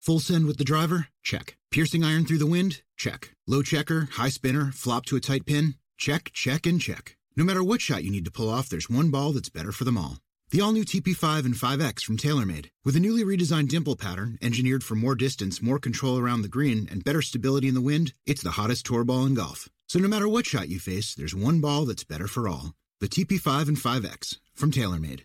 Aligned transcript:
Full 0.00 0.18
send 0.18 0.46
with 0.46 0.56
the 0.56 0.64
driver? 0.64 1.08
Check. 1.22 1.58
Piercing 1.70 2.02
iron 2.02 2.24
through 2.24 2.38
the 2.38 2.46
wind? 2.46 2.80
Check. 2.96 3.34
Low 3.46 3.60
checker, 3.60 4.08
high 4.12 4.30
spinner, 4.30 4.72
flop 4.72 5.04
to 5.06 5.16
a 5.16 5.20
tight 5.20 5.44
pin? 5.44 5.74
Check, 5.98 6.30
check, 6.32 6.64
and 6.64 6.80
check. 6.80 7.18
No 7.36 7.44
matter 7.44 7.62
what 7.62 7.82
shot 7.82 8.02
you 8.02 8.10
need 8.10 8.24
to 8.24 8.30
pull 8.30 8.48
off, 8.48 8.70
there's 8.70 8.88
one 8.88 9.10
ball 9.10 9.32
that's 9.32 9.50
better 9.50 9.72
for 9.72 9.84
them 9.84 9.98
all. 9.98 10.16
The 10.52 10.62
all 10.62 10.72
new 10.72 10.86
TP5 10.86 11.44
and 11.44 11.54
5X 11.54 12.02
from 12.02 12.16
TaylorMade. 12.16 12.70
With 12.82 12.96
a 12.96 13.00
newly 13.00 13.24
redesigned 13.24 13.68
dimple 13.68 13.94
pattern, 13.94 14.38
engineered 14.40 14.82
for 14.82 14.94
more 14.94 15.14
distance, 15.14 15.60
more 15.60 15.78
control 15.78 16.18
around 16.18 16.42
the 16.42 16.48
green, 16.48 16.88
and 16.90 17.04
better 17.04 17.20
stability 17.20 17.68
in 17.68 17.74
the 17.74 17.82
wind, 17.82 18.14
it's 18.24 18.42
the 18.42 18.52
hottest 18.52 18.86
tour 18.86 19.04
ball 19.04 19.26
in 19.26 19.34
golf. 19.34 19.68
So 19.86 19.98
no 19.98 20.08
matter 20.08 20.28
what 20.28 20.46
shot 20.46 20.70
you 20.70 20.80
face, 20.80 21.14
there's 21.14 21.34
one 21.34 21.60
ball 21.60 21.84
that's 21.84 22.04
better 22.04 22.26
for 22.26 22.48
all. 22.48 22.72
The 23.00 23.08
TP5 23.08 23.68
and 23.68 23.76
5X 23.76 24.38
from 24.54 24.70
TaylorMade. 24.70 25.24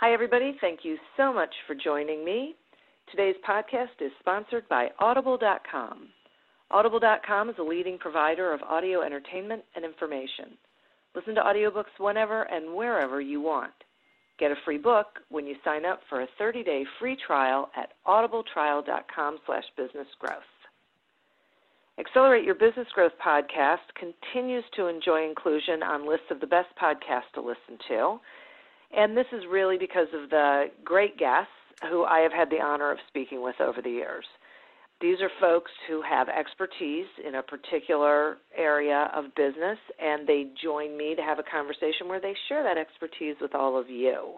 Hi, 0.00 0.12
everybody. 0.12 0.56
Thank 0.60 0.84
you 0.84 0.96
so 1.16 1.32
much 1.32 1.52
for 1.66 1.74
joining 1.74 2.24
me. 2.24 2.54
Today's 3.10 3.34
podcast 3.44 4.00
is 4.00 4.12
sponsored 4.20 4.68
by 4.68 4.90
Audible.com. 5.00 6.10
Audible.com 6.70 7.50
is 7.50 7.56
a 7.58 7.64
leading 7.64 7.98
provider 7.98 8.52
of 8.52 8.62
audio 8.62 9.02
entertainment 9.02 9.64
and 9.74 9.84
information. 9.84 10.56
Listen 11.16 11.34
to 11.34 11.40
audiobooks 11.40 11.98
whenever 11.98 12.44
and 12.44 12.76
wherever 12.76 13.20
you 13.20 13.40
want. 13.40 13.72
Get 14.38 14.52
a 14.52 14.56
free 14.64 14.78
book 14.78 15.18
when 15.30 15.48
you 15.48 15.56
sign 15.64 15.84
up 15.84 15.98
for 16.08 16.22
a 16.22 16.28
30-day 16.40 16.84
free 17.00 17.16
trial 17.26 17.68
at 17.76 17.94
audibletrial.com 18.06 19.38
slash 19.46 19.64
businessgrowth. 19.76 20.46
Accelerate 21.98 22.44
Your 22.44 22.54
Business 22.54 22.86
Growth 22.94 23.14
podcast 23.20 23.78
continues 23.98 24.62
to 24.76 24.86
enjoy 24.86 25.28
inclusion 25.28 25.82
on 25.82 26.08
lists 26.08 26.30
of 26.30 26.38
the 26.38 26.46
best 26.46 26.68
podcasts 26.80 27.32
to 27.34 27.40
listen 27.40 27.76
to. 27.88 28.20
And 28.96 29.16
this 29.16 29.26
is 29.32 29.44
really 29.50 29.78
because 29.78 30.08
of 30.14 30.30
the 30.30 30.66
great 30.84 31.18
guests 31.18 31.52
who 31.88 32.04
I 32.04 32.20
have 32.20 32.32
had 32.32 32.50
the 32.50 32.60
honor 32.60 32.90
of 32.90 32.98
speaking 33.08 33.42
with 33.42 33.60
over 33.60 33.82
the 33.82 33.90
years. 33.90 34.24
These 35.00 35.20
are 35.20 35.30
folks 35.40 35.70
who 35.88 36.02
have 36.02 36.28
expertise 36.28 37.06
in 37.24 37.36
a 37.36 37.42
particular 37.42 38.38
area 38.56 39.10
of 39.14 39.32
business, 39.36 39.78
and 40.02 40.26
they 40.26 40.46
join 40.60 40.96
me 40.96 41.14
to 41.14 41.22
have 41.22 41.38
a 41.38 41.44
conversation 41.44 42.08
where 42.08 42.20
they 42.20 42.34
share 42.48 42.64
that 42.64 42.76
expertise 42.76 43.36
with 43.40 43.54
all 43.54 43.78
of 43.78 43.88
you. 43.88 44.34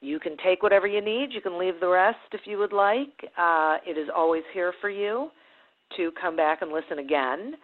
You 0.00 0.20
can 0.20 0.36
take 0.44 0.62
whatever 0.62 0.86
you 0.86 1.00
need. 1.00 1.32
You 1.32 1.40
can 1.40 1.58
leave 1.58 1.80
the 1.80 1.88
rest 1.88 2.18
if 2.32 2.42
you 2.44 2.58
would 2.58 2.74
like. 2.74 3.24
Uh, 3.38 3.78
it 3.86 3.96
is 3.96 4.08
always 4.14 4.44
here 4.52 4.74
for 4.82 4.90
you 4.90 5.30
to 5.96 6.12
come 6.20 6.36
back 6.36 6.60
and 6.60 6.70
listen 6.70 6.98
again 6.98 7.54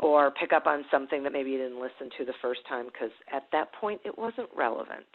or 0.00 0.30
pick 0.30 0.52
up 0.52 0.66
on 0.66 0.84
something 0.90 1.22
that 1.22 1.32
maybe 1.32 1.50
you 1.50 1.58
didn't 1.58 1.80
listen 1.80 2.10
to 2.18 2.24
the 2.24 2.34
first 2.42 2.60
time 2.68 2.86
because 2.86 3.10
at 3.32 3.44
that 3.52 3.72
point 3.80 4.00
it 4.04 4.16
wasn't 4.16 4.48
relevant. 4.56 5.06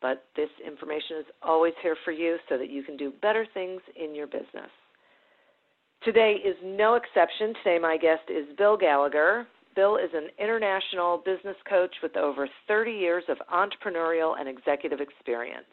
But 0.00 0.24
this 0.36 0.50
information 0.66 1.18
is 1.20 1.26
always 1.42 1.72
here 1.82 1.96
for 2.04 2.12
you 2.12 2.36
so 2.48 2.58
that 2.58 2.70
you 2.70 2.82
can 2.82 2.96
do 2.96 3.12
better 3.22 3.46
things 3.54 3.80
in 3.96 4.14
your 4.14 4.26
business. 4.26 4.70
Today 6.04 6.36
is 6.44 6.56
no 6.62 6.96
exception. 6.96 7.54
Today, 7.62 7.78
my 7.80 7.96
guest 7.96 8.22
is 8.28 8.44
Bill 8.58 8.76
Gallagher. 8.76 9.46
Bill 9.74 9.96
is 9.96 10.10
an 10.12 10.28
international 10.38 11.22
business 11.24 11.56
coach 11.68 11.94
with 12.02 12.16
over 12.16 12.46
30 12.68 12.92
years 12.92 13.24
of 13.28 13.38
entrepreneurial 13.52 14.38
and 14.38 14.48
executive 14.48 15.00
experience. 15.00 15.64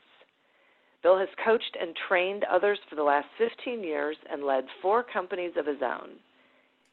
Bill 1.03 1.18
has 1.18 1.28
coached 1.44 1.75
and 1.79 1.94
trained 2.07 2.45
others 2.45 2.79
for 2.89 2.95
the 2.95 3.03
last 3.03 3.28
15 3.38 3.83
years 3.83 4.16
and 4.31 4.44
led 4.44 4.63
four 4.81 5.03
companies 5.03 5.51
of 5.57 5.66
his 5.66 5.81
own. 5.83 6.12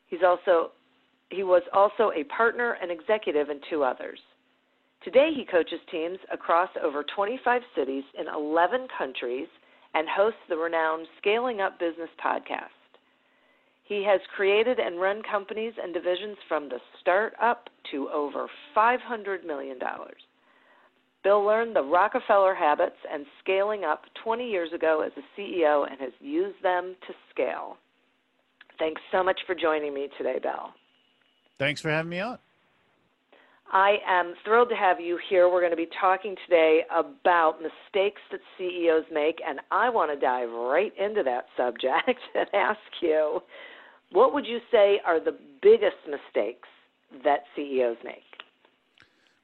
He's 0.08 0.25
also 0.26 0.72
he 1.31 1.43
was 1.43 1.62
also 1.72 2.11
a 2.12 2.25
partner 2.25 2.77
and 2.81 2.91
executive 2.91 3.50
in 3.50 3.61
two 3.71 3.84
others. 3.84 4.19
Today, 5.03 5.31
he 5.34 5.44
coaches 5.44 5.81
teams 5.91 6.19
across 6.33 6.71
over 6.83 7.05
25 7.15 7.62
cities 7.77 8.05
in 8.19 8.27
11 8.28 8.89
countries 8.97 9.47
and 9.94 10.09
hosts 10.09 10.41
the 10.49 10.56
renowned 10.56 11.06
Scaling 11.19 11.61
Up 11.61 11.78
Business 11.78 12.11
podcast. 12.25 12.75
He 13.84 14.05
has 14.05 14.21
created 14.37 14.78
and 14.78 15.00
run 15.00 15.22
companies 15.22 15.72
and 15.83 15.94
divisions 15.94 16.37
from 16.47 16.69
the 16.69 16.78
start 17.00 17.33
up 17.41 17.71
to 17.91 18.09
over 18.11 18.47
$500 18.77 19.47
million. 19.47 19.78
Bill 21.25 21.44
learned 21.44 21.75
the 21.75 21.83
Rockefeller 21.83 22.55
habits 22.55 22.97
and 23.11 23.25
scaling 23.43 23.84
up 23.84 24.03
20 24.22 24.49
years 24.49 24.72
ago 24.75 25.03
as 25.05 25.12
a 25.17 25.41
CEO 25.41 25.91
and 25.91 26.00
has 26.00 26.12
used 26.21 26.62
them 26.62 26.97
to 27.06 27.15
scale. 27.31 27.77
Thanks 28.78 29.00
so 29.11 29.22
much 29.25 29.41
for 29.47 29.55
joining 29.55 29.94
me 29.94 30.09
today, 30.19 30.38
Bill. 30.41 30.71
Thanks 31.58 31.80
for 31.80 31.91
having 31.91 32.10
me 32.10 32.20
on. 32.20 32.38
I 33.70 33.98
am 34.06 34.34
thrilled 34.44 34.70
to 34.70 34.76
have 34.76 34.98
you 34.98 35.19
here. 35.28 35.48
We're 35.48 35.60
going 35.60 35.72
to 35.72 35.76
be 35.76 35.88
talking 36.00 36.36
today 36.46 36.84
about 36.91 37.60
mistakes 37.60 38.22
that 38.30 38.41
CEOs 38.56 39.04
make, 39.12 39.41
and 39.46 39.60
I 39.70 39.91
want 39.91 40.10
to 40.10 40.19
dive 40.19 40.50
right 40.50 40.92
into 40.98 41.22
that 41.24 41.46
subject 41.56 42.20
and 42.34 42.46
ask 42.54 42.80
you 43.02 43.42
what 44.10 44.32
would 44.32 44.46
you 44.46 44.60
say 44.70 45.00
are 45.04 45.20
the 45.20 45.36
biggest 45.60 45.96
mistakes 46.08 46.69
that 47.24 47.44
CEOs 47.54 47.98
make? 48.02 48.22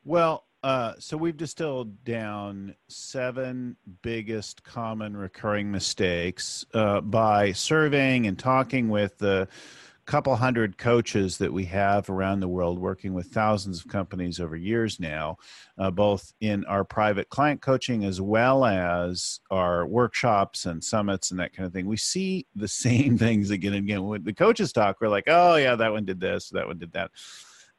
Well, 0.04 0.44
uh, 0.62 0.94
so 0.98 1.18
we've 1.18 1.36
distilled 1.36 2.04
down 2.04 2.74
seven 2.88 3.76
biggest 4.00 4.64
common 4.64 5.14
recurring 5.14 5.70
mistakes 5.70 6.64
uh, 6.72 7.02
by 7.02 7.52
surveying 7.52 8.26
and 8.26 8.38
talking 8.38 8.88
with 8.88 9.18
the 9.18 9.46
couple 10.04 10.34
hundred 10.36 10.76
coaches 10.78 11.38
that 11.38 11.52
we 11.52 11.64
have 11.64 12.10
around 12.10 12.40
the 12.40 12.48
world 12.48 12.78
working 12.78 13.14
with 13.14 13.26
thousands 13.28 13.80
of 13.80 13.88
companies 13.88 14.38
over 14.38 14.56
years 14.56 15.00
now, 15.00 15.38
uh, 15.78 15.90
both 15.90 16.32
in 16.40 16.64
our 16.66 16.84
private 16.84 17.28
client 17.30 17.60
coaching 17.60 18.04
as 18.04 18.20
well 18.20 18.64
as 18.64 19.40
our 19.50 19.86
workshops 19.86 20.66
and 20.66 20.82
summits 20.82 21.30
and 21.30 21.40
that 21.40 21.54
kind 21.54 21.66
of 21.66 21.72
thing. 21.72 21.86
We 21.86 21.96
see 21.96 22.46
the 22.54 22.68
same 22.84 23.16
things 23.18 23.50
again 23.50 23.74
and 23.74 23.84
again. 23.84 24.04
When 24.04 24.24
the 24.24 24.34
coaches 24.34 24.72
talk, 24.72 25.00
we're 25.00 25.08
like, 25.08 25.24
oh, 25.26 25.56
yeah, 25.56 25.74
that 25.76 25.92
one 25.92 26.04
did 26.04 26.20
this, 26.20 26.50
that 26.50 26.66
one 26.66 26.78
did 26.78 26.92
that. 26.92 27.10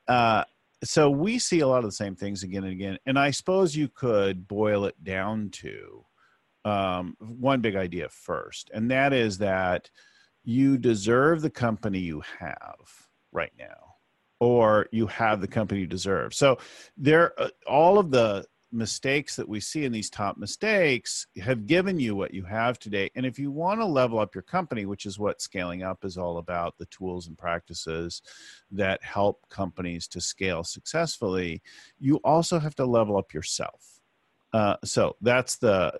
Uh, 0.07 0.44
so 0.83 1.09
we 1.09 1.39
see 1.39 1.61
a 1.61 1.67
lot 1.67 1.79
of 1.79 1.85
the 1.85 1.91
same 1.91 2.15
things 2.15 2.44
again 2.44 2.63
and 2.63 2.73
again. 2.73 2.97
And 3.05 3.17
I 3.17 3.31
suppose 3.31 3.75
you 3.75 3.88
could 3.88 4.47
boil 4.47 4.85
it 4.85 5.01
down 5.03 5.50
to 5.51 6.05
um, 6.63 7.15
one 7.19 7.61
big 7.61 7.75
idea 7.75 8.09
first, 8.09 8.71
and 8.73 8.89
that 8.89 9.13
is 9.13 9.38
that 9.38 9.89
you 10.45 10.77
deserve 10.77 11.42
the 11.42 11.50
company 11.50 12.00
you 12.00 12.21
have 12.39 13.07
right 13.31 13.53
now 13.57 13.95
or 14.39 14.88
you 14.92 15.07
have 15.07 15.42
the 15.42 15.47
company 15.47 15.81
you 15.81 15.88
deserve. 15.88 16.33
So 16.33 16.57
there 16.97 17.39
uh, 17.39 17.50
all 17.68 17.97
of 17.97 18.12
the 18.12 18.45
mistakes 18.71 19.36
that 19.38 19.47
we 19.47 19.59
see 19.59 19.86
in 19.86 19.92
these 19.92 20.09
top 20.09 20.38
mistakes 20.38 21.27
have 21.42 21.65
given 21.65 21.97
you 22.00 22.15
what 22.15 22.33
you 22.33 22.44
have 22.44 22.77
today. 22.77 23.09
And 23.15 23.25
if 23.25 23.39
you 23.39 23.50
want 23.50 23.80
to 23.80 23.86
level 23.86 24.19
up 24.19 24.36
your 24.36 24.42
company 24.42 24.86
which 24.86 25.06
is 25.06 25.18
what 25.18 25.42
scaling 25.42 25.83
up 25.83 26.03
is 26.03 26.18
all 26.18 26.38
about 26.38 26.77
the 26.77 26.86
tools 26.88 27.27
and 27.27 27.38
practices 27.38 28.21
that 28.71 29.01
help 29.03 29.48
companies 29.50 30.07
to 30.09 30.19
scale 30.19 30.63
successfully 30.63 31.62
you 32.00 32.18
also 32.18 32.59
have 32.59 32.75
to 32.75 32.86
level 32.86 33.18
up 33.18 33.33
yourself 33.33 33.94
Uh, 34.55 34.77
so 34.85 35.17
that's 35.19 35.57
the 35.57 35.91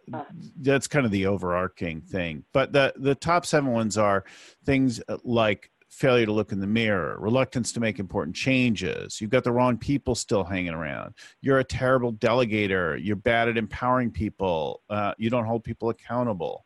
that's 0.62 0.88
kind 0.88 1.06
of 1.06 1.12
the 1.12 1.26
overarching 1.26 2.00
thing. 2.00 2.46
But 2.54 2.72
the 2.72 2.94
the 2.96 3.14
top 3.14 3.46
seven 3.46 3.74
ones 3.74 3.98
are 3.98 4.24
things 4.64 5.02
like 5.26 5.72
failure 5.90 6.26
to 6.26 6.32
look 6.32 6.54
in 6.54 6.62
the 6.62 6.68
mirror, 6.68 7.18
reluctance 7.20 7.74
to 7.74 7.82
make 7.82 8.00
important 8.00 8.34
changes. 8.34 9.20
You've 9.20 9.30
got 9.30 9.44
the 9.44 9.52
wrong 9.52 9.78
people 9.78 10.16
still 10.16 10.46
hanging 10.46 10.74
around. 10.74 11.16
You're 11.42 11.60
a 11.60 11.66
terrible 11.66 12.14
delegator. 12.14 12.98
You're 13.04 13.18
bad 13.18 13.50
at 13.50 13.58
empowering 13.58 14.12
people. 14.12 14.82
Uh, 14.90 15.14
you 15.18 15.30
don't 15.30 15.46
hold 15.46 15.66
people 15.66 15.90
accountable. 15.90 16.66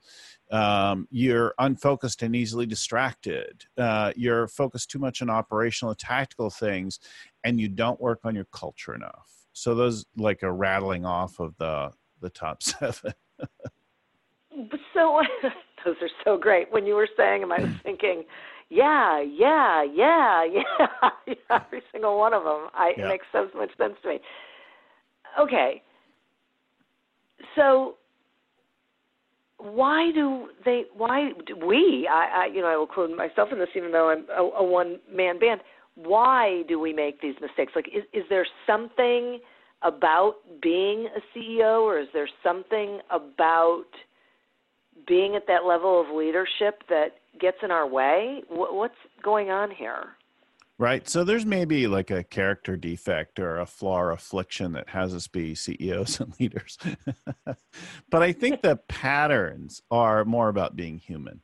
Um, 0.52 1.08
you're 1.10 1.56
unfocused 1.58 2.22
and 2.22 2.36
easily 2.36 2.68
distracted. 2.68 3.66
Uh, 3.80 4.14
you're 4.16 4.48
focused 4.48 4.92
too 4.92 5.00
much 5.00 5.24
on 5.24 5.32
operational 5.32 5.90
and 5.90 6.00
tactical 6.00 6.52
things, 6.52 7.00
and 7.44 7.60
you 7.60 7.68
don't 7.68 8.00
work 8.00 8.20
on 8.26 8.36
your 8.36 8.48
culture 8.54 8.94
enough. 8.94 9.39
So 9.60 9.76
those 9.76 10.06
like 10.16 10.42
a 10.42 10.52
rattling 10.52 11.06
off 11.06 11.40
of 11.40 11.54
the 11.58 11.92
the 12.22 12.30
top 12.30 12.64
seven. 12.64 13.14
so 14.94 15.22
those 15.86 15.96
are 16.02 16.10
so 16.24 16.38
great. 16.38 16.72
When 16.72 16.86
you 16.86 16.96
were 16.96 17.10
saying 17.18 17.42
them, 17.42 17.52
I 17.52 17.62
was 17.62 17.72
thinking 17.84 18.24
yeah, 18.70 19.20
yeah, 19.22 19.84
yeah, 19.84 20.46
yeah, 21.28 21.34
every 21.50 21.82
single 21.92 22.18
one 22.18 22.34
of 22.34 22.44
them. 22.44 22.70
I, 22.74 22.94
yeah. 22.96 23.06
It 23.06 23.08
makes 23.10 23.26
so 23.32 23.50
much 23.56 23.72
sense 23.78 23.96
to 24.04 24.10
me. 24.10 24.20
Okay, 25.42 25.82
so 27.56 27.96
why 29.58 30.12
do 30.14 30.50
they? 30.64 30.84
Why 30.96 31.32
do 31.46 31.56
we? 31.58 32.08
I, 32.10 32.44
I, 32.44 32.46
you 32.46 32.62
know, 32.62 32.68
I 32.68 32.78
will 32.78 32.86
include 32.86 33.18
myself 33.18 33.50
in 33.52 33.60
this, 33.60 33.70
even 33.76 33.92
though 33.92 34.10
I'm 34.10 34.26
a, 34.30 34.42
a 34.42 34.64
one-man 34.64 35.40
band. 35.40 35.62
Why 36.04 36.64
do 36.68 36.80
we 36.80 36.94
make 36.94 37.22
these 37.22 37.36
mistakes? 37.42 37.74
Like, 37.76 37.90
is 37.94 38.04
is 38.14 38.24
there 38.30 38.48
something 38.66 39.40
about 39.82 40.36
being 40.62 41.08
a 41.08 41.38
CEO, 41.38 41.82
or 41.82 42.00
is 42.00 42.08
there 42.14 42.30
something 42.44 43.00
about 43.10 43.86
being 45.08 45.36
at 45.36 45.48
that 45.48 45.66
level 45.66 46.00
of 46.00 46.16
leadership 46.16 46.84
that 46.90 47.18
gets 47.40 47.58
in 47.64 47.72
our 47.72 47.88
way? 47.88 48.44
What's 48.50 48.96
going 49.24 49.50
on 49.50 49.72
here? 49.72 50.10
Right. 50.78 51.10
So 51.10 51.26
there's 51.26 51.46
maybe 51.46 51.88
like 51.88 52.10
a 52.10 52.24
character 52.24 52.78
defect 52.78 53.38
or 53.38 53.60
a 53.60 53.66
flaw 53.66 54.00
or 54.00 54.12
affliction 54.12 54.72
that 54.74 54.88
has 54.90 55.14
us 55.14 55.28
be 55.28 55.54
CEOs 55.54 56.20
and 56.22 56.34
leaders. 56.40 56.78
but 58.10 58.24
I 58.24 58.32
think 58.32 58.62
the 58.62 58.78
patterns 58.88 59.82
are 59.92 60.24
more 60.24 60.48
about 60.48 60.78
being 60.78 60.98
human. 60.98 61.42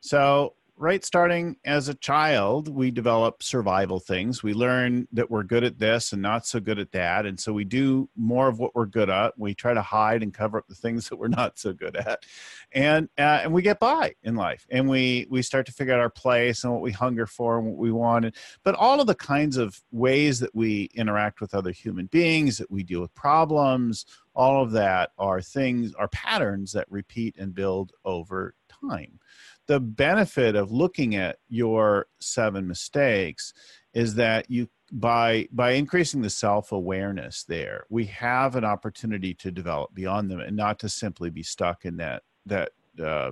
So 0.00 0.54
right 0.78 1.04
starting 1.04 1.56
as 1.64 1.88
a 1.88 1.94
child 1.94 2.68
we 2.68 2.90
develop 2.90 3.42
survival 3.42 3.98
things. 3.98 4.42
We 4.42 4.54
learn 4.54 5.08
that 5.12 5.30
we're 5.30 5.42
good 5.42 5.64
at 5.64 5.78
this 5.78 6.12
and 6.12 6.22
not 6.22 6.46
so 6.46 6.60
good 6.60 6.78
at 6.78 6.92
that 6.92 7.26
and 7.26 7.38
so 7.38 7.52
we 7.52 7.64
do 7.64 8.08
more 8.16 8.48
of 8.48 8.58
what 8.58 8.74
we're 8.74 8.86
good 8.86 9.10
at. 9.10 9.36
We 9.36 9.54
try 9.54 9.74
to 9.74 9.82
hide 9.82 10.22
and 10.22 10.32
cover 10.32 10.58
up 10.58 10.68
the 10.68 10.74
things 10.74 11.08
that 11.08 11.16
we're 11.16 11.28
not 11.28 11.58
so 11.58 11.72
good 11.72 11.96
at 11.96 12.24
and 12.72 13.08
uh, 13.18 13.40
and 13.42 13.52
we 13.52 13.62
get 13.62 13.80
by 13.80 14.14
in 14.22 14.36
life 14.36 14.66
and 14.70 14.88
we 14.88 15.26
we 15.30 15.42
start 15.42 15.66
to 15.66 15.72
figure 15.72 15.94
out 15.94 16.00
our 16.00 16.10
place 16.10 16.64
and 16.64 16.72
what 16.72 16.82
we 16.82 16.92
hunger 16.92 17.26
for 17.26 17.58
and 17.58 17.66
what 17.66 17.76
we 17.76 17.90
want 17.90 18.34
but 18.62 18.74
all 18.74 19.00
of 19.00 19.06
the 19.06 19.14
kinds 19.14 19.56
of 19.56 19.80
ways 19.90 20.38
that 20.40 20.54
we 20.54 20.90
interact 20.94 21.40
with 21.40 21.54
other 21.54 21.72
human 21.72 22.06
beings 22.06 22.58
that 22.58 22.70
we 22.70 22.82
deal 22.82 23.00
with 23.00 23.14
problems 23.14 24.04
all 24.34 24.62
of 24.62 24.70
that 24.70 25.10
are 25.18 25.40
things 25.40 25.94
are 25.94 26.08
patterns 26.08 26.72
that 26.72 26.86
repeat 26.90 27.34
and 27.38 27.54
build 27.54 27.92
over 28.04 28.54
time 28.68 29.18
the 29.68 29.78
benefit 29.78 30.56
of 30.56 30.72
looking 30.72 31.14
at 31.14 31.38
your 31.48 32.06
seven 32.18 32.66
mistakes 32.66 33.52
is 33.94 34.16
that 34.16 34.50
you 34.50 34.68
by 34.90 35.46
by 35.52 35.72
increasing 35.72 36.22
the 36.22 36.30
self-awareness 36.30 37.44
there 37.44 37.84
we 37.90 38.06
have 38.06 38.56
an 38.56 38.64
opportunity 38.64 39.34
to 39.34 39.50
develop 39.50 39.94
beyond 39.94 40.30
them 40.30 40.40
and 40.40 40.56
not 40.56 40.78
to 40.78 40.88
simply 40.88 41.28
be 41.28 41.42
stuck 41.42 41.84
in 41.84 41.98
that 41.98 42.22
that 42.46 42.70
uh, 43.02 43.30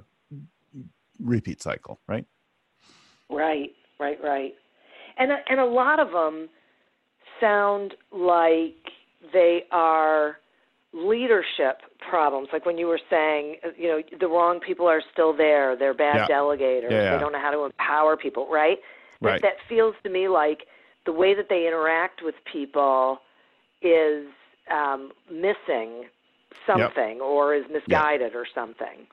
repeat 1.18 1.62
cycle 1.62 1.98
right? 2.06 2.26
Right 3.30 3.72
right 3.98 4.18
right. 4.22 4.54
And 5.18 5.32
and 5.48 5.58
a 5.58 5.64
lot 5.64 5.98
of 5.98 6.10
them 6.12 6.48
sound 7.40 7.94
like 8.12 8.76
they 9.32 9.64
are 9.72 10.38
leadership 10.96 11.82
problems 12.08 12.48
like 12.52 12.64
when 12.64 12.78
you 12.78 12.86
were 12.86 13.00
saying 13.10 13.56
uh, 13.64 13.68
you 13.76 13.86
know 13.86 14.00
the 14.18 14.26
wrong 14.26 14.58
people 14.60 14.86
are 14.86 15.02
still 15.12 15.36
there 15.36 15.76
they're 15.76 15.92
bad 15.92 16.16
yeah. 16.16 16.26
delegators 16.26 16.90
yeah, 16.90 17.02
yeah. 17.02 17.12
they 17.12 17.18
don't 17.18 17.32
know 17.32 17.40
how 17.40 17.50
to 17.50 17.64
empower 17.64 18.16
people 18.16 18.48
right 18.50 18.78
right 19.20 19.42
that, 19.42 19.56
that 19.58 19.68
feels 19.68 19.94
to 20.02 20.08
me 20.08 20.26
like 20.26 20.66
the 21.04 21.12
way 21.12 21.34
that 21.34 21.48
they 21.50 21.66
interact 21.66 22.22
with 22.22 22.34
people 22.50 23.18
is 23.82 24.26
um, 24.70 25.12
missing 25.30 26.04
something 26.66 27.16
yep. 27.16 27.20
or 27.20 27.54
is 27.54 27.64
misguided 27.70 28.32
yep. 28.32 28.34
or 28.34 28.46
something 28.54 29.06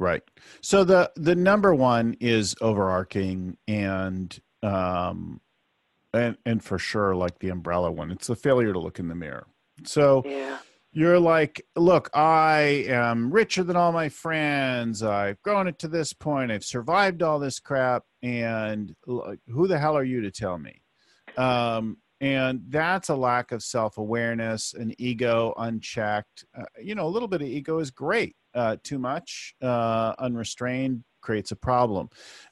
right 0.00 0.22
so 0.60 0.82
the 0.82 1.10
the 1.14 1.36
number 1.36 1.72
one 1.72 2.16
is 2.18 2.56
overarching 2.60 3.56
and 3.68 4.40
um 4.64 5.40
and 6.12 6.36
and 6.44 6.64
for 6.64 6.80
sure 6.80 7.14
like 7.14 7.38
the 7.38 7.48
umbrella 7.48 7.92
one 7.92 8.10
it's 8.10 8.26
the 8.26 8.34
failure 8.34 8.72
to 8.72 8.80
look 8.80 8.98
in 8.98 9.06
the 9.06 9.14
mirror 9.14 9.46
so 9.84 10.22
yeah 10.26 10.58
you're 10.92 11.20
like, 11.20 11.64
look, 11.76 12.10
I 12.14 12.84
am 12.88 13.30
richer 13.30 13.62
than 13.62 13.76
all 13.76 13.92
my 13.92 14.08
friends. 14.08 15.02
I've 15.02 15.40
grown 15.42 15.68
it 15.68 15.78
to 15.80 15.88
this 15.88 16.12
point. 16.12 16.50
I've 16.50 16.64
survived 16.64 17.22
all 17.22 17.38
this 17.38 17.60
crap. 17.60 18.04
And 18.22 18.94
who 19.04 19.68
the 19.68 19.78
hell 19.78 19.96
are 19.96 20.04
you 20.04 20.22
to 20.22 20.30
tell 20.30 20.58
me? 20.58 20.82
Um, 21.36 21.98
and 22.20 22.62
that's 22.68 23.10
a 23.10 23.14
lack 23.14 23.52
of 23.52 23.62
self 23.62 23.98
awareness, 23.98 24.74
an 24.74 24.92
ego 24.98 25.54
unchecked. 25.56 26.44
Uh, 26.56 26.64
you 26.82 26.94
know, 26.94 27.06
a 27.06 27.08
little 27.08 27.28
bit 27.28 27.42
of 27.42 27.48
ego 27.48 27.78
is 27.78 27.90
great. 27.90 28.34
Uh, 28.54 28.76
too 28.82 28.98
much, 28.98 29.54
uh, 29.62 30.14
unrestrained, 30.18 31.04
creates 31.20 31.52
a 31.52 31.56
problem. 31.56 32.08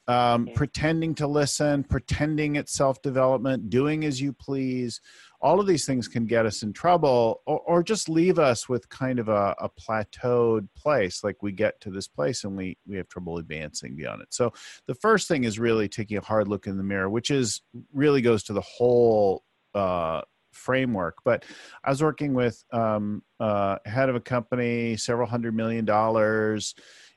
Um, 0.07 0.49
pretending 0.55 1.15
to 1.17 1.27
listen, 1.27 1.83
pretending 1.83 2.57
it's 2.57 2.73
self 2.73 3.03
development, 3.03 3.71
doing 3.71 4.05
as 4.05 4.21
you 4.21 4.33
please 4.33 5.01
all 5.41 5.61
of 5.61 5.67
these 5.67 5.85
things 5.85 6.09
can 6.09 6.27
get 6.27 6.47
us 6.47 6.63
in 6.63 6.73
trouble 6.73 7.43
or, 7.47 7.61
or 7.61 7.83
just 7.83 8.09
leave 8.09 8.39
us 8.39 8.69
with 8.69 8.89
kind 8.89 9.19
of 9.19 9.29
a, 9.29 9.55
a, 9.59 9.69
plateaued 9.69 10.69
place. 10.77 11.23
Like 11.23 11.43
we 11.43 11.53
get 11.53 11.81
to 11.83 11.91
this 11.91 12.09
place 12.09 12.45
and 12.45 12.57
we 12.57 12.79
we 12.87 12.97
have 12.97 13.09
trouble 13.09 13.39
advancing 13.39 13.97
beyond 13.97 14.23
it. 14.23 14.29
So 14.33 14.53
the 14.87 14.95
first 14.95 15.29
thing 15.29 15.45
is 15.45 15.59
really 15.59 15.89
taking 15.89 16.17
a 16.17 16.23
hard 16.23 16.49
look 16.49 16.67
in 16.67 16.77
the 16.77 16.83
mirror 16.83 17.11
which 17.11 17.31
is 17.31 17.63
really 17.93 18.23
goes 18.23 18.43
to 18.45 18.53
the 18.53 18.63
whole 18.63 19.45
uh, 19.75 20.23
framework. 20.53 21.19
But 21.25 21.45
i 21.85 21.91
was 21.91 22.03
working 22.03 22.35
with 22.35 22.65
um, 22.73 23.23
uh, 23.39 23.77
head 23.85 24.09
of 24.09 24.17
a 24.17 24.21
company 24.21 24.97
several 24.97 25.29
hundred 25.29 25.55
million 25.55 25.85
dollars 25.85 26.75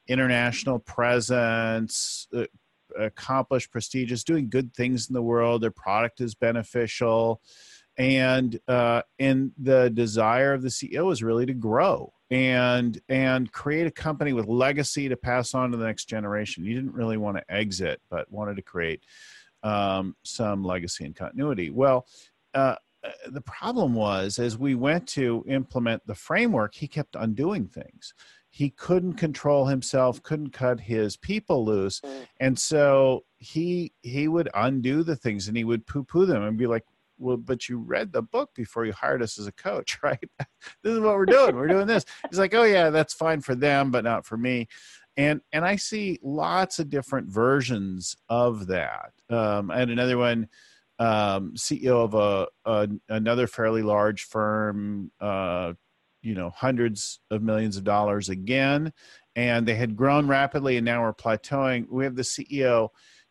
international 0.08 0.80
presence 0.80 2.28
uh, 2.36 2.46
accomplished 2.98 3.72
prestigious 3.72 4.24
doing 4.24 4.50
good 4.50 4.74
things 4.74 5.08
in 5.08 5.14
the 5.14 5.22
world. 5.22 5.62
Their 5.62 5.72
product 5.72 6.22
is 6.22 6.36
beneficial 6.36 7.42
and 8.00 8.58
uh, 8.70 9.02
and 9.20 9.52
the 9.58 9.90
desire 9.90 10.54
of 10.54 10.62
the 10.62 10.70
CEO 10.70 11.12
is 11.12 11.22
really 11.22 11.46
to 11.46 11.54
grow 11.54 12.14
and 12.32 13.00
and 13.10 13.52
create 13.52 13.86
a 13.86 13.92
company 13.92 14.32
with 14.32 14.48
legacy 14.48 15.10
to 15.10 15.18
pass 15.18 15.54
on 15.54 15.72
to 15.72 15.78
the 15.78 15.86
next 15.86 16.06
generation. 16.06 16.64
You 16.64 16.76
didn't 16.76 16.94
really 16.94 17.18
want 17.18 17.38
to 17.38 17.54
exit, 17.54 18.02
but 18.10 18.32
wanted 18.32 18.56
to 18.56 18.62
create 18.62 19.04
um, 19.62 20.16
some 20.24 20.64
legacy 20.64 21.06
and 21.06 21.16
continuity. 21.16 21.70
Well. 21.70 22.08
Uh, 22.56 22.76
the 23.30 23.40
problem 23.42 23.94
was 23.94 24.40
as 24.40 24.58
we 24.58 24.76
went 24.76 25.08
to 25.08 25.42
implement 25.48 26.06
the 26.06 26.16
framework 26.16 26.76
he 26.76 26.86
kept 26.86 27.16
undoing 27.16 27.66
things 27.66 28.14
he 28.50 28.72
couldn't 28.72 29.14
control 29.14 29.68
himself 29.68 30.22
couldn't 30.22 30.50
cut 30.50 30.82
his 30.82 31.16
people 31.16 31.64
loose 31.64 32.02
mm. 32.02 32.28
and 32.42 32.60
so 32.60 33.24
he 33.38 33.94
he 34.02 34.28
would 34.28 34.50
undo 34.54 35.02
the 35.02 35.16
things 35.16 35.48
and 35.48 35.56
he 35.56 35.64
would 35.64 35.88
poo 35.88 36.04
poo 36.04 36.26
them 36.26 36.44
and 36.44 36.58
be 36.58 36.68
like 36.68 36.84
well, 37.20 37.38
but 37.38 37.70
you 37.70 37.78
read 37.78 38.12
the 38.12 38.22
book 38.22 38.52
before 38.56 38.86
you 38.86 38.94
hired 38.94 39.22
us 39.22 39.38
as 39.38 39.48
a 39.48 39.52
coach, 39.52 40.00
right? 40.04 40.20
this 40.84 40.94
is 40.94 41.00
what 41.00 41.16
we're 41.16 41.26
doing. 41.26 41.56
We're 41.56 41.68
doing 41.68 41.88
this. 41.88 42.06
He's 42.30 42.40
like, 42.40 42.54
oh 42.54 42.64
yeah, 42.64 42.90
that's 42.90 43.14
fine 43.14 43.42
for 43.42 43.56
them, 43.56 43.92
but 43.92 44.04
not 44.04 44.26
for 44.26 44.38
me. 44.38 44.68
And 45.18 45.42
and 45.52 45.66
I 45.66 45.76
see 45.76 46.20
lots 46.24 46.80
of 46.80 46.90
different 46.90 47.28
versions 47.28 48.16
of 48.30 48.68
that. 48.68 49.12
Um, 49.30 49.70
and 49.70 49.92
another 49.92 50.18
one, 50.18 50.48
um, 50.98 51.54
CEO 51.56 52.04
of 52.04 52.14
a, 52.14 52.48
a, 52.66 52.88
another 53.10 53.48
fairly 53.48 53.82
large 53.82 54.24
firm, 54.24 55.12
uh, 55.20 55.74
you 56.22 56.36
know, 56.36 56.52
hundreds 56.52 57.20
of 57.32 57.42
millions 57.42 57.78
of 57.78 57.84
dollars 57.84 58.30
again, 58.30 58.94
and 59.36 59.66
they 59.66 59.76
had 59.76 59.96
grown 59.96 60.28
rapidly, 60.28 60.78
and 60.78 60.86
now 60.86 61.02
we're 61.02 61.14
plateauing. 61.14 61.88
We 61.90 62.04
have 62.04 62.16
the 62.16 62.24
CEO 62.24 62.90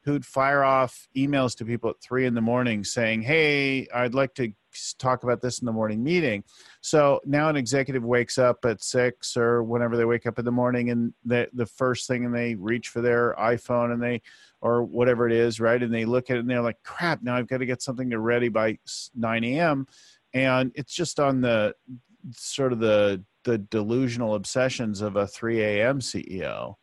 who'd 0.08 0.24
fire 0.24 0.64
off 0.64 1.06
emails 1.14 1.54
to 1.54 1.66
people 1.66 1.90
at 1.90 2.00
three 2.00 2.24
in 2.24 2.34
the 2.34 2.40
morning 2.40 2.82
saying, 2.82 3.20
Hey, 3.20 3.86
I'd 3.94 4.14
like 4.14 4.34
to 4.36 4.52
talk 4.98 5.22
about 5.22 5.42
this 5.42 5.58
in 5.58 5.66
the 5.66 5.72
morning 5.72 6.02
meeting. 6.02 6.44
So 6.80 7.20
now 7.26 7.50
an 7.50 7.56
executive 7.56 8.04
wakes 8.04 8.38
up 8.38 8.64
at 8.64 8.82
six 8.82 9.36
or 9.36 9.62
whenever 9.62 9.98
they 9.98 10.06
wake 10.06 10.26
up 10.26 10.38
in 10.38 10.46
the 10.46 10.50
morning 10.50 10.90
and 10.90 11.12
the, 11.26 11.48
the 11.52 11.66
first 11.66 12.08
thing 12.08 12.24
and 12.24 12.34
they 12.34 12.54
reach 12.54 12.88
for 12.88 13.02
their 13.02 13.34
iPhone 13.38 13.92
and 13.92 14.02
they, 14.02 14.22
or 14.62 14.82
whatever 14.82 15.26
it 15.26 15.32
is, 15.32 15.60
right? 15.60 15.82
And 15.82 15.92
they 15.92 16.06
look 16.06 16.30
at 16.30 16.36
it 16.36 16.40
and 16.40 16.48
they're 16.48 16.62
like, 16.62 16.82
crap, 16.82 17.22
now 17.22 17.36
I've 17.36 17.46
got 17.46 17.58
to 17.58 17.66
get 17.66 17.82
something 17.82 18.08
to 18.08 18.18
ready 18.18 18.48
by 18.48 18.78
9 19.14 19.44
a.m. 19.44 19.86
And 20.32 20.72
it's 20.74 20.94
just 20.94 21.20
on 21.20 21.42
the 21.42 21.74
sort 22.32 22.72
of 22.72 22.78
the, 22.78 23.22
the 23.44 23.58
delusional 23.58 24.36
obsessions 24.36 25.02
of 25.02 25.16
a 25.16 25.26
3 25.26 25.60
a.m. 25.62 26.00
CEO, 26.00 26.76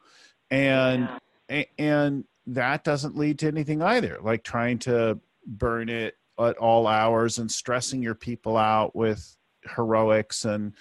and 0.52 1.10
yeah. 1.50 1.64
and 1.78 2.24
that 2.48 2.84
doesn't 2.84 3.18
lead 3.18 3.40
to 3.40 3.48
anything 3.48 3.82
either. 3.82 4.20
Like 4.22 4.44
trying 4.44 4.80
to 4.80 5.20
burn 5.46 5.90
it 5.90 6.16
at 6.40 6.58
all 6.58 6.88
hours 6.88 7.38
and 7.38 7.52
stressing 7.52 8.02
your 8.02 8.16
people 8.16 8.58
out 8.58 8.96
with 8.96 9.36
heroics 9.76 10.46
and 10.46 10.74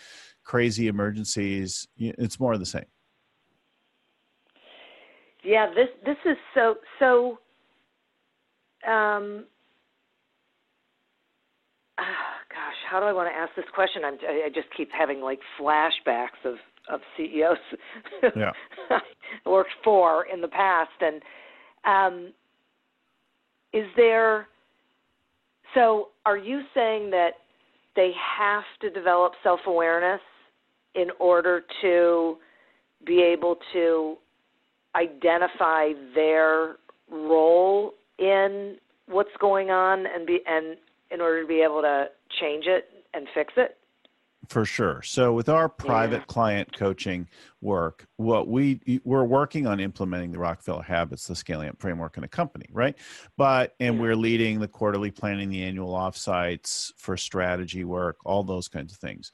crazy 0.42 0.88
emergencies. 0.88 1.88
It's 1.96 2.38
more 2.38 2.52
of 2.52 2.60
the 2.60 2.66
same. 2.66 2.84
Yeah, 5.42 5.68
this 5.74 5.88
this 6.04 6.16
is 6.24 6.38
so 6.54 6.76
so. 6.98 7.38
Um, 8.90 9.44
oh 11.98 12.34
gosh, 12.48 12.78
how 12.90 13.00
do 13.00 13.06
I 13.06 13.12
want 13.12 13.28
to 13.30 13.34
ask 13.34 13.54
this 13.54 13.64
question? 13.74 14.02
I'm, 14.04 14.14
I 14.22 14.48
just 14.54 14.68
keep 14.74 14.90
having 14.90 15.20
like 15.20 15.40
flashbacks 15.60 16.44
of 16.44 16.54
of 16.88 17.00
CEOs 17.16 17.56
yeah. 18.36 18.52
I 18.90 19.00
worked 19.48 19.72
for 19.82 20.26
in 20.26 20.40
the 20.40 20.48
past, 20.48 20.90
and 21.00 21.22
um, 21.86 22.32
is 23.72 23.86
there? 23.96 24.46
So, 25.74 26.08
are 26.24 26.38
you 26.38 26.62
saying 26.74 27.10
that 27.10 27.32
they 27.96 28.12
have 28.38 28.64
to 28.80 28.90
develop 28.90 29.32
self 29.42 29.60
awareness 29.66 30.20
in 30.94 31.08
order 31.18 31.62
to 31.82 32.36
be 33.04 33.22
able 33.22 33.56
to 33.72 34.16
identify 34.96 35.88
their 36.14 36.76
role 37.10 37.94
in 38.18 38.76
what's 39.06 39.36
going 39.40 39.70
on 39.70 40.06
and 40.06 40.26
be 40.26 40.40
and 40.46 40.76
in 41.10 41.20
order 41.20 41.42
to 41.42 41.48
be 41.48 41.60
able 41.60 41.82
to 41.82 42.06
change 42.40 42.64
it 42.66 42.88
and 43.12 43.26
fix 43.34 43.52
it 43.56 43.76
for 44.48 44.64
sure 44.64 45.02
so 45.02 45.32
with 45.32 45.48
our 45.48 45.68
private 45.68 46.18
yeah. 46.18 46.24
client 46.26 46.76
coaching 46.76 47.28
work 47.60 48.06
what 48.16 48.48
we 48.48 48.80
we're 49.04 49.24
working 49.24 49.66
on 49.66 49.80
implementing 49.80 50.32
the 50.32 50.38
rockefeller 50.38 50.82
habits 50.82 51.26
the 51.26 51.34
scaling 51.34 51.68
up 51.68 51.80
framework 51.80 52.16
in 52.16 52.24
a 52.24 52.28
company 52.28 52.66
right 52.72 52.96
but 53.36 53.74
and 53.80 53.96
yeah. 53.96 54.00
we're 54.00 54.16
leading 54.16 54.60
the 54.60 54.68
quarterly 54.68 55.10
planning 55.10 55.50
the 55.50 55.62
annual 55.62 55.92
offsites 55.92 56.92
for 56.96 57.16
strategy 57.16 57.84
work 57.84 58.16
all 58.24 58.42
those 58.42 58.68
kinds 58.68 58.92
of 58.92 58.98
things 58.98 59.32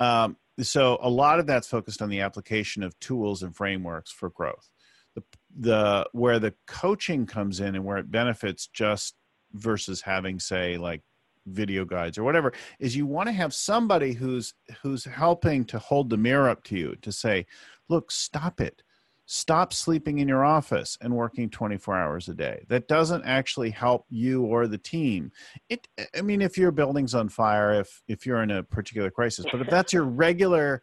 um, 0.00 0.36
so 0.60 0.98
a 1.02 1.10
lot 1.10 1.38
of 1.38 1.46
that's 1.46 1.68
focused 1.68 2.02
on 2.02 2.08
the 2.08 2.20
application 2.20 2.82
of 2.82 2.98
tools 3.00 3.42
and 3.42 3.54
frameworks 3.54 4.10
for 4.10 4.30
growth 4.30 4.70
the 5.14 5.22
the 5.58 6.08
where 6.12 6.38
the 6.38 6.54
coaching 6.66 7.26
comes 7.26 7.60
in 7.60 7.74
and 7.74 7.84
where 7.84 7.98
it 7.98 8.10
benefits 8.10 8.66
just 8.68 9.14
versus 9.52 10.00
having 10.02 10.38
say 10.38 10.76
like 10.76 11.02
video 11.48 11.84
guides 11.84 12.18
or 12.18 12.24
whatever 12.24 12.52
is 12.78 12.96
you 12.96 13.06
want 13.06 13.28
to 13.28 13.32
have 13.32 13.54
somebody 13.54 14.12
who's 14.12 14.54
who's 14.82 15.04
helping 15.04 15.64
to 15.64 15.78
hold 15.78 16.10
the 16.10 16.16
mirror 16.16 16.48
up 16.48 16.62
to 16.64 16.76
you 16.76 16.96
to 17.02 17.12
say 17.12 17.46
look 17.88 18.10
stop 18.10 18.60
it. 18.60 18.82
Stop 19.30 19.74
sleeping 19.74 20.20
in 20.20 20.28
your 20.28 20.42
office 20.42 20.96
and 21.02 21.14
working 21.14 21.50
24 21.50 21.98
hours 21.98 22.28
a 22.30 22.34
day. 22.34 22.64
That 22.68 22.88
doesn't 22.88 23.24
actually 23.24 23.68
help 23.68 24.06
you 24.08 24.44
or 24.44 24.66
the 24.66 24.78
team. 24.78 25.32
It 25.68 25.86
i 26.16 26.22
mean 26.22 26.40
if 26.40 26.56
your 26.56 26.70
building's 26.70 27.14
on 27.14 27.28
fire 27.28 27.80
if 27.80 28.02
if 28.08 28.24
you're 28.24 28.42
in 28.42 28.50
a 28.50 28.62
particular 28.62 29.10
crisis 29.10 29.46
but 29.50 29.60
if 29.60 29.68
that's 29.68 29.92
your 29.92 30.04
regular 30.26 30.82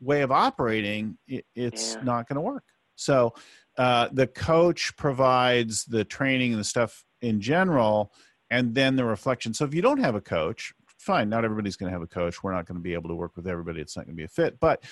way 0.00 0.22
of 0.22 0.30
operating 0.30 1.16
it, 1.26 1.46
it's 1.54 1.94
yeah. 1.94 2.02
not 2.02 2.28
going 2.28 2.36
to 2.36 2.42
work. 2.42 2.64
So 2.96 3.34
uh, 3.78 4.08
the 4.12 4.26
coach 4.26 4.96
provides 4.96 5.84
the 5.84 6.04
training 6.04 6.52
and 6.52 6.60
the 6.60 6.64
stuff 6.64 7.04
in 7.20 7.40
general 7.40 8.12
and 8.50 8.74
then 8.74 8.96
the 8.96 9.04
reflection. 9.04 9.54
So 9.54 9.64
if 9.64 9.74
you 9.74 9.82
don't 9.82 10.00
have 10.00 10.14
a 10.14 10.20
coach, 10.20 10.72
fine, 10.98 11.28
not 11.28 11.44
everybody's 11.44 11.76
going 11.76 11.90
to 11.90 11.94
have 11.94 12.02
a 12.02 12.06
coach. 12.06 12.42
We're 12.42 12.52
not 12.52 12.66
going 12.66 12.76
to 12.76 12.82
be 12.82 12.94
able 12.94 13.08
to 13.08 13.14
work 13.14 13.36
with 13.36 13.46
everybody. 13.46 13.80
It's 13.80 13.96
not 13.96 14.06
going 14.06 14.16
to 14.16 14.20
be 14.20 14.24
a 14.24 14.28
fit, 14.28 14.58
but 14.60 14.82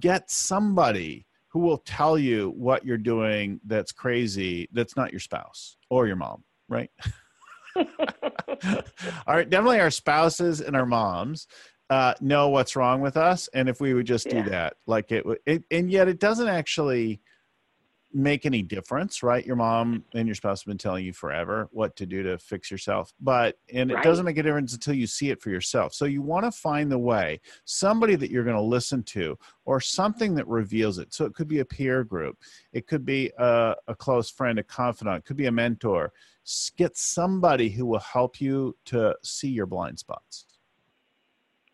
get 0.00 0.30
somebody 0.30 1.26
who 1.48 1.60
will 1.60 1.78
tell 1.78 2.18
you 2.18 2.52
what 2.56 2.84
you're 2.84 2.98
doing 2.98 3.60
that's 3.64 3.92
crazy 3.92 4.68
that's 4.72 4.96
not 4.96 5.12
your 5.12 5.20
spouse 5.20 5.76
or 5.88 6.06
your 6.06 6.16
mom, 6.16 6.44
right? 6.68 6.90
all 7.76 7.84
right, 9.26 9.48
definitely 9.48 9.80
our 9.80 9.90
spouses 9.90 10.60
and 10.60 10.76
our 10.76 10.86
moms 10.86 11.46
uh, 11.88 12.14
know 12.20 12.48
what's 12.48 12.74
wrong 12.76 13.00
with 13.00 13.16
us, 13.16 13.48
and 13.54 13.68
if 13.68 13.80
we 13.80 13.94
would 13.94 14.06
just 14.06 14.26
yeah. 14.26 14.42
do 14.42 14.50
that, 14.50 14.74
like 14.86 15.12
it, 15.12 15.24
it, 15.46 15.62
and 15.70 15.90
yet 15.90 16.08
it 16.08 16.18
doesn't 16.18 16.48
actually 16.48 17.20
make 18.16 18.46
any 18.46 18.62
difference, 18.62 19.22
right? 19.22 19.44
Your 19.44 19.56
mom 19.56 20.02
and 20.14 20.26
your 20.26 20.34
spouse 20.34 20.62
have 20.62 20.66
been 20.66 20.78
telling 20.78 21.04
you 21.04 21.12
forever 21.12 21.68
what 21.70 21.94
to 21.96 22.06
do 22.06 22.22
to 22.22 22.38
fix 22.38 22.70
yourself, 22.70 23.12
but 23.20 23.58
and 23.72 23.90
right. 23.90 24.02
it 24.02 24.08
doesn't 24.08 24.24
make 24.24 24.38
a 24.38 24.42
difference 24.42 24.72
until 24.72 24.94
you 24.94 25.06
see 25.06 25.28
it 25.28 25.42
for 25.42 25.50
yourself. 25.50 25.92
So 25.92 26.06
you 26.06 26.22
want 26.22 26.46
to 26.46 26.50
find 26.50 26.90
the 26.90 26.98
way, 26.98 27.40
somebody 27.66 28.16
that 28.16 28.30
you're 28.30 28.42
going 28.42 28.56
to 28.56 28.62
listen 28.62 29.02
to, 29.02 29.38
or 29.66 29.80
something 29.82 30.34
that 30.34 30.48
reveals 30.48 30.98
it. 30.98 31.12
So 31.12 31.26
it 31.26 31.34
could 31.34 31.46
be 31.46 31.58
a 31.58 31.64
peer 31.64 32.04
group, 32.04 32.38
it 32.72 32.86
could 32.86 33.04
be 33.04 33.30
a, 33.36 33.74
a 33.86 33.94
close 33.94 34.30
friend, 34.30 34.58
a 34.58 34.62
confidant, 34.62 35.18
it 35.18 35.24
could 35.26 35.36
be 35.36 35.46
a 35.46 35.52
mentor. 35.52 36.12
Get 36.76 36.96
somebody 36.96 37.68
who 37.68 37.84
will 37.84 37.98
help 37.98 38.40
you 38.40 38.76
to 38.86 39.14
see 39.22 39.48
your 39.48 39.66
blind 39.66 39.98
spots. 39.98 40.46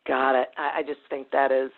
Got 0.09 0.35
it. 0.35 0.49
I 0.59 0.83
just 0.83 1.01
think 1.09 1.31
that 1.31 1.53
is 1.53 1.71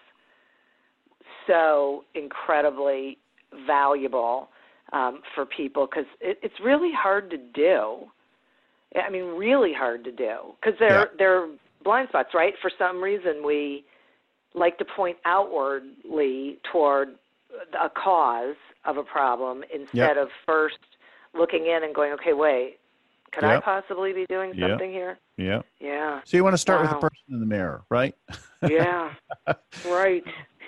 so 1.47 2.05
incredibly 2.15 3.19
valuable 3.67 4.49
um, 4.95 5.21
for 5.35 5.45
people 5.45 5.87
because 5.87 6.07
it, 6.21 6.39
it's 6.43 6.55
really 6.63 6.93
hard 6.93 7.31
to 7.31 7.37
do. 7.37 8.07
I 8.97 9.11
mean, 9.11 9.25
really 9.37 9.73
hard 9.73 10.05
to 10.05 10.13
do 10.13 10.55
because 10.61 10.79
they're 10.79 11.01
yeah. 11.01 11.05
they're 11.19 11.49
blind 11.83 12.09
spots, 12.11 12.31
right? 12.33 12.55
For 12.63 12.71
some 12.79 13.03
reason, 13.03 13.45
we 13.45 13.85
like 14.55 14.79
to 14.79 14.85
point 14.85 15.19
outwardly 15.25 16.59
toward 16.71 17.17
a 17.79 17.91
cause 17.91 18.55
of 18.85 18.97
a 18.97 19.03
problem 19.03 19.65
instead 19.75 20.17
yep. 20.17 20.17
of 20.17 20.29
first 20.47 20.79
looking 21.37 21.67
in 21.67 21.83
and 21.83 21.93
going, 21.93 22.13
okay, 22.13 22.33
wait, 22.33 22.79
could 23.33 23.43
yep. 23.43 23.59
I 23.59 23.61
possibly 23.61 24.13
be 24.13 24.27
doing 24.27 24.53
something 24.53 24.93
yep. 24.93 24.93
here? 24.93 25.19
Yeah. 25.37 25.63
Yeah. 25.81 26.21
So 26.25 26.37
you 26.37 26.45
want 26.45 26.55
to 26.55 26.59
start 26.59 26.79
wow. 26.79 26.83
with 26.83 26.91
the 26.93 27.01
person 27.01 27.25
in 27.31 27.41
the 27.41 27.47
mirror, 27.47 27.83
right? 27.89 28.15
yeah. 28.69 29.13
Right. 29.85 30.23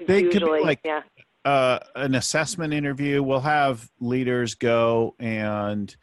They 0.06 0.23
Usually, 0.23 0.40
could 0.40 0.45
be 0.45 0.64
like 0.64 0.80
yeah 0.85 1.02
uh, 1.47 1.79
an 1.95 2.17
assessment 2.17 2.75
interview. 2.75 3.23
We'll 3.23 3.38
have 3.38 3.88
leaders 4.00 4.57
go 4.57 5.15
and 5.21 5.95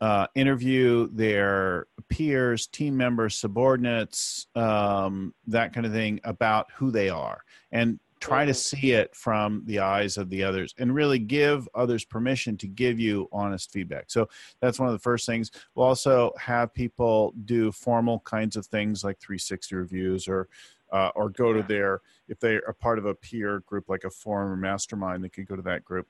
uh, 0.00 0.28
interview 0.36 1.08
their 1.10 1.88
peers, 2.08 2.68
team 2.68 2.96
members, 2.96 3.34
subordinates, 3.34 4.46
um, 4.54 5.34
that 5.48 5.72
kind 5.72 5.86
of 5.86 5.92
thing 5.92 6.20
about 6.22 6.68
who 6.76 6.92
they 6.92 7.08
are 7.08 7.42
and 7.72 7.98
try 8.20 8.44
to 8.44 8.54
see 8.54 8.92
it 8.92 9.14
from 9.14 9.62
the 9.66 9.80
eyes 9.80 10.16
of 10.16 10.30
the 10.30 10.44
others 10.44 10.72
and 10.78 10.94
really 10.94 11.18
give 11.18 11.68
others 11.74 12.04
permission 12.04 12.56
to 12.56 12.68
give 12.68 13.00
you 13.00 13.28
honest 13.32 13.72
feedback. 13.72 14.04
So 14.06 14.28
that's 14.60 14.78
one 14.78 14.88
of 14.88 14.94
the 14.94 15.00
first 15.00 15.26
things. 15.26 15.50
We'll 15.74 15.86
also 15.86 16.32
have 16.38 16.72
people 16.72 17.34
do 17.44 17.72
formal 17.72 18.20
kinds 18.20 18.54
of 18.54 18.66
things 18.66 19.02
like 19.02 19.18
360 19.18 19.74
reviews 19.74 20.28
or 20.28 20.48
uh, 20.92 21.10
or 21.14 21.30
go 21.30 21.52
to 21.52 21.62
their 21.62 22.00
if 22.28 22.40
they 22.40 22.54
are 22.54 22.76
part 22.78 22.98
of 22.98 23.06
a 23.06 23.14
peer 23.14 23.60
group 23.60 23.88
like 23.88 24.04
a 24.04 24.10
forum 24.10 24.50
or 24.50 24.56
mastermind 24.56 25.22
they 25.22 25.28
could 25.28 25.46
go 25.46 25.56
to 25.56 25.62
that 25.62 25.84
group. 25.84 26.06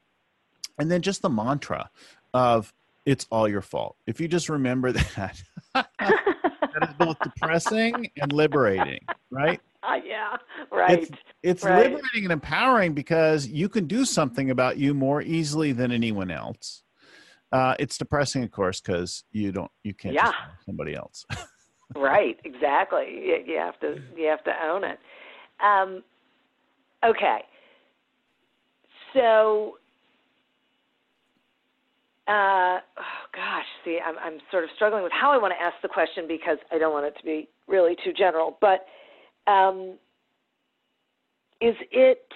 And 0.78 0.90
then 0.90 1.02
just 1.02 1.22
the 1.22 1.30
mantra 1.30 1.90
of 2.34 2.72
it's 3.06 3.26
all 3.30 3.48
your 3.48 3.62
fault. 3.62 3.96
If 4.06 4.20
you 4.20 4.28
just 4.28 4.48
remember 4.48 4.92
that 4.92 5.42
that 5.74 6.88
is 6.88 6.94
both 6.98 7.18
depressing 7.20 8.10
and 8.20 8.32
liberating 8.32 9.00
right? 9.30 9.60
Uh, 9.82 10.00
yeah 10.04 10.36
right 10.72 10.98
it's, 10.98 11.10
it's 11.44 11.62
right. 11.62 11.92
liberating 11.92 12.24
and 12.24 12.32
empowering 12.32 12.92
because 12.92 13.46
you 13.46 13.68
can 13.68 13.86
do 13.86 14.04
something 14.04 14.50
about 14.50 14.78
you 14.78 14.92
more 14.92 15.22
easily 15.22 15.70
than 15.70 15.92
anyone 15.92 16.28
else. 16.28 16.82
Uh, 17.52 17.76
it's 17.78 17.96
depressing 17.96 18.42
of 18.42 18.50
course 18.50 18.80
because 18.80 19.22
you 19.30 19.52
don't 19.52 19.70
you 19.84 19.94
can't 19.94 20.14
yeah. 20.14 20.32
somebody 20.64 20.96
else 20.96 21.24
right, 21.94 22.38
exactly. 22.44 23.06
You, 23.08 23.38
you 23.46 23.58
have 23.58 23.78
to 23.80 24.00
you 24.16 24.26
have 24.26 24.44
to 24.44 24.52
own 24.64 24.84
it. 24.84 24.98
Um, 25.62 26.02
okay, 27.04 27.40
so 29.14 29.78
uh, 32.28 32.80
oh 32.98 33.24
gosh, 33.32 33.66
see, 33.84 34.00
I'm 34.04 34.16
I'm 34.18 34.40
sort 34.50 34.64
of 34.64 34.70
struggling 34.74 35.02
with 35.02 35.12
how 35.12 35.30
I 35.30 35.38
want 35.38 35.54
to 35.56 35.62
ask 35.62 35.76
the 35.82 35.88
question 35.88 36.26
because 36.26 36.58
I 36.72 36.78
don't 36.78 36.92
want 36.92 37.06
it 37.06 37.16
to 37.18 37.24
be 37.24 37.48
really 37.68 37.96
too 38.04 38.12
general. 38.12 38.58
But 38.60 38.86
um, 39.46 39.96
is 41.60 41.76
it 41.92 42.26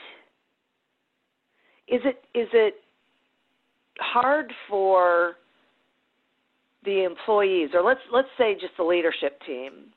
is 1.89 2.01
it 2.05 2.25
is 2.35 2.49
it 2.53 2.75
hard 3.99 4.53
for 4.69 5.35
the 6.85 7.05
employees, 7.05 7.71
or 7.75 7.83
let's 7.83 8.01
let's 8.13 8.29
say 8.39 8.55
just 8.55 8.77
the 8.77 8.85
leadership 8.85 9.41
team, 9.47 9.93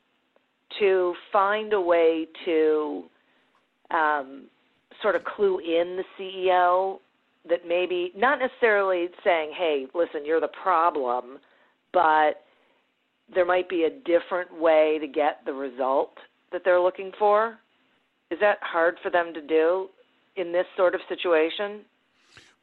to 0.79 1.13
find 1.31 1.73
a 1.73 1.81
way 1.81 2.27
to 2.45 3.03
um, 3.91 4.45
sort 5.01 5.15
of 5.15 5.23
clue 5.23 5.59
in 5.59 5.97
the 5.97 6.03
CEO 6.19 6.99
that 7.47 7.67
maybe 7.67 8.11
not 8.15 8.39
necessarily 8.39 9.07
saying, 9.23 9.51
"Hey, 9.57 9.87
listen, 9.93 10.25
you're 10.25 10.41
the 10.41 10.49
problem," 10.61 11.39
but 11.91 12.43
there 13.33 13.45
might 13.45 13.69
be 13.69 13.83
a 13.83 13.89
different 13.89 14.53
way 14.59 14.97
to 14.99 15.07
get 15.07 15.39
the 15.45 15.53
result 15.53 16.17
that 16.51 16.61
they're 16.63 16.81
looking 16.81 17.11
for. 17.17 17.57
is 18.31 18.39
that 18.39 18.57
hard 18.61 18.97
for 19.03 19.11
them 19.11 19.31
to 19.31 19.41
do 19.41 19.87
in 20.37 20.51
this 20.51 20.65
sort 20.75 20.95
of 20.95 21.01
situation? 21.07 21.85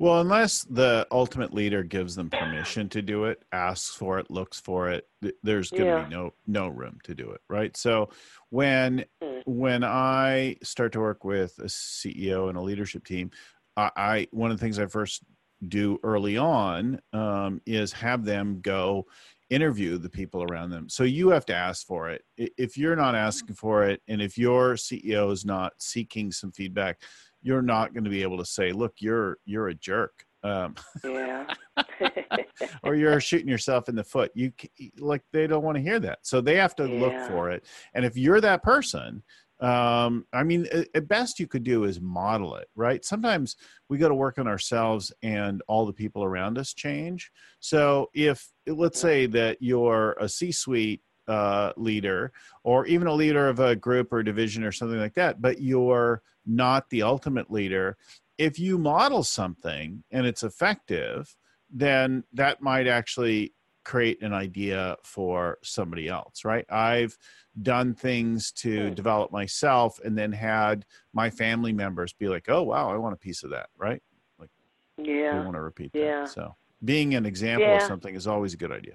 Well, 0.00 0.23
unless 0.23 0.62
the 0.64 1.07
ultimate 1.11 1.52
leader 1.52 1.83
gives 1.83 2.14
them 2.14 2.30
permission 2.30 2.88
to 2.88 3.02
do 3.02 3.26
it, 3.26 3.45
asks 3.52 3.95
for 3.95 4.19
it, 4.19 4.30
looks 4.30 4.59
for 4.59 4.88
it, 4.88 5.07
there's 5.42 5.71
going 5.71 5.88
to 5.90 5.95
Yeah. 5.95 6.04
be 6.04 6.11
no 6.11 6.33
no 6.47 6.69
room 6.69 6.99
to 7.04 7.14
do 7.14 7.30
it, 7.33 7.42
right? 7.50 7.76
So 7.76 8.09
when 8.49 9.04
Mm. 9.23 9.42
when 9.45 9.85
I 9.85 10.57
start 10.62 10.92
to 10.92 11.00
work 11.00 11.23
with 11.23 11.59
a 11.59 11.69
CEO 11.69 12.49
and 12.49 12.57
a 12.57 12.62
leadership 12.62 13.04
team, 13.04 13.30
I, 13.76 13.90
I 13.95 14.28
one 14.30 14.50
of 14.50 14.59
the 14.59 14.64
things 14.64 14.78
I 14.78 14.87
first 14.87 15.23
do 15.69 15.99
early 16.02 16.38
on 16.38 17.02
um, 17.12 17.61
is 17.66 17.92
have 17.92 18.25
them 18.25 18.62
go 18.62 19.07
interview 19.50 19.99
the 19.99 20.09
people 20.09 20.42
around 20.42 20.71
them. 20.71 20.88
So 20.88 21.04
you 21.04 21.28
have 21.28 21.45
to 21.47 21.54
ask 21.54 21.87
for 21.87 22.09
it. 22.09 22.25
If 22.38 22.78
you're 22.78 22.97
not 22.97 23.14
asking 23.14 23.57
for 23.57 23.85
it, 23.85 24.00
and 24.09 24.23
if 24.23 24.38
your 24.38 24.75
CEO 24.76 25.30
is 25.30 25.45
not 25.45 25.75
seeking 25.78 26.33
some 26.33 26.52
feedback, 26.52 27.02
you're 27.43 27.63
not 27.63 27.95
going 27.95 28.05
to 28.05 28.11
be 28.11 28.23
able 28.23 28.39
to 28.39 28.45
say, 28.45 28.73
"Look, 28.73 28.95
you're 28.99 29.39
you're 29.45 29.69
a 29.69 29.75
jerk." 29.75 30.25
Um, 30.43 30.75
Yeah. 31.05 31.53
or 32.83 32.95
you're 32.95 33.21
shooting 33.21 33.49
yourself 33.49 33.89
in 33.89 33.95
the 33.95 34.05
foot. 34.05 34.31
You 34.35 34.53
like 34.99 35.23
they 35.33 35.47
don't 35.47 35.65
want 35.65 35.77
to 35.77 35.83
hear 35.83 36.01
that, 36.01 36.21
so 36.23 36.41
they 36.41 36.57
have 36.57 36.75
to 36.77 36.85
look 36.85 37.15
for 37.27 37.51
it. 37.51 37.67
And 37.95 38.05
if 38.05 38.17
you're 38.17 38.41
that 38.41 38.63
person, 38.63 39.23
um, 39.61 40.27
I 40.33 40.43
mean, 40.43 40.67
at 40.95 41.09
best 41.09 41.39
you 41.39 41.47
could 41.47 41.65
do 41.65 41.85
is 41.85 42.01
model 42.01 42.57
it, 42.57 42.69
right? 42.75 43.05
Sometimes 43.05 43.57
we 43.89 43.99
got 43.99 44.09
to 44.09 44.15
work 44.15 44.39
on 44.39 44.49
ourselves, 44.49 45.13
and 45.23 45.63
all 45.69 45.85
the 45.85 45.93
people 45.93 46.25
around 46.25 46.57
us 46.59 46.73
change. 46.73 47.31
So 47.61 48.11
if 48.15 48.51
let's 48.67 49.01
say 49.01 49.27
that 49.27 49.59
you're 49.61 50.13
a 50.21 50.29
C-suite 50.29 51.03
uh, 51.29 51.73
leader, 51.77 52.33
or 52.65 52.87
even 52.87 53.07
a 53.07 53.13
leader 53.13 53.49
of 53.49 53.61
a 53.61 53.77
group 53.77 54.13
or 54.13 54.23
division 54.23 54.65
or 54.65 54.73
something 54.73 54.99
like 54.99 55.15
that, 55.15 55.43
but 55.43 55.61
you're 55.61 56.23
not 56.50 56.90
the 56.90 57.02
ultimate 57.02 57.50
leader. 57.50 57.97
If 58.38 58.59
you 58.59 58.78
model 58.78 59.23
something 59.23 60.02
and 60.11 60.26
it's 60.26 60.42
effective, 60.42 61.37
then 61.71 62.25
that 62.33 62.61
might 62.61 62.87
actually 62.87 63.54
create 63.85 64.23
an 64.23 64.33
idea 64.33 64.97
for 65.04 65.59
somebody 65.62 66.09
else, 66.09 66.45
right? 66.45 66.64
I've 66.71 67.16
done 67.62 67.95
things 67.95 68.52
to 68.52 68.88
Hmm. 68.88 68.95
develop 68.95 69.33
myself 69.33 69.99
and 70.04 70.16
then 70.16 70.33
had 70.33 70.85
my 71.12 71.30
family 71.30 71.73
members 71.73 72.12
be 72.12 72.28
like, 72.28 72.49
oh, 72.49 72.62
wow, 72.62 72.90
I 72.92 72.97
want 72.97 73.14
a 73.14 73.19
piece 73.19 73.42
of 73.42 73.50
that, 73.50 73.69
right? 73.76 74.02
Like 74.38 74.50
we 74.99 75.04
yeah. 75.04 75.42
want 75.42 75.54
to 75.54 75.61
repeat 75.62 75.90
Yeah. 75.95 76.23
that. 76.23 76.30
So 76.30 76.57
being 76.85 77.14
an 77.14 77.26
example 77.26 77.75
of 77.75 77.83
something 77.83 78.14
is 78.14 78.26
always 78.26 78.54
a 78.54 78.57
good 78.57 78.73
idea. 78.73 78.95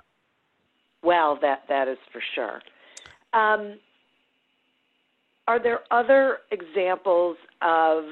Well, 1.03 1.37
that 1.41 1.63
that 1.69 1.87
is 1.87 1.97
for 2.11 2.21
sure. 2.33 2.61
Um, 3.33 3.79
are 5.47 5.59
there 5.61 5.81
other 5.91 6.39
examples 6.51 7.37
of 7.61 8.03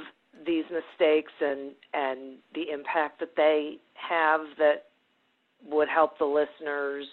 these 0.46 0.66
mistakes 0.72 1.32
and 1.42 1.72
and 1.94 2.38
the 2.54 2.70
impact 2.72 3.20
that 3.20 3.36
they 3.36 3.78
have 3.94 4.42
that 4.58 4.86
would 5.66 5.88
help 5.88 6.18
the 6.20 6.26
listeners 6.26 7.08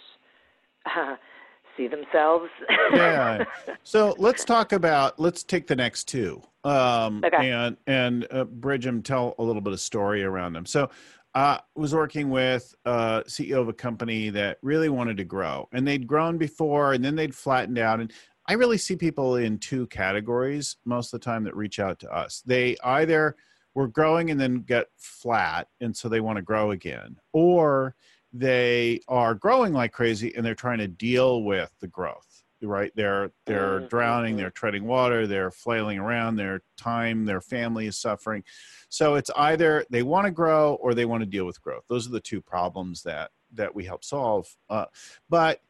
uh, 0.87 1.17
see 1.77 1.89
themselves? 1.89 2.49
Yeah. 2.93 3.45
So 3.83 4.15
let's 4.19 4.45
talk 4.45 4.73
about 4.73 5.19
let's 5.19 5.43
take 5.43 5.67
the 5.67 5.75
next 5.77 6.05
two. 6.05 6.43
Um, 6.65 7.23
Okay. 7.25 7.51
and 7.51 7.77
and 7.87 8.27
uh, 8.31 8.45
bridge 8.45 8.85
them, 8.85 9.03
tell 9.03 9.35
a 9.39 9.43
little 9.43 9.63
bit 9.63 9.73
of 9.73 9.81
story 9.81 10.23
around 10.23 10.53
them. 10.53 10.67
So 10.67 10.91
uh, 11.35 11.59
was 11.75 11.95
working 11.95 12.31
with 12.31 12.75
a 12.85 13.23
CEO 13.27 13.61
of 13.61 13.69
a 13.69 13.73
company 13.73 14.31
that 14.31 14.59
really 14.63 14.89
wanted 14.89 15.17
to 15.17 15.25
grow, 15.25 15.69
and 15.73 15.87
they'd 15.87 16.07
grown 16.07 16.39
before, 16.39 16.93
and 16.93 17.05
then 17.05 17.15
they'd 17.17 17.35
flattened 17.35 17.79
out. 17.79 18.01
And 18.01 18.13
I 18.47 18.55
really 18.55 18.79
see 18.79 18.97
people 18.97 19.37
in 19.37 19.59
two 19.59 19.87
categories 19.89 20.77
most 20.85 21.13
of 21.13 21.21
the 21.21 21.25
time 21.25 21.45
that 21.45 21.57
reach 21.57 21.79
out 21.79 21.99
to 22.01 22.13
us. 22.13 22.43
They 22.45 22.77
either 22.83 23.37
were 23.75 23.89
growing 23.89 24.31
and 24.31 24.41
then 24.41 24.63
get 24.63 24.89
flat, 24.97 25.69
and 25.81 25.97
so 25.97 26.09
they 26.09 26.21
want 26.21 26.37
to 26.37 26.43
grow 26.43 26.73
again, 26.73 27.17
or 27.33 27.95
they 28.33 29.01
are 29.09 29.35
growing 29.35 29.73
like 29.73 29.93
crazy 29.93 30.33
and 30.37 30.45
they're 30.47 30.55
trying 30.55 30.79
to 30.79 30.89
deal 30.89 31.43
with 31.43 31.73
the 31.81 31.89
growth 31.89 32.45
right 32.63 32.93
they're 32.95 33.33
they're 33.47 33.81
Mhm, 33.81 33.89
drowning 33.89 34.35
mhm. 34.35 34.39
they're 34.39 34.51
treading 34.51 34.85
water 34.85 35.27
they're 35.27 35.51
flailing 35.51 35.99
around 35.99 36.37
their 36.37 36.63
time 36.77 37.25
their 37.25 37.41
family 37.41 37.87
is 37.87 37.97
suffering 37.97 38.45
so 38.89 39.15
it's 39.15 39.31
either 39.37 39.85
they 39.91 40.03
want 40.03 40.27
to 40.27 40.31
grow 40.31 40.75
or 40.75 40.95
they 40.95 41.07
want 41.07 41.23
to 41.23 41.27
deal 41.27 41.47
with 41.47 41.61
growth 41.63 41.83
those 41.89 42.07
are 42.07 42.11
the 42.11 42.21
two 42.21 42.41
problems 42.41 43.03
that 43.03 43.31
that 43.53 43.75
we 43.75 43.85
help 43.85 44.05
solve 44.05 44.47
uh, 44.69 44.85
but 45.29 45.61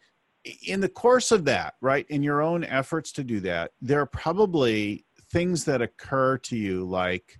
in 0.66 0.80
the 0.80 0.88
course 0.88 1.32
of 1.32 1.44
that 1.44 1.74
right 1.80 2.06
in 2.08 2.22
your 2.22 2.40
own 2.40 2.64
efforts 2.64 3.12
to 3.12 3.22
do 3.22 3.40
that 3.40 3.72
there 3.82 4.00
are 4.00 4.06
probably 4.06 5.04
things 5.30 5.64
that 5.64 5.82
occur 5.82 6.38
to 6.38 6.56
you 6.56 6.84
like 6.84 7.38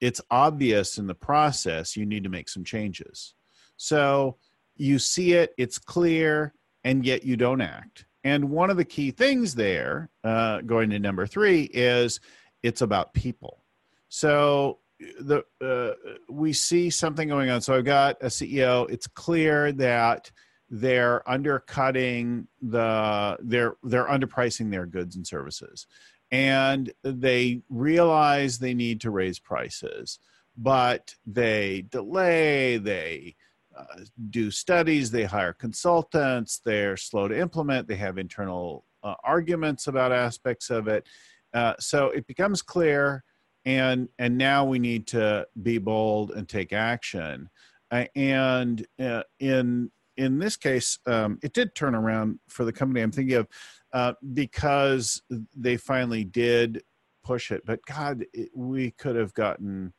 it's 0.00 0.20
obvious 0.30 0.98
in 0.98 1.06
the 1.06 1.14
process 1.14 1.96
you 1.96 2.06
need 2.06 2.24
to 2.24 2.30
make 2.30 2.48
some 2.48 2.64
changes. 2.64 3.34
So 3.76 4.36
you 4.76 4.98
see 4.98 5.32
it 5.32 5.54
it's 5.56 5.78
clear 5.78 6.54
and 6.84 7.04
yet 7.04 7.24
you 7.24 7.36
don't 7.36 7.60
act. 7.60 8.06
And 8.24 8.50
one 8.50 8.70
of 8.70 8.76
the 8.76 8.84
key 8.84 9.10
things 9.10 9.54
there 9.54 10.10
uh, 10.24 10.60
going 10.62 10.90
to 10.90 10.98
number 10.98 11.26
three 11.26 11.62
is 11.72 12.20
it's 12.62 12.82
about 12.82 13.14
people. 13.14 13.64
So 14.08 14.78
the 15.20 15.44
uh, 15.60 16.14
we 16.28 16.52
see 16.52 16.90
something 16.90 17.28
going 17.28 17.50
on. 17.50 17.60
So 17.60 17.74
i've 17.74 17.84
got 17.84 18.16
a 18.22 18.26
ceo 18.26 18.88
it's 18.88 19.06
clear 19.06 19.72
that 19.72 20.30
they're 20.70 21.28
undercutting 21.28 22.48
the 22.60 23.36
they're 23.40 23.76
they're 23.82 24.06
underpricing 24.06 24.70
their 24.70 24.86
goods 24.86 25.16
and 25.16 25.26
services. 25.26 25.86
And 26.32 26.92
they 27.04 27.62
realize 27.68 28.58
they 28.58 28.74
need 28.74 29.00
to 29.02 29.10
raise 29.10 29.38
prices 29.38 30.18
but 30.58 31.14
they 31.26 31.84
delay 31.90 32.78
they 32.78 33.36
uh, 33.76 33.84
do 34.30 34.50
studies 34.50 35.10
they 35.10 35.24
hire 35.24 35.52
consultants 35.52 36.60
they're 36.64 36.96
slow 36.96 37.28
to 37.28 37.38
implement 37.38 37.86
they 37.86 37.96
have 37.96 38.16
internal 38.16 38.86
uh, 39.06 39.14
arguments 39.22 39.86
about 39.86 40.10
aspects 40.10 40.68
of 40.68 40.88
it. 40.88 41.06
Uh, 41.54 41.74
so 41.78 42.06
it 42.08 42.26
becomes 42.26 42.60
clear 42.60 43.22
and 43.64 44.08
and 44.18 44.36
now 44.36 44.64
we 44.64 44.78
need 44.78 45.06
to 45.06 45.46
be 45.62 45.78
bold 45.78 46.32
and 46.32 46.48
take 46.48 46.72
action. 46.72 47.48
Uh, 47.90 48.04
and 48.16 48.86
uh, 48.98 49.22
in 49.38 49.90
in 50.16 50.38
this 50.38 50.56
case 50.56 50.98
um, 51.06 51.38
it 51.42 51.52
did 51.52 51.74
turn 51.74 51.94
around 51.94 52.38
for 52.48 52.64
the 52.64 52.72
company 52.72 53.00
i'm 53.00 53.12
thinking 53.12 53.36
of 53.36 53.46
uh, 53.92 54.12
because 54.34 55.22
they 55.56 55.76
finally 55.76 56.24
did 56.24 56.82
push 57.24 57.50
it. 57.50 57.62
But 57.66 57.80
god 57.86 58.24
it, 58.32 58.50
we 58.54 58.92
could 58.92 59.16
have 59.16 59.34
gotten 59.34 59.92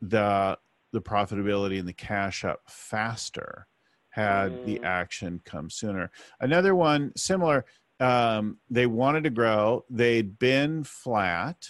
the 0.00 0.58
the 0.92 1.00
profitability 1.00 1.78
and 1.78 1.88
the 1.88 1.92
cash 1.92 2.44
up 2.44 2.60
faster 2.68 3.66
had 4.10 4.64
the 4.64 4.78
Mm. 4.82 4.84
action 4.84 5.40
come 5.44 5.70
sooner. 5.70 6.10
Another 6.40 6.74
one 6.74 7.12
similar 7.16 7.64
um, 8.00 8.58
they 8.68 8.86
wanted 8.86 9.24
to 9.24 9.30
grow. 9.30 9.84
They'd 9.90 10.38
been 10.38 10.84
flat. 10.84 11.68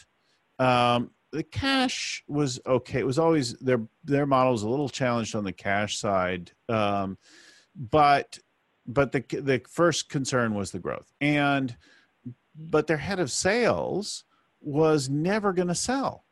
Um, 0.59 1.11
the 1.33 1.43
cash 1.43 2.23
was 2.29 2.61
okay. 2.67 3.01
It 3.01 3.07
was 3.07 3.19
always 3.19 3.55
their 3.59 3.81
their 4.05 4.27
model 4.27 4.53
was 4.53 4.63
a 4.63 4.69
little 4.69 4.89
challenged 4.89 5.35
on 5.35 5.45
the 5.45 5.53
cash 5.53 5.99
side. 5.99 6.53
Um, 6.69 7.19
but 7.75 8.39
but 8.87 9.13
the 9.13 9.25
the 9.31 9.63
first 9.69 10.09
concern 10.09 10.55
was 10.55 10.71
the 10.71 10.79
growth. 10.79 11.13
And 11.21 11.77
but 12.55 12.87
their 12.87 12.97
head 12.97 13.21
of 13.21 13.31
sales 13.31 14.25
was 14.61 15.09
never 15.09 15.53
going 15.53 15.69
to 15.69 15.75
sell. 15.75 16.25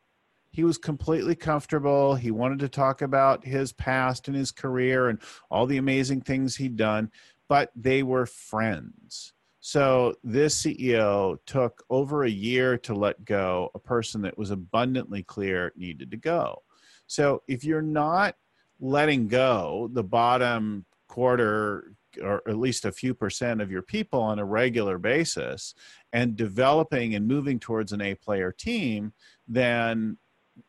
He 0.51 0.63
was 0.63 0.77
completely 0.77 1.35
comfortable. 1.35 2.15
He 2.15 2.31
wanted 2.31 2.59
to 2.59 2.69
talk 2.69 3.01
about 3.01 3.45
his 3.45 3.71
past 3.71 4.27
and 4.27 4.35
his 4.35 4.51
career 4.51 5.09
and 5.09 5.19
all 5.49 5.65
the 5.65 5.77
amazing 5.77 6.21
things 6.21 6.55
he'd 6.55 6.75
done 6.75 7.11
but 7.49 7.71
they 7.75 8.03
were 8.03 8.25
friends. 8.25 9.33
So 9.59 10.15
this 10.23 10.61
ceo 10.61 11.37
took 11.45 11.83
over 11.89 12.23
a 12.23 12.29
year 12.29 12.77
to 12.77 12.93
let 12.93 13.25
go 13.25 13.71
a 13.75 13.79
person 13.79 14.21
that 14.21 14.37
was 14.37 14.51
abundantly 14.51 15.23
clear 15.23 15.73
needed 15.75 16.11
to 16.11 16.17
go. 16.17 16.63
So 17.07 17.41
if 17.47 17.65
you're 17.65 17.81
not 17.81 18.35
letting 18.79 19.27
go 19.27 19.89
the 19.91 20.03
bottom 20.03 20.85
quarter 21.09 21.91
or 22.23 22.41
at 22.47 22.57
least 22.57 22.85
a 22.85 22.91
few 22.91 23.13
percent 23.13 23.61
of 23.61 23.69
your 23.69 23.81
people 23.81 24.21
on 24.21 24.39
a 24.39 24.45
regular 24.45 24.97
basis 24.97 25.75
and 26.13 26.35
developing 26.35 27.15
and 27.15 27.27
moving 27.27 27.59
towards 27.59 27.91
an 27.91 28.01
A 28.01 28.15
player 28.15 28.51
team, 28.51 29.13
then 29.47 30.17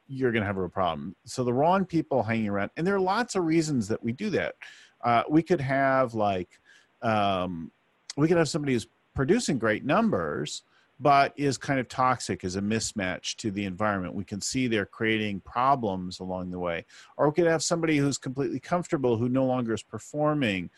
you're 0.06 0.32
going 0.32 0.42
to 0.42 0.46
have 0.46 0.56
a 0.56 0.68
problem. 0.68 1.16
So 1.24 1.44
the 1.44 1.52
wrong 1.52 1.84
people 1.84 2.22
hanging 2.22 2.48
around, 2.48 2.70
and 2.76 2.86
there 2.86 2.94
are 2.94 3.00
lots 3.00 3.36
of 3.36 3.44
reasons 3.44 3.88
that 3.88 4.02
we 4.02 4.12
do 4.12 4.30
that. 4.30 4.54
Uh, 5.02 5.22
we 5.30 5.42
could 5.42 5.60
have 5.60 6.14
like, 6.14 6.60
um, 7.02 7.70
we 8.16 8.28
could 8.28 8.36
have 8.36 8.48
somebody 8.48 8.74
who's 8.74 8.86
producing 9.14 9.58
great 9.58 9.84
numbers, 9.84 10.62
but 11.00 11.32
is 11.36 11.56
kind 11.56 11.80
of 11.80 11.88
toxic 11.88 12.44
as 12.44 12.56
a 12.56 12.60
mismatch 12.60 13.34
to 13.36 13.50
the 13.50 13.64
environment. 13.64 14.14
We 14.14 14.24
can 14.24 14.40
see 14.40 14.66
they're 14.66 14.86
creating 14.86 15.40
problems 15.40 16.20
along 16.20 16.50
the 16.50 16.58
way. 16.58 16.84
Or 17.16 17.28
we 17.28 17.34
could 17.34 17.46
have 17.46 17.62
somebody 17.62 17.96
who's 17.96 18.18
completely 18.18 18.60
comfortable 18.60 19.16
who 19.16 19.28
no 19.28 19.46
longer 19.46 19.72
is 19.72 19.82
performing. 19.82 20.68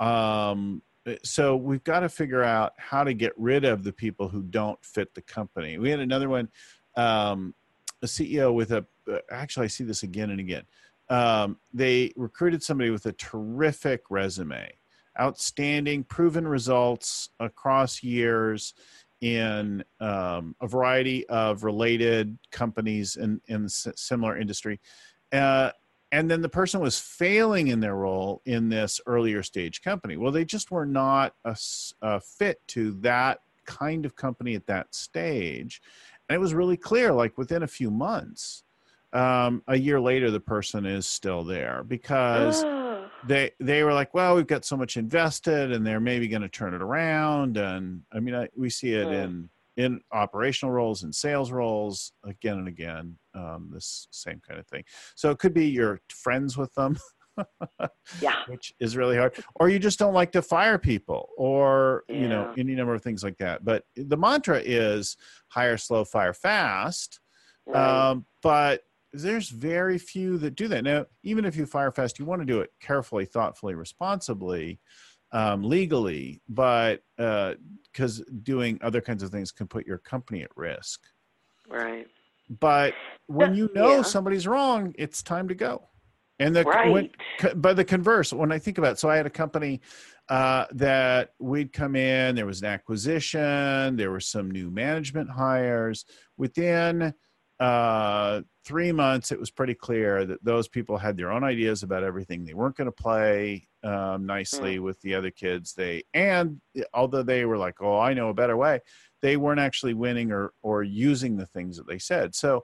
Um, 0.00 0.82
so 1.22 1.56
we've 1.56 1.84
got 1.84 2.00
to 2.00 2.08
figure 2.08 2.42
out 2.42 2.72
how 2.76 3.04
to 3.04 3.14
get 3.14 3.32
rid 3.36 3.64
of 3.64 3.84
the 3.84 3.92
people 3.92 4.28
who 4.28 4.42
don't 4.42 4.84
fit 4.84 5.14
the 5.14 5.22
company. 5.22 5.78
We 5.78 5.90
had 5.90 6.00
another 6.00 6.28
one. 6.28 6.48
um, 6.96 7.54
a 8.02 8.06
CEO 8.06 8.54
with 8.54 8.72
a 8.72 8.84
uh, 9.10 9.18
actually 9.30 9.64
I 9.64 9.68
see 9.68 9.84
this 9.84 10.02
again 10.02 10.30
and 10.30 10.40
again. 10.40 10.64
Um, 11.08 11.58
they 11.72 12.12
recruited 12.16 12.62
somebody 12.62 12.90
with 12.90 13.06
a 13.06 13.12
terrific 13.12 14.02
resume, 14.10 14.70
outstanding, 15.18 16.04
proven 16.04 16.46
results 16.46 17.30
across 17.40 18.02
years 18.02 18.74
in 19.20 19.84
um, 20.00 20.54
a 20.60 20.66
variety 20.66 21.28
of 21.28 21.64
related 21.64 22.38
companies 22.50 23.16
in 23.16 23.40
in 23.48 23.68
similar 23.68 24.38
industry. 24.38 24.80
Uh, 25.32 25.70
and 26.10 26.30
then 26.30 26.40
the 26.40 26.48
person 26.48 26.80
was 26.80 26.98
failing 26.98 27.68
in 27.68 27.80
their 27.80 27.96
role 27.96 28.40
in 28.46 28.68
this 28.68 29.00
earlier 29.06 29.42
stage 29.42 29.82
company. 29.82 30.16
Well, 30.16 30.32
they 30.32 30.44
just 30.44 30.70
were 30.70 30.86
not 30.86 31.34
a, 31.44 31.56
a 32.00 32.20
fit 32.20 32.60
to 32.68 32.92
that 33.00 33.40
kind 33.66 34.06
of 34.06 34.16
company 34.16 34.54
at 34.54 34.66
that 34.66 34.94
stage. 34.94 35.82
And 36.28 36.34
it 36.34 36.40
was 36.40 36.54
really 36.54 36.78
clear, 36.78 37.12
like 37.12 37.36
within 37.36 37.62
a 37.62 37.66
few 37.66 37.90
months, 37.90 38.64
um, 39.12 39.62
a 39.66 39.76
year 39.76 40.00
later, 40.00 40.30
the 40.30 40.40
person 40.40 40.86
is 40.86 41.06
still 41.06 41.44
there 41.44 41.82
because 41.86 42.62
they 43.26 43.50
they 43.60 43.82
were 43.82 43.92
like, 43.92 44.14
well, 44.14 44.36
we've 44.36 44.46
got 44.46 44.64
so 44.64 44.76
much 44.76 44.96
invested, 44.96 45.72
and 45.72 45.86
they're 45.86 46.00
maybe 46.00 46.28
going 46.28 46.42
to 46.42 46.48
turn 46.48 46.74
it 46.74 46.82
around. 46.82 47.56
And 47.56 48.02
I 48.12 48.20
mean, 48.20 48.34
I, 48.34 48.48
we 48.56 48.70
see 48.70 48.92
it 48.92 49.08
in 49.08 49.50
in 49.78 50.00
operational 50.10 50.72
roles 50.72 51.04
and 51.04 51.14
sales 51.14 51.52
roles 51.52 52.12
again 52.24 52.58
and 52.58 52.68
again 52.68 53.16
um, 53.34 53.70
this 53.72 54.08
same 54.10 54.42
kind 54.46 54.58
of 54.58 54.66
thing 54.66 54.82
so 55.14 55.30
it 55.30 55.38
could 55.38 55.54
be 55.54 55.66
you're 55.66 56.00
friends 56.08 56.58
with 56.58 56.74
them 56.74 56.98
yeah 58.20 58.42
which 58.48 58.74
is 58.80 58.96
really 58.96 59.16
hard 59.16 59.32
or 59.54 59.68
you 59.68 59.78
just 59.78 59.98
don't 59.98 60.12
like 60.12 60.32
to 60.32 60.42
fire 60.42 60.78
people 60.78 61.28
or 61.38 62.02
yeah. 62.08 62.16
you 62.16 62.28
know 62.28 62.52
any 62.58 62.74
number 62.74 62.92
of 62.92 63.02
things 63.02 63.22
like 63.22 63.38
that 63.38 63.64
but 63.64 63.84
the 63.94 64.16
mantra 64.16 64.60
is 64.64 65.16
hire 65.46 65.78
slow 65.78 66.04
fire 66.04 66.34
fast 66.34 67.20
right. 67.66 68.10
um, 68.10 68.26
but 68.42 68.82
there's 69.12 69.48
very 69.48 69.98
few 69.98 70.36
that 70.38 70.54
do 70.54 70.68
that 70.68 70.84
now 70.84 71.04
even 71.22 71.44
if 71.44 71.56
you 71.56 71.64
fire 71.64 71.90
fast 71.90 72.18
you 72.18 72.24
want 72.24 72.42
to 72.42 72.46
do 72.46 72.60
it 72.60 72.70
carefully 72.80 73.24
thoughtfully 73.24 73.74
responsibly 73.74 74.78
um, 75.32 75.62
legally, 75.62 76.42
but 76.48 77.02
because 77.16 78.20
uh, 78.20 78.24
doing 78.42 78.78
other 78.82 79.00
kinds 79.00 79.22
of 79.22 79.30
things 79.30 79.52
can 79.52 79.66
put 79.66 79.86
your 79.86 79.98
company 79.98 80.42
at 80.42 80.50
risk. 80.56 81.00
Right. 81.68 82.06
But 82.60 82.94
when 83.26 83.54
you 83.54 83.70
know 83.74 83.96
yeah. 83.96 84.02
somebody's 84.02 84.46
wrong, 84.46 84.94
it's 84.96 85.22
time 85.22 85.48
to 85.48 85.54
go. 85.54 85.88
And 86.38 86.54
the 86.54 86.64
right. 86.64 86.90
when, 86.90 87.10
by 87.56 87.74
the 87.74 87.84
converse, 87.84 88.32
when 88.32 88.52
I 88.52 88.58
think 88.58 88.78
about 88.78 88.92
it, 88.92 88.98
so 88.98 89.10
I 89.10 89.16
had 89.16 89.26
a 89.26 89.30
company 89.30 89.80
uh, 90.28 90.66
that 90.72 91.34
we'd 91.40 91.72
come 91.72 91.96
in, 91.96 92.36
there 92.36 92.46
was 92.46 92.62
an 92.62 92.68
acquisition, 92.68 93.96
there 93.96 94.10
were 94.10 94.20
some 94.20 94.50
new 94.50 94.70
management 94.70 95.28
hires. 95.28 96.04
Within 96.36 97.12
uh, 97.60 98.42
three 98.64 98.92
months, 98.92 99.32
it 99.32 99.40
was 99.40 99.50
pretty 99.50 99.74
clear 99.74 100.24
that 100.24 100.44
those 100.44 100.68
people 100.68 100.96
had 100.96 101.16
their 101.16 101.32
own 101.32 101.42
ideas 101.42 101.82
about 101.82 102.04
everything. 102.04 102.44
They 102.44 102.54
weren't 102.54 102.76
going 102.76 102.86
to 102.86 102.92
play 102.92 103.66
um, 103.82 104.26
nicely 104.26 104.76
mm. 104.76 104.82
with 104.82 105.00
the 105.00 105.14
other 105.14 105.30
kids. 105.30 105.74
They 105.74 106.04
and 106.14 106.60
although 106.94 107.22
they 107.22 107.44
were 107.44 107.58
like, 107.58 107.80
"Oh, 107.80 107.98
I 107.98 108.14
know 108.14 108.28
a 108.28 108.34
better 108.34 108.56
way," 108.56 108.80
they 109.22 109.36
weren't 109.36 109.60
actually 109.60 109.94
winning 109.94 110.30
or 110.30 110.52
or 110.62 110.82
using 110.82 111.36
the 111.36 111.46
things 111.46 111.76
that 111.76 111.88
they 111.88 111.98
said. 111.98 112.34
So 112.34 112.62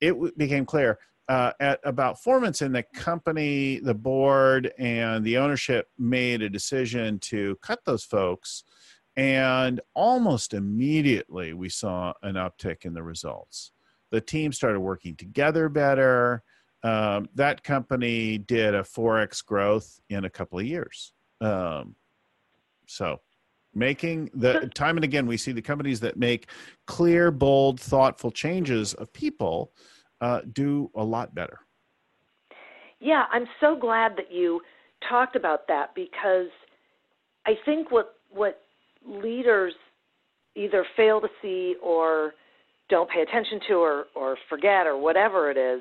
it 0.00 0.10
w- 0.10 0.32
became 0.36 0.64
clear 0.64 0.98
uh, 1.30 1.52
at 1.60 1.78
about 1.84 2.20
four 2.20 2.40
months 2.40 2.60
in 2.60 2.72
the 2.72 2.82
company, 2.94 3.78
the 3.78 3.94
board 3.94 4.72
and 4.78 5.24
the 5.24 5.38
ownership 5.38 5.88
made 5.96 6.42
a 6.42 6.50
decision 6.50 7.20
to 7.20 7.56
cut 7.62 7.78
those 7.84 8.02
folks. 8.02 8.64
And 9.16 9.80
almost 9.94 10.54
immediately, 10.54 11.52
we 11.52 11.68
saw 11.68 12.14
an 12.22 12.34
uptick 12.34 12.84
in 12.84 12.94
the 12.94 13.02
results 13.02 13.72
the 14.10 14.20
team 14.20 14.52
started 14.52 14.80
working 14.80 15.14
together 15.16 15.68
better. 15.68 16.42
Um, 16.82 17.28
that 17.34 17.62
company 17.62 18.38
did 18.38 18.74
a 18.74 18.82
4x 18.82 19.44
growth 19.44 20.00
in 20.08 20.24
a 20.24 20.30
couple 20.30 20.58
of 20.58 20.66
years. 20.66 21.12
Um, 21.40 21.94
so, 22.86 23.20
making 23.74 24.30
the 24.34 24.70
time 24.74 24.96
and 24.96 25.04
again, 25.04 25.26
we 25.26 25.36
see 25.36 25.52
the 25.52 25.62
companies 25.62 26.00
that 26.00 26.16
make 26.16 26.48
clear, 26.86 27.30
bold, 27.30 27.80
thoughtful 27.80 28.30
changes 28.30 28.94
of 28.94 29.12
people 29.12 29.72
uh, 30.20 30.40
do 30.52 30.90
a 30.94 31.04
lot 31.04 31.34
better. 31.34 31.60
Yeah, 32.98 33.24
I'm 33.30 33.46
so 33.60 33.76
glad 33.76 34.16
that 34.16 34.30
you 34.30 34.60
talked 35.08 35.36
about 35.36 35.66
that 35.68 35.94
because 35.94 36.48
I 37.46 37.54
think 37.64 37.90
what 37.90 38.16
what 38.30 38.60
leaders 39.06 39.74
either 40.54 40.84
fail 40.96 41.20
to 41.20 41.28
see 41.40 41.76
or 41.82 42.34
don't 42.90 43.08
pay 43.08 43.22
attention 43.22 43.60
to 43.68 43.74
or, 43.74 44.06
or 44.14 44.36
forget 44.48 44.86
or 44.86 44.98
whatever 44.98 45.50
it 45.50 45.56
is, 45.56 45.80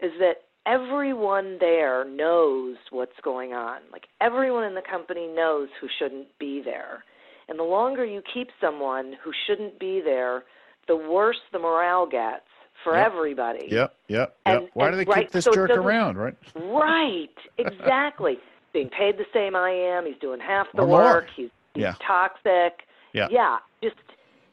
is 0.00 0.12
that 0.18 0.42
everyone 0.66 1.58
there 1.60 2.04
knows 2.08 2.76
what's 2.90 3.18
going 3.22 3.52
on. 3.52 3.80
Like 3.92 4.04
everyone 4.20 4.64
in 4.64 4.74
the 4.74 4.82
company 4.82 5.26
knows 5.26 5.68
who 5.80 5.88
shouldn't 5.98 6.28
be 6.38 6.62
there. 6.64 7.04
And 7.48 7.58
the 7.58 7.64
longer 7.64 8.04
you 8.04 8.22
keep 8.32 8.48
someone 8.60 9.14
who 9.22 9.32
shouldn't 9.46 9.78
be 9.78 10.00
there, 10.02 10.44
the 10.88 10.96
worse 10.96 11.40
the 11.52 11.58
morale 11.58 12.06
gets 12.06 12.46
for 12.82 12.96
yep. 12.96 13.06
everybody. 13.06 13.68
Yep, 13.70 13.94
yep, 14.08 14.36
yep. 14.46 14.70
Why 14.74 14.88
and, 14.88 14.94
do 14.94 15.04
they 15.04 15.20
keep 15.20 15.30
this 15.30 15.44
so 15.44 15.52
jerk 15.52 15.70
around, 15.70 16.16
right? 16.16 16.34
right, 16.56 17.28
exactly. 17.58 18.38
Being 18.72 18.88
paid 18.88 19.18
the 19.18 19.26
same 19.32 19.54
I 19.54 19.70
am, 19.70 20.06
he's 20.06 20.18
doing 20.20 20.40
half 20.40 20.66
the 20.74 20.82
or 20.82 20.88
work, 20.88 21.26
he's, 21.34 21.50
he's 21.74 21.82
yeah. 21.82 21.94
toxic. 22.06 22.80
Yeah. 23.12 23.28
Yeah, 23.30 23.58
just 23.82 23.96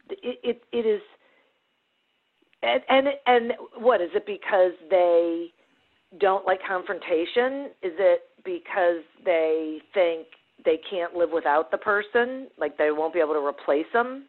it, 0.09 0.39
it 0.43 0.63
it 0.71 0.85
is 0.85 1.01
and, 2.63 2.81
and 2.89 3.07
and 3.25 3.53
what 3.77 4.01
is 4.01 4.09
it 4.13 4.25
because 4.25 4.73
they 4.89 5.47
don't 6.19 6.45
like 6.45 6.59
confrontation? 6.67 7.71
Is 7.81 7.93
it 7.97 8.21
because 8.43 9.03
they 9.25 9.79
think 9.93 10.27
they 10.63 10.79
can't 10.89 11.15
live 11.15 11.29
without 11.31 11.71
the 11.71 11.77
person, 11.77 12.47
like 12.57 12.77
they 12.77 12.91
won't 12.91 13.13
be 13.13 13.19
able 13.19 13.33
to 13.33 13.45
replace 13.45 13.85
them? 13.93 14.25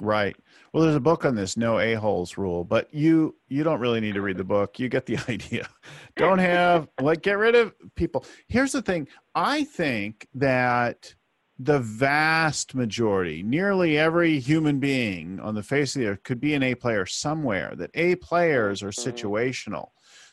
Right. 0.00 0.36
Well, 0.72 0.82
there's 0.82 0.94
a 0.96 1.00
book 1.00 1.24
on 1.24 1.34
this 1.34 1.56
no 1.56 1.78
a 1.78 1.94
holes 1.94 2.36
rule, 2.36 2.64
but 2.64 2.92
you 2.92 3.34
you 3.48 3.64
don't 3.64 3.80
really 3.80 4.00
need 4.00 4.14
to 4.14 4.20
read 4.20 4.36
the 4.36 4.44
book. 4.44 4.78
You 4.78 4.88
get 4.88 5.06
the 5.06 5.18
idea. 5.28 5.68
Don't 6.16 6.38
have 6.38 6.88
like 7.00 7.22
get 7.22 7.38
rid 7.38 7.54
of 7.54 7.74
people. 7.94 8.24
Here's 8.46 8.72
the 8.72 8.82
thing. 8.82 9.08
I 9.34 9.64
think 9.64 10.28
that 10.34 11.14
the 11.58 11.78
vast 11.78 12.74
majority, 12.74 13.42
nearly 13.42 13.98
every 13.98 14.38
human 14.38 14.78
being 14.78 15.40
on 15.40 15.54
the 15.54 15.62
face 15.62 15.96
of 15.96 16.00
the 16.00 16.08
earth 16.08 16.22
could 16.22 16.40
be 16.40 16.54
an 16.54 16.62
A 16.62 16.74
player 16.74 17.06
somewhere, 17.06 17.74
that 17.76 17.90
A 17.94 18.16
players 18.16 18.82
are 18.82 18.90
mm-hmm. 18.90 19.10
situational. 19.10 19.88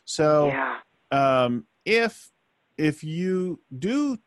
So 0.06 0.48
yeah. 0.48 0.80
um, 1.12 1.66
if 1.86 2.30
if 2.78 3.04
you 3.04 3.62
do 3.78 4.18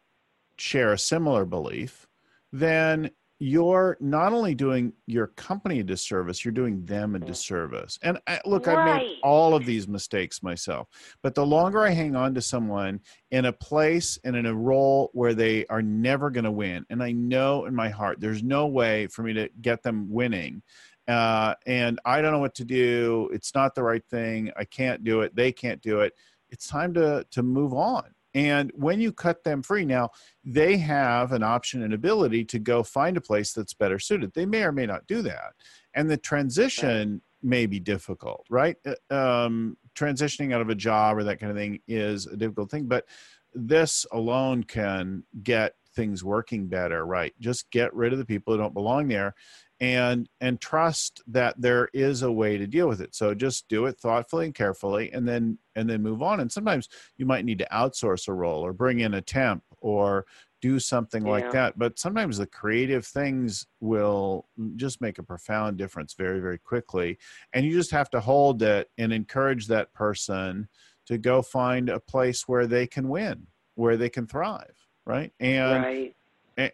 share 0.57 0.93
a 0.93 0.99
similar 0.99 1.45
belief, 1.45 2.07
then 2.53 3.11
you're 3.39 3.99
not 4.01 4.33
only 4.33 4.55
doing 4.55 4.93
your 5.07 5.27
company 5.29 5.81
a 5.81 5.85
disservice, 5.85 6.45
you're 6.45 6.53
doing 6.53 6.85
them 6.87 7.15
a 7.15 7.19
disservice. 7.19 7.99
And 8.03 8.19
I, 8.27 8.41
look, 8.47 8.67
right. 8.67 8.79
I've 8.79 8.97
made 8.97 9.17
all 9.23 9.55
of 9.55 9.67
these 9.67 9.87
mistakes 9.87 10.43
myself. 10.43 10.89
But 11.23 11.35
the 11.35 11.45
longer 11.45 11.85
I 11.85 11.91
hang 11.91 12.17
on 12.17 12.35
to 12.35 12.41
someone 12.41 13.01
in 13.31 13.45
a 13.45 13.53
place 13.53 14.19
and 14.25 14.37
in 14.37 14.47
a 14.47 14.55
role 14.55 15.11
where 15.13 15.35
they 15.35 15.67
are 15.67 15.83
never 15.83 16.31
going 16.31 16.45
to 16.45 16.51
win, 16.51 16.87
and 16.89 17.03
I 17.03 17.13
know 17.13 17.67
in 17.67 17.75
my 17.75 17.91
heart 17.91 18.21
there's 18.21 18.43
no 18.43 18.67
way 18.69 19.07
for 19.09 19.23
me 19.23 19.35
to 19.35 19.51
get 19.61 19.83
them 19.83 20.11
winning. 20.11 20.63
Uh, 21.07 21.55
and 21.67 22.01
I 22.05 22.23
don't 22.23 22.33
know 22.33 22.41
what 22.41 22.55
to 22.57 22.65
do. 22.65 23.29
It's 23.33 23.55
not 23.55 23.75
the 23.75 23.83
right 23.83 24.05
thing. 24.11 24.51
I 24.57 24.65
can't 24.65 25.05
do 25.05 25.21
it. 25.21 25.37
They 25.37 25.53
can't 25.53 25.83
do 25.83 26.01
it. 26.01 26.15
It's 26.51 26.67
time 26.69 26.95
to 26.95 27.27
to 27.33 27.43
move 27.43 27.75
on 27.75 28.05
and 28.37 28.71
when 28.75 29.01
you 29.01 29.13
cut 29.13 29.45
them 29.45 29.63
free, 29.63 29.87
now 29.87 30.11
they 30.45 30.77
have 30.77 31.33
an 31.33 31.43
option 31.43 31.83
and 31.83 31.95
ability 31.95 32.45
to 32.45 32.59
go 32.59 32.83
find 32.83 33.17
a 33.17 33.21
place 33.23 33.55
that's 33.55 33.73
better 33.73 33.99
suited. 33.99 34.35
They 34.35 34.45
may 34.45 34.63
or 34.63 34.73
may 34.73 34.85
not 34.85 35.07
do 35.07 35.23
that. 35.23 35.55
And 35.95 36.11
the 36.11 36.19
transition 36.19 37.23
may 37.43 37.65
be 37.65 37.81
difficult, 37.81 38.45
right? 38.51 38.77
Uh, 38.85 39.15
um, 39.15 39.79
transitioning 39.95 40.53
out 40.53 40.61
of 40.61 40.69
a 40.69 40.75
job 40.75 41.17
or 41.17 41.25
that 41.25 41.41
kind 41.41 41.51
of 41.51 41.57
thing 41.57 41.81
is 41.89 42.27
a 42.27 42.37
difficult 42.37 42.71
thing, 42.71 42.85
but 42.85 43.07
this 43.55 44.05
alone 44.13 44.65
can 44.65 45.25
get 45.43 45.73
things 45.95 46.23
working 46.23 46.67
better, 46.67 47.07
right? 47.07 47.33
Just 47.41 47.71
get 47.71 47.95
rid 47.95 48.13
of 48.13 48.19
the 48.19 48.27
people 48.27 48.53
who 48.53 48.61
don't 48.61 48.75
belong 48.75 49.09
there 49.09 49.35
and 49.81 50.29
and 50.41 50.61
trust 50.61 51.23
that 51.27 51.61
there 51.61 51.89
is 51.93 52.23
a 52.23 52.33
way 52.33 52.57
to 52.57 52.67
deal 52.67 52.89
with 52.89 53.01
it. 53.01 53.15
So 53.15 53.35
just 53.35 53.69
do 53.69 53.87
it 53.87 53.99
thoughtfully 53.99 54.47
and 54.47 54.55
carefully 54.55 55.13
and 55.13 55.27
then 55.29 55.59
and 55.75 55.89
then 55.89 56.03
move 56.03 56.23
on. 56.23 56.41
And 56.41 56.51
sometimes 56.51 56.89
you 57.17 57.27
might 57.27 57.45
need 57.45 57.59
to 57.59 57.69
outsource 57.73 58.29
a 58.29 58.33
role 58.33 58.65
or 58.65 58.73
bring 58.73 59.01
in 59.01 59.15
a 59.15 59.23
temp 59.23 59.63
or 59.81 60.27
do 60.63 60.79
something 60.79 61.27
yeah. 61.27 61.31
like 61.31 61.53
that. 61.53 61.79
But 61.79 61.99
sometimes 61.99 62.39
the 62.39 62.47
creative 62.47 63.07
things 63.07 63.67
will 63.81 64.49
just 64.77 65.01
make 65.01 65.19
a 65.19 65.23
profound 65.23 65.77
difference 65.77 66.15
very 66.15 66.41
very 66.41 66.59
quickly. 66.59 67.19
And 67.53 67.67
you 67.67 67.73
just 67.73 67.91
have 67.91 68.11
to 68.11 68.21
hold 68.21 68.63
it 68.63 68.91
and 68.99 69.13
encourage 69.13 69.67
that 69.67 69.93
person 69.93 70.69
to 71.07 71.19
go 71.19 71.43
find 71.43 71.89
a 71.89 72.01
place 72.01 72.49
where 72.49 72.67
they 72.67 72.87
can 72.87 73.09
win 73.09 73.47
where 73.75 73.99
they 73.99 74.09
can 74.09 74.27
thrive 74.27 74.87
right? 75.07 75.33
And 75.41 75.85
right. 75.85 76.17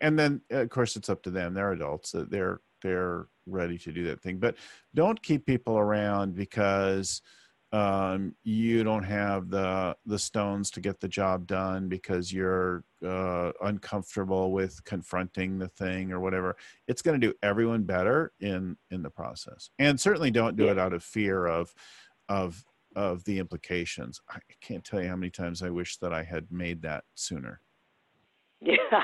and 0.01 0.19
then 0.19 0.41
of 0.51 0.69
course 0.71 0.97
it's 0.97 1.09
up 1.09 1.23
to 1.23 1.31
them. 1.31 1.55
They're 1.55 1.73
adults. 1.73 2.15
They're 2.17 2.61
they're 2.83 3.27
ready 3.47 3.79
to 3.79 3.93
do 3.93 4.05
that 4.05 4.21
thing. 4.21 4.39
But 4.39 4.57
don't 4.95 5.21
keep 5.23 5.47
people 5.47 5.79
around 5.79 6.35
because 6.35 7.23
um, 7.73 8.35
you 8.45 8.85
don't 8.85 9.03
have 9.05 9.49
the 9.49 9.97
the 10.05 10.19
stones 10.19 10.71
to 10.73 10.81
get 10.81 11.01
the 11.01 11.09
job 11.09 11.47
done 11.47 11.89
because 11.89 12.31
you're 12.31 12.85
uh, 13.05 13.53
uncomfortable 13.63 14.53
with 14.53 14.85
confronting 14.85 15.59
the 15.59 15.69
thing 15.69 16.13
or 16.13 16.21
whatever. 16.21 16.55
It's 16.87 17.01
going 17.01 17.19
to 17.19 17.27
do 17.27 17.33
everyone 17.43 17.85
better 17.85 18.33
in 18.41 18.77
in 18.91 19.03
the 19.03 19.09
process, 19.11 19.71
and 19.79 19.99
certainly 19.99 20.31
don't 20.31 20.55
do 20.57 20.65
Yeah. 20.67 20.73
it 20.73 20.79
out 20.79 20.93
of 20.93 21.03
fear 21.03 21.47
of 21.47 21.73
of 22.29 22.63
of 22.95 23.25
the 23.25 23.39
implications. 23.39 24.21
I 24.29 24.41
can't 24.61 24.85
tell 24.85 25.03
you 25.03 25.09
how 25.09 25.17
many 25.17 25.31
times 25.31 25.63
I 25.63 25.71
wish 25.71 25.97
that 25.97 26.13
I 26.13 26.25
had 26.25 26.53
made 26.53 26.83
that 26.83 27.05
sooner. 27.15 27.61
Yeah. 28.65 29.03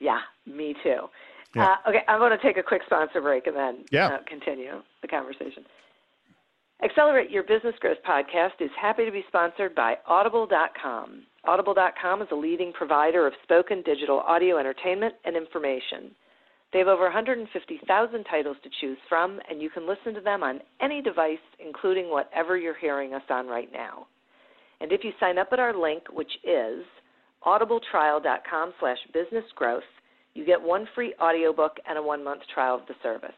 yeah, 0.00 0.20
me 0.46 0.74
too. 0.82 1.08
Yeah. 1.54 1.76
Uh, 1.84 1.88
okay, 1.90 2.00
I'm 2.08 2.18
going 2.18 2.36
to 2.36 2.42
take 2.42 2.56
a 2.56 2.62
quick 2.62 2.82
sponsor 2.86 3.20
break 3.20 3.46
and 3.46 3.56
then 3.56 3.84
Yeah. 3.90 4.06
uh, 4.08 4.18
continue 4.26 4.82
the 5.02 5.08
conversation. 5.08 5.64
Accelerate 6.82 7.30
Your 7.30 7.44
Business 7.44 7.74
Growth 7.80 7.98
podcast 8.06 8.60
is 8.60 8.70
happy 8.80 9.04
to 9.04 9.12
be 9.12 9.24
sponsored 9.28 9.74
by 9.74 9.96
Audible.com. 10.06 11.22
Audible.com 11.44 12.22
is 12.22 12.28
a 12.32 12.34
leading 12.34 12.72
provider 12.72 13.26
of 13.26 13.32
spoken 13.42 13.82
digital 13.82 14.18
audio 14.20 14.58
entertainment 14.58 15.14
and 15.24 15.36
information. 15.36 16.10
They 16.72 16.80
have 16.80 16.88
over 16.88 17.04
150,000 17.04 18.24
titles 18.24 18.56
to 18.64 18.70
choose 18.80 18.98
from, 19.08 19.40
and 19.48 19.62
you 19.62 19.70
can 19.70 19.86
listen 19.86 20.12
to 20.14 20.20
them 20.20 20.42
on 20.42 20.60
any 20.80 21.00
device, 21.00 21.38
including 21.64 22.10
whatever 22.10 22.56
you're 22.56 22.76
hearing 22.76 23.14
us 23.14 23.22
on 23.30 23.46
right 23.46 23.72
now. 23.72 24.08
And 24.80 24.90
if 24.90 25.04
you 25.04 25.12
sign 25.20 25.38
up 25.38 25.48
at 25.52 25.60
our 25.60 25.72
link, 25.78 26.02
which 26.12 26.32
is 26.42 26.84
audibletrial.com 27.46 28.72
slash 28.80 28.98
businessgrowth, 29.14 29.80
you 30.34 30.44
get 30.44 30.60
one 30.60 30.86
free 30.94 31.14
audiobook 31.20 31.76
and 31.88 31.98
a 31.98 32.02
one-month 32.02 32.42
trial 32.52 32.76
of 32.76 32.86
the 32.86 32.94
service. 33.02 33.34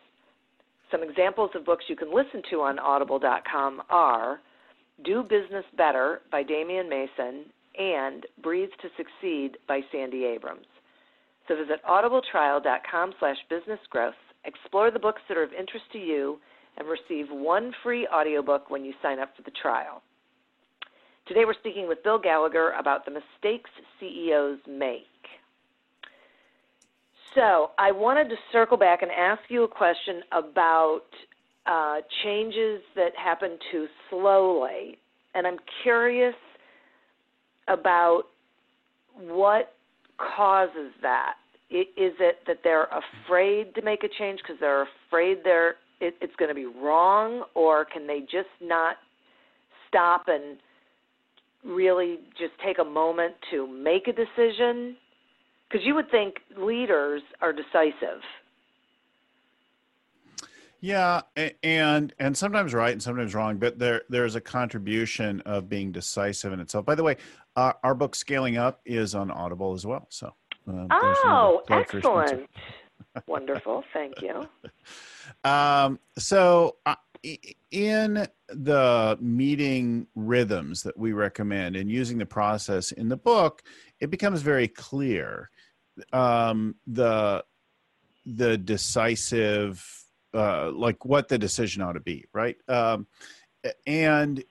Some 0.91 1.03
examples 1.03 1.51
of 1.55 1.65
books 1.65 1.85
you 1.89 1.97
can 1.97 2.15
listen 2.15 2.43
to 2.51 2.61
on 2.63 2.79
audible.com 2.79 3.83
are 3.91 4.41
Do 5.05 5.23
Business 5.23 5.65
Better 5.77 6.21
by 6.31 6.43
Damian 6.43 6.89
Mason 6.89 7.45
and 7.79 8.25
Breathe 8.43 8.71
to 8.83 8.89
Succeed 8.97 9.59
by 9.69 9.81
Sandy 9.93 10.25
Abrams. 10.25 10.67
So 11.49 11.57
visit 11.57 11.81
audibletrial.com 11.89 13.15
slash 13.19 13.37
businessgrowth, 13.51 14.13
explore 14.45 14.91
the 14.91 14.99
books 14.99 15.23
that 15.29 15.37
are 15.37 15.43
of 15.43 15.53
interest 15.53 15.85
to 15.93 15.99
you, 15.99 16.39
and 16.79 16.89
receive 16.89 17.27
one 17.31 17.73
free 17.83 18.07
audiobook 18.09 18.71
when 18.71 18.85
you 18.85 18.93
sign 19.03 19.19
up 19.19 19.35
for 19.37 19.43
the 19.43 19.53
trial. 19.63 20.03
Today 21.27 21.45
we're 21.45 21.55
speaking 21.55 21.89
with 21.89 22.03
Bill 22.05 22.19
Gallagher 22.19 22.73
about 22.79 23.05
the 23.05 23.11
mistakes 23.11 23.71
CEOs 23.99 24.59
make. 24.69 25.03
So 27.37 27.73
I 27.79 27.93
wanted 27.93 28.31
to 28.31 28.37
circle 28.51 28.79
back 28.79 29.03
and 29.03 29.11
ask 29.13 29.43
you 29.49 29.65
a 29.65 29.69
question 29.69 30.23
about 30.33 31.03
uh, 31.67 31.97
changes 32.25 32.81
that 32.95 33.11
happen 33.23 33.59
too 33.71 33.87
slowly. 34.09 34.97
And 35.35 35.47
I'm 35.47 35.59
curious 35.83 36.35
about 37.69 38.23
what 39.21 39.75
causes 40.17 40.93
that. 41.03 41.35
Is 41.71 42.15
it 42.21 42.37
that 42.47 42.61
they're 42.65 42.89
afraid 43.27 43.75
to 43.75 43.83
make 43.83 44.03
a 44.03 44.09
change 44.19 44.41
because 44.41 44.57
they're 44.59 44.87
afraid 45.09 45.39
they're 45.45 45.75
it, 46.01 46.15
it's 46.21 46.35
going 46.37 46.49
to 46.49 46.55
be 46.55 46.67
wrong, 46.67 47.45
or 47.55 47.85
can 47.85 48.07
they 48.07 48.21
just 48.21 48.49
not 48.63 48.97
stop 49.89 50.25
and 50.29 50.59
really 51.65 52.19
just 52.39 52.53
take 52.65 52.79
a 52.79 52.85
moment 52.85 53.35
to 53.51 53.67
make 53.67 54.07
a 54.07 54.13
decision? 54.13 54.97
Because 55.77 55.87
you 55.87 55.95
would 55.95 56.11
think 56.11 56.37
leaders 56.57 57.21
are 57.43 57.53
decisive. 57.53 58.23
Yeah, 60.81 61.21
and 61.63 62.15
and 62.19 62.35
sometimes 62.35 62.73
right 62.73 62.93
and 62.93 63.03
sometimes 63.03 63.35
wrong, 63.35 63.59
but 63.59 63.79
there 63.79 64.01
there's 64.09 64.37
a 64.37 64.41
contribution 64.41 65.43
of 65.43 65.69
being 65.69 65.93
decisive 65.93 66.55
in 66.55 66.61
itself. 66.61 66.87
By 66.87 66.95
the 66.95 67.03
way, 67.03 67.19
uh, 67.57 67.75
our 67.85 67.95
book 67.95 68.15
Scaling 68.15 68.57
Up 68.57 68.81
is 68.87 69.15
on 69.15 69.31
Audible 69.31 69.75
as 69.75 69.85
well. 69.85 70.07
So 70.09 70.33
um, 70.67 70.89
Oh, 70.91 71.61
plug 71.67 71.87
for 71.89 72.01
sponsor. 72.01 72.37
excellent. 72.37 72.51
Wonderful. 73.27 73.85
Thank 73.93 74.23
you. 74.23 74.49
Um, 75.45 75.99
so 76.17 76.77
uh, 76.87 76.95
i- 77.25 77.39
in 77.73 78.27
the 78.49 79.19
meeting 79.21 80.07
rhythms 80.15 80.85
that 80.85 80.97
we 80.97 81.13
recommend 81.13 81.75
and 81.75 81.91
using 81.91 82.17
the 82.19 82.27
process 82.27 82.93
in 82.93 83.09
the 83.09 83.17
book, 83.17 83.63
it 84.01 84.09
becomes 84.11 84.43
very 84.43 84.69
clear 84.69 85.51
um, 86.13 86.75
the 86.87 87.45
the 88.25 88.59
decisive 88.59 89.85
uh, 90.35 90.71
like 90.73 91.05
what 91.05 91.29
the 91.29 91.39
decision 91.39 91.83
ought 91.83 91.93
to 91.93 92.01
be, 92.01 92.25
right? 92.33 92.57
Um, 92.69 93.07
and 93.87 94.43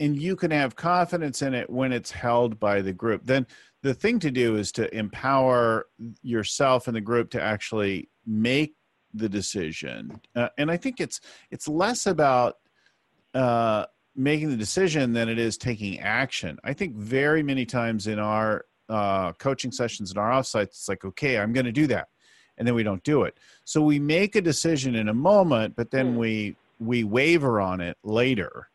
and 0.00 0.20
you 0.20 0.36
can 0.36 0.50
have 0.50 0.74
confidence 0.74 1.42
in 1.42 1.54
it 1.54 1.70
when 1.70 1.92
it's 1.92 2.10
held 2.10 2.58
by 2.58 2.82
the 2.82 2.92
group. 2.92 3.22
Then 3.24 3.46
the 3.82 3.94
thing 3.94 4.18
to 4.20 4.30
do 4.30 4.56
is 4.56 4.72
to 4.72 4.94
empower 4.96 5.86
yourself 6.22 6.88
and 6.88 6.96
the 6.96 7.00
group 7.00 7.30
to 7.30 7.42
actually 7.42 8.08
make 8.26 8.74
the 9.12 9.28
decision. 9.28 10.20
Uh, 10.34 10.48
and 10.58 10.70
I 10.70 10.76
think 10.76 11.00
it's 11.00 11.20
it's 11.50 11.68
less 11.68 12.06
about 12.06 12.56
uh, 13.34 13.86
making 14.16 14.50
the 14.50 14.56
decision 14.56 15.12
than 15.12 15.28
it 15.28 15.38
is 15.38 15.56
taking 15.56 16.00
action. 16.00 16.58
I 16.64 16.72
think 16.72 16.96
very 16.96 17.42
many 17.42 17.66
times 17.66 18.06
in 18.06 18.18
our 18.18 18.64
uh, 18.88 19.32
coaching 19.32 19.72
sessions 19.72 20.10
and 20.10 20.18
our 20.18 20.30
offsites, 20.30 20.62
it's 20.64 20.88
like, 20.88 21.04
okay, 21.04 21.38
I'm 21.38 21.52
going 21.52 21.66
to 21.66 21.72
do 21.72 21.86
that, 21.88 22.08
and 22.58 22.66
then 22.66 22.74
we 22.74 22.82
don't 22.82 23.02
do 23.04 23.22
it. 23.22 23.38
So 23.64 23.82
we 23.82 23.98
make 23.98 24.36
a 24.36 24.40
decision 24.40 24.94
in 24.94 25.08
a 25.08 25.14
moment, 25.14 25.74
but 25.76 25.90
then 25.90 26.12
Hmm. 26.12 26.18
we 26.18 26.56
we 26.80 27.04
waver 27.04 27.60
on 27.60 27.80
it 27.80 27.96
later. 28.02 28.68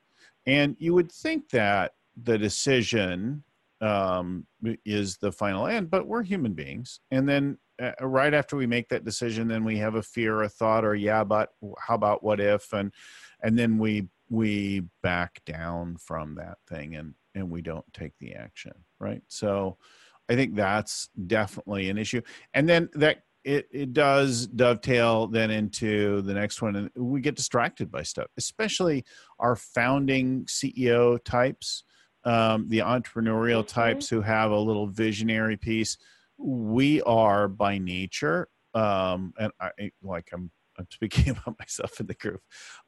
And 0.45 0.75
you 0.79 0.93
would 0.93 1.11
think 1.11 1.49
that 1.49 1.93
the 2.23 2.37
decision 2.37 3.43
um, 3.81 4.45
is 4.85 5.17
the 5.17 5.31
final 5.31 5.67
end, 5.67 5.89
but 5.89 6.07
we're 6.07 6.23
human 6.23 6.53
beings. 6.53 6.99
And 7.11 7.27
then 7.29 7.57
uh, 7.81 7.91
right 8.01 8.33
after 8.33 8.55
we 8.55 8.65
make 8.65 8.89
that 8.89 9.05
decision, 9.05 9.47
then 9.47 9.63
we 9.63 9.77
have 9.77 9.95
a 9.95 10.03
fear, 10.03 10.41
a 10.41 10.49
thought, 10.49 10.83
or 10.83 10.95
yeah, 10.95 11.23
but 11.23 11.53
how 11.79 11.95
about 11.95 12.23
what 12.23 12.39
if? 12.39 12.73
And 12.73 12.91
and 13.41 13.57
then 13.57 13.77
we 13.77 14.07
we 14.29 14.83
back 15.01 15.41
down 15.45 15.97
from 15.97 16.35
that 16.35 16.57
thing 16.67 16.95
and 16.95 17.13
and 17.35 17.49
we 17.49 17.61
don't 17.61 17.85
take 17.93 18.17
the 18.19 18.33
action, 18.33 18.73
right? 18.99 19.21
So 19.27 19.77
I 20.29 20.35
think 20.35 20.55
that's 20.55 21.09
definitely 21.27 21.89
an 21.89 21.97
issue. 21.97 22.21
And 22.53 22.69
then 22.69 22.89
that 22.93 23.23
it, 23.43 23.67
it 23.71 23.93
does 23.93 24.47
dovetail 24.47 25.27
then 25.27 25.49
into 25.49 26.21
the 26.21 26.33
next 26.33 26.61
one 26.61 26.75
and 26.75 26.89
we 26.95 27.21
get 27.21 27.35
distracted 27.35 27.89
by 27.89 28.03
stuff 28.03 28.27
especially 28.37 29.05
our 29.39 29.55
founding 29.55 30.43
ceo 30.43 31.17
types 31.23 31.85
um, 32.25 32.67
the 32.67 32.79
entrepreneurial 32.79 33.63
Mhm. 33.63 33.67
types 33.67 34.09
who 34.09 34.19
have 34.21 34.51
a 34.51 34.59
little 34.59 34.87
visionary 34.87 35.55
piece 35.55 35.97
we 36.37 37.01
are 37.03 37.47
by 37.47 37.77
nature 37.77 38.49
um, 38.73 39.33
and 39.39 39.53
I, 39.59 39.71
like 40.03 40.29
i'm 40.33 40.51
i'm 40.79 40.87
speaking 40.91 41.29
about 41.29 41.57
myself 41.59 41.99
in 41.99 42.07
the 42.07 42.13
group 42.15 42.41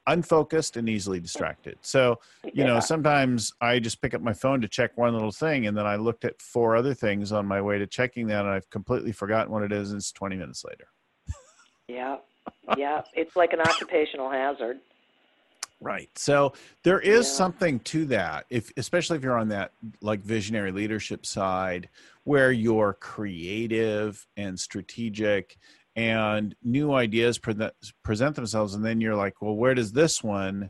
unfocused 0.08 0.78
and 0.78 0.90
easily 0.90 1.20
distracted 1.20 1.78
so 1.82 2.18
you 2.54 2.64
know 2.64 2.80
sometimes 2.80 3.54
i 3.62 3.78
just 3.80 4.02
pick 4.02 4.14
up 4.14 4.22
my 4.22 4.34
phone 4.34 4.60
to 4.62 4.68
check 4.68 4.98
one 4.98 5.14
little 5.14 5.32
thing 5.32 5.68
and 5.68 5.78
then 5.78 5.86
i 5.86 5.96
looked 5.96 6.26
at 6.26 6.42
four 6.42 6.76
other 6.76 6.94
things 6.94 7.32
on 7.32 7.46
my 7.46 7.62
way 7.62 7.78
to 7.78 7.86
checking 7.86 8.26
that 8.28 8.46
and 8.46 8.50
i've 8.50 8.70
completely 8.70 9.12
forgotten 9.12 9.52
what 9.52 9.62
it 9.64 9.72
is 9.72 9.92
and 9.92 10.00
it's 10.00 10.12
20 10.12 10.36
minutes 10.38 10.64
later 10.66 10.88
Yeah. 11.88 12.18
Yeah. 12.78 13.02
It's 13.14 13.36
like 13.36 13.54
an 13.54 13.60
occupational 13.62 14.30
hazard. 14.32 14.80
right 15.82 16.10
so 16.16 16.54
there 16.84 17.00
is 17.00 17.28
Yeah. 17.28 17.34
something 17.34 17.80
to 17.82 18.06
that 18.06 18.46
if 18.50 18.72
especially 18.78 19.18
if 19.18 19.24
you're 19.24 19.38
on 19.38 19.50
that 19.50 19.74
like 20.02 20.22
visionary 20.22 20.72
leadership 20.72 21.26
side 21.26 21.90
where 22.24 22.52
you're 22.52 22.94
creative 22.94 24.26
and 24.38 24.60
strategic 24.60 25.58
and 25.96 26.56
new 26.64 26.94
ideas 26.94 27.38
present, 27.38 27.74
present 28.04 28.36
themselves 28.36 28.76
and 28.76 28.86
then 28.86 29.02
you're 29.02 29.16
like 29.16 29.42
well 29.42 29.56
where 29.56 29.76
does 29.76 29.92
this 29.92 30.24
one 30.24 30.70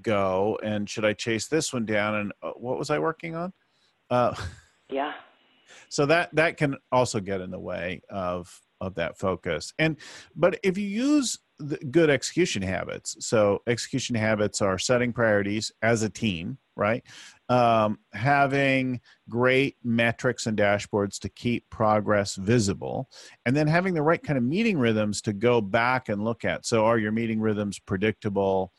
go 0.00 0.58
and 0.62 0.88
should 0.88 1.04
i 1.04 1.12
chase 1.12 1.48
this 1.48 1.72
one 1.72 1.84
down 1.84 2.14
and 2.14 2.32
uh, 2.42 2.50
what 2.52 2.78
was 2.78 2.90
i 2.90 2.98
working 2.98 3.34
on 3.34 3.52
uh, 4.10 4.34
Yeah. 4.90 5.12
so 5.88 6.06
that 6.06 6.34
that 6.34 6.56
can 6.56 6.76
also 6.90 7.20
get 7.20 7.40
in 7.40 7.50
the 7.50 7.60
way 7.60 8.02
of 8.10 8.60
of 8.80 8.94
that 8.96 9.18
focus 9.18 9.72
and 9.78 9.96
but 10.34 10.58
if 10.62 10.76
you 10.76 10.86
use 10.86 11.38
the 11.58 11.78
good 11.78 12.10
execution 12.10 12.62
habits 12.62 13.16
so 13.20 13.60
execution 13.66 14.16
habits 14.16 14.60
are 14.60 14.78
setting 14.78 15.12
priorities 15.12 15.70
as 15.82 16.02
a 16.02 16.10
team 16.10 16.58
right 16.76 17.02
um, 17.48 17.98
having 18.12 19.00
great 19.28 19.76
metrics 19.84 20.46
and 20.46 20.56
dashboards 20.56 21.18
to 21.18 21.28
keep 21.28 21.68
progress 21.70 22.34
visible 22.36 23.08
and 23.44 23.54
then 23.54 23.66
having 23.66 23.94
the 23.94 24.02
right 24.02 24.22
kind 24.22 24.38
of 24.38 24.44
meeting 24.44 24.78
rhythms 24.78 25.20
to 25.20 25.32
go 25.32 25.60
back 25.60 26.08
and 26.08 26.24
look 26.24 26.44
at 26.44 26.64
so 26.64 26.84
are 26.84 26.98
your 26.98 27.12
meeting 27.12 27.40
rhythms 27.40 27.78
predictable 27.78 28.72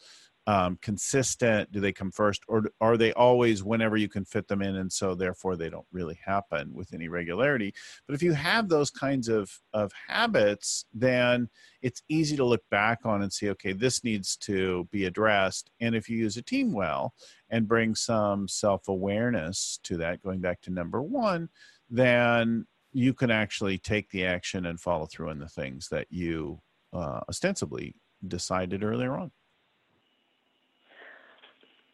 um, 0.45 0.77
consistent? 0.81 1.71
Do 1.71 1.79
they 1.79 1.93
come 1.93 2.11
first, 2.11 2.43
or 2.47 2.63
are 2.81 2.97
they 2.97 3.13
always 3.13 3.63
whenever 3.63 3.97
you 3.97 4.09
can 4.09 4.25
fit 4.25 4.47
them 4.47 4.61
in, 4.61 4.75
and 4.75 4.91
so 4.91 5.15
therefore 5.15 5.55
they 5.55 5.69
don't 5.69 5.87
really 5.91 6.19
happen 6.23 6.73
with 6.73 6.93
any 6.93 7.07
regularity? 7.07 7.73
But 8.07 8.15
if 8.15 8.23
you 8.23 8.33
have 8.33 8.67
those 8.67 8.89
kinds 8.89 9.29
of 9.29 9.49
of 9.73 9.91
habits, 10.07 10.85
then 10.93 11.49
it's 11.81 12.01
easy 12.09 12.35
to 12.37 12.45
look 12.45 12.63
back 12.69 12.99
on 13.05 13.21
and 13.21 13.31
see, 13.31 13.49
okay, 13.51 13.73
this 13.73 14.03
needs 14.03 14.35
to 14.37 14.87
be 14.91 15.05
addressed. 15.05 15.69
And 15.79 15.95
if 15.95 16.09
you 16.09 16.17
use 16.17 16.37
a 16.37 16.41
team 16.41 16.73
well 16.73 17.13
and 17.53 17.67
bring 17.67 17.93
some 17.93 18.47
self 18.47 18.87
awareness 18.87 19.79
to 19.83 19.95
that, 19.97 20.23
going 20.23 20.39
back 20.39 20.59
to 20.61 20.71
number 20.71 21.03
one, 21.03 21.49
then 21.87 22.65
you 22.91 23.13
can 23.13 23.29
actually 23.29 23.77
take 23.77 24.09
the 24.09 24.25
action 24.25 24.65
and 24.65 24.81
follow 24.81 25.05
through 25.05 25.29
on 25.29 25.37
the 25.37 25.47
things 25.47 25.87
that 25.89 26.07
you 26.09 26.59
uh, 26.93 27.19
ostensibly 27.29 27.93
decided 28.27 28.83
earlier 28.83 29.15
on. 29.15 29.31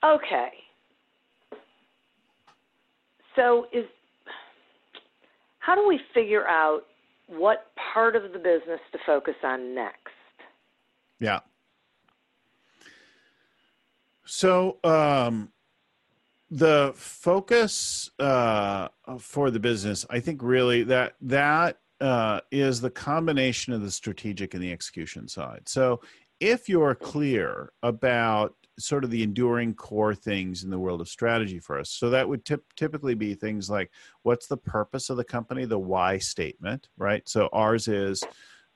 Okay. 0.02 0.50
So 3.36 3.66
is 3.74 3.86
how 5.60 5.76
do 5.76 5.86
we 5.86 6.00
figure 6.14 6.48
out 6.48 6.84
what 7.28 7.72
part 7.94 8.16
of 8.16 8.32
the 8.32 8.40
business 8.40 8.80
to 8.94 9.00
focus 9.06 9.36
on 9.44 9.76
next? 9.76 10.08
Yeah. 11.20 11.42
So 14.30 14.78
um, 14.84 15.52
the 16.52 16.94
focus 16.96 18.12
uh, 18.20 18.90
for 19.20 19.50
the 19.50 19.60
business, 19.60 20.06
I 20.10 20.20
think, 20.20 20.44
really 20.44 20.84
that 20.84 21.16
that 21.22 21.80
uh, 22.00 22.42
is 22.52 22.80
the 22.80 22.92
combination 22.92 23.74
of 23.74 23.82
the 23.82 23.92
strategic 23.92 24.54
and 24.54 24.64
the 24.64 24.72
execution 24.72 25.28
side. 25.28 25.68
So 25.68 26.02
if 26.40 26.70
you're 26.70 26.96
clear 26.96 27.74
about 27.84 28.56
sort 28.78 29.04
of 29.04 29.10
the 29.10 29.24
enduring 29.24 29.74
core 29.74 30.16
things 30.16 30.64
in 30.64 30.70
the 30.70 30.80
world 30.80 31.02
of 31.02 31.10
strategy 31.10 31.60
for 31.60 31.78
us. 31.78 31.90
So 31.90 32.10
that 32.10 32.28
would 32.28 32.46
tip, 32.46 32.64
typically 32.76 33.14
be 33.14 33.34
things 33.34 33.70
like 33.70 33.92
what's 34.24 34.48
the 34.48 34.58
purpose 34.58 35.10
of 35.10 35.18
the 35.18 35.24
company, 35.24 35.66
the 35.66 35.78
why 35.78 36.18
statement, 36.18 36.88
right? 36.98 37.28
So 37.28 37.50
ours 37.52 37.88
is 37.88 38.24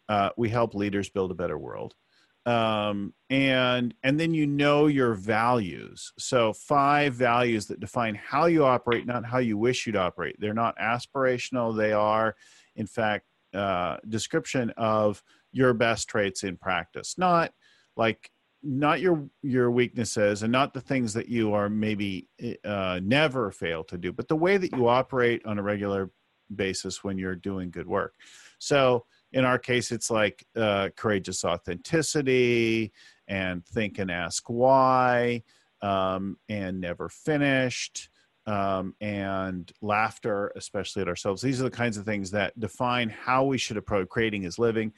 uh, 0.10 0.30
we 0.36 0.50
help 0.50 0.76
leaders 0.76 1.10
build 1.10 1.32
a 1.32 1.36
better 1.36 1.58
world. 1.58 1.96
Um, 2.46 3.14
and 3.30 3.94
and 4.04 4.20
then 4.20 4.34
you 4.34 4.46
know 4.46 4.88
your 4.88 5.14
values. 5.14 6.12
So 6.18 6.52
five 6.54 7.14
values 7.14 7.68
that 7.68 7.80
define 7.80 8.16
how 8.16 8.46
you 8.46 8.66
operate, 8.66 9.06
not 9.06 9.26
how 9.26 9.38
you 9.38 9.58
wish 9.58 9.88
you'd 9.88 9.96
operate. 9.96 10.36
They're 10.40 10.54
not 10.54 10.78
aspirational. 10.78 11.76
They 11.76 11.94
are, 11.94 12.36
in 12.76 12.86
fact, 12.86 13.26
uh, 13.54 13.98
description 14.10 14.72
of 14.78 15.24
your 15.54 15.74
best 15.74 16.10
traits 16.10 16.44
in 16.44 16.58
practice. 16.58 17.18
Not 17.18 17.54
like 17.96 18.30
not 18.64 19.02
your 19.02 19.28
your 19.42 19.70
weaknesses 19.70 20.42
and 20.44 20.52
not 20.52 20.74
the 20.74 20.82
things 20.82 21.14
that 21.14 21.28
you 21.28 21.54
are 21.54 21.70
maybe 21.70 22.30
uh, 22.64 23.00
never 23.04 23.52
fail 23.52 23.84
to 23.84 23.98
do 23.98 24.14
but 24.14 24.28
the 24.30 24.36
way 24.36 24.56
that 24.56 24.74
you 24.76 24.88
operate 24.88 25.46
on 25.46 25.60
a 25.60 25.62
regular 25.62 26.10
basis 26.56 27.04
when 27.04 27.18
you're 27.18 27.36
doing 27.36 27.70
good 27.70 27.88
work 27.88 28.14
so 28.60 29.06
in 29.34 29.46
our 29.46 29.60
case 29.60 29.92
it's 29.92 30.10
like 30.10 30.46
uh, 30.56 30.90
courageous 30.96 31.44
authenticity 31.44 32.92
and 33.28 33.66
think 33.66 34.00
and 34.00 34.12
ask 34.12 34.50
why 34.50 35.44
um, 35.82 36.38
and 36.50 36.80
never 36.80 37.10
finished 37.10 38.10
um, 38.46 38.94
and 39.02 39.72
laughter 39.82 40.52
especially 40.56 41.02
at 41.02 41.08
ourselves 41.08 41.42
these 41.42 41.60
are 41.60 41.66
the 41.66 41.72
kinds 41.72 41.98
of 41.98 42.06
things 42.06 42.32
that 42.32 42.58
define 42.60 43.10
how 43.10 43.44
we 43.44 43.58
should 43.58 43.78
approach 43.78 44.10
creating 44.10 44.44
is 44.44 44.60
living 44.60 44.92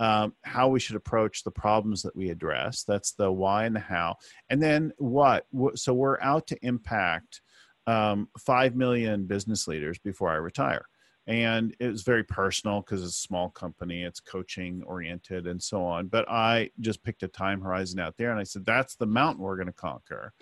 um, 0.00 0.32
how 0.44 0.68
we 0.68 0.80
should 0.80 0.96
approach 0.96 1.44
the 1.44 1.50
problems 1.50 2.00
that 2.02 2.16
we 2.16 2.30
address. 2.30 2.84
That's 2.84 3.12
the 3.12 3.30
why 3.30 3.66
and 3.66 3.76
the 3.76 3.80
how. 3.80 4.16
And 4.48 4.60
then 4.60 4.92
what? 4.96 5.46
So 5.74 5.92
we're 5.92 6.18
out 6.22 6.46
to 6.48 6.66
impact 6.66 7.42
um, 7.86 8.28
5 8.38 8.76
million 8.76 9.26
business 9.26 9.68
leaders 9.68 9.98
before 9.98 10.30
I 10.30 10.36
retire. 10.36 10.86
And 11.30 11.76
it 11.78 11.86
was 11.86 12.02
very 12.02 12.24
personal 12.24 12.80
because 12.80 13.04
it's 13.04 13.16
a 13.16 13.20
small 13.20 13.50
company, 13.50 14.02
it's 14.02 14.18
coaching 14.18 14.82
oriented 14.84 15.46
and 15.46 15.62
so 15.62 15.84
on. 15.84 16.08
But 16.08 16.28
I 16.28 16.70
just 16.80 17.04
picked 17.04 17.22
a 17.22 17.28
time 17.28 17.60
horizon 17.60 18.00
out 18.00 18.16
there 18.16 18.32
and 18.32 18.40
I 18.40 18.42
said, 18.42 18.66
that's 18.66 18.96
the 18.96 19.06
mountain 19.06 19.44
we're 19.44 19.54
going 19.54 19.68
to 19.68 19.72
conquer. 19.72 20.32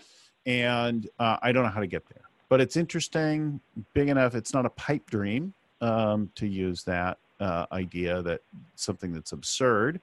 And 0.47 1.07
uh, 1.19 1.37
I 1.43 1.53
don't 1.53 1.65
know 1.65 1.69
how 1.69 1.81
to 1.81 1.87
get 1.87 2.09
there. 2.09 2.23
But 2.49 2.63
it's 2.63 2.79
interesting, 2.79 3.61
big 3.93 4.09
enough. 4.09 4.35
It's 4.35 4.55
not 4.55 4.65
a 4.65 4.71
pipe 4.71 5.11
dream 5.11 5.53
um, 5.83 6.31
to 6.37 6.47
use 6.47 6.85
that 6.85 7.19
uh, 7.39 7.67
idea 7.71 8.23
that 8.23 8.41
something 8.75 9.13
that's 9.13 9.33
absurd 9.33 10.01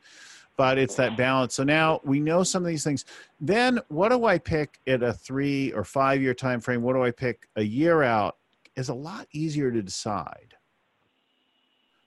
but 0.57 0.77
it's 0.77 0.95
that 0.95 1.17
balance 1.17 1.53
so 1.53 1.65
now 1.65 1.99
we 2.05 2.17
know 2.17 2.43
some 2.43 2.63
of 2.63 2.67
these 2.69 2.83
things 2.83 3.03
then 3.41 3.77
what 3.89 4.07
do 4.07 4.23
i 4.23 4.37
pick 4.37 4.79
at 4.87 5.03
a 5.03 5.11
three 5.11 5.73
or 5.73 5.83
five 5.83 6.21
year 6.21 6.33
time 6.33 6.61
frame 6.61 6.81
what 6.81 6.93
do 6.93 7.03
i 7.03 7.11
pick 7.11 7.49
a 7.57 7.61
year 7.61 8.03
out 8.03 8.37
is 8.77 8.87
a 8.87 8.93
lot 8.93 9.27
easier 9.33 9.69
to 9.69 9.81
decide 9.81 10.54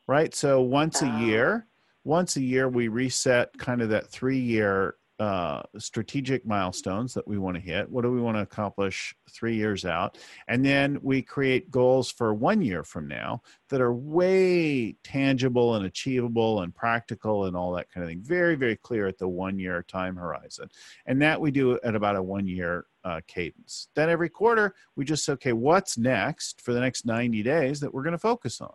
right 0.09 0.35
so 0.35 0.61
once 0.61 1.03
a 1.03 1.21
year 1.21 1.69
once 2.03 2.37
a 2.37 2.43
year 2.43 2.69
we 2.69 2.89
reset 2.89 3.57
kind 3.59 3.81
of 3.81 3.89
that 3.91 4.09
three 4.09 4.41
year 4.41 4.97
uh, 5.19 5.63
strategic 5.79 6.47
milestones 6.47 7.13
that 7.13 7.27
we 7.27 7.39
want 7.39 7.57
to 7.57 7.61
hit. 7.61 7.91
What 7.91 8.03
do 8.03 8.13
we 8.13 8.21
want 8.21 8.37
to 8.37 8.43
accomplish 8.43 9.17
three 9.29 9.57
years 9.57 9.85
out? 9.85 10.17
And 10.47 10.65
then 10.65 10.99
we 11.03 11.23
create 11.23 11.73
goals 11.73 12.11
for 12.11 12.33
one 12.33 12.63
year 12.63 12.85
from 12.85 13.09
now 13.09 13.43
that 13.69 13.81
are 13.81 13.93
way 13.93 14.93
tangible 15.03 15.75
and 15.75 15.87
achievable 15.87 16.63
and 16.63 16.73
practical 16.73 17.47
and 17.47 17.57
all 17.57 17.73
that 17.73 17.91
kind 17.91 18.05
of 18.05 18.11
thing. 18.11 18.23
Very, 18.23 18.55
very 18.55 18.77
clear 18.77 19.09
at 19.09 19.19
the 19.19 19.27
one 19.27 19.59
year 19.59 19.83
time 19.83 20.15
horizon. 20.15 20.69
And 21.07 21.21
that 21.21 21.41
we 21.41 21.51
do 21.51 21.81
at 21.83 21.97
about 21.97 22.15
a 22.15 22.23
one 22.23 22.47
year 22.47 22.87
uh, 23.03 23.21
cadence. 23.27 23.89
Then 23.97 24.11
every 24.11 24.29
quarter, 24.29 24.77
we 24.95 25.05
just 25.05 25.25
say, 25.25 25.33
okay, 25.33 25.53
what's 25.53 25.99
next 25.99 26.61
for 26.61 26.73
the 26.73 26.81
next 26.81 27.07
90 27.07 27.43
days 27.43 27.81
that 27.81 27.93
we're 27.93 28.05
going 28.05 28.13
to 28.13 28.19
focus 28.19 28.61
on? 28.61 28.71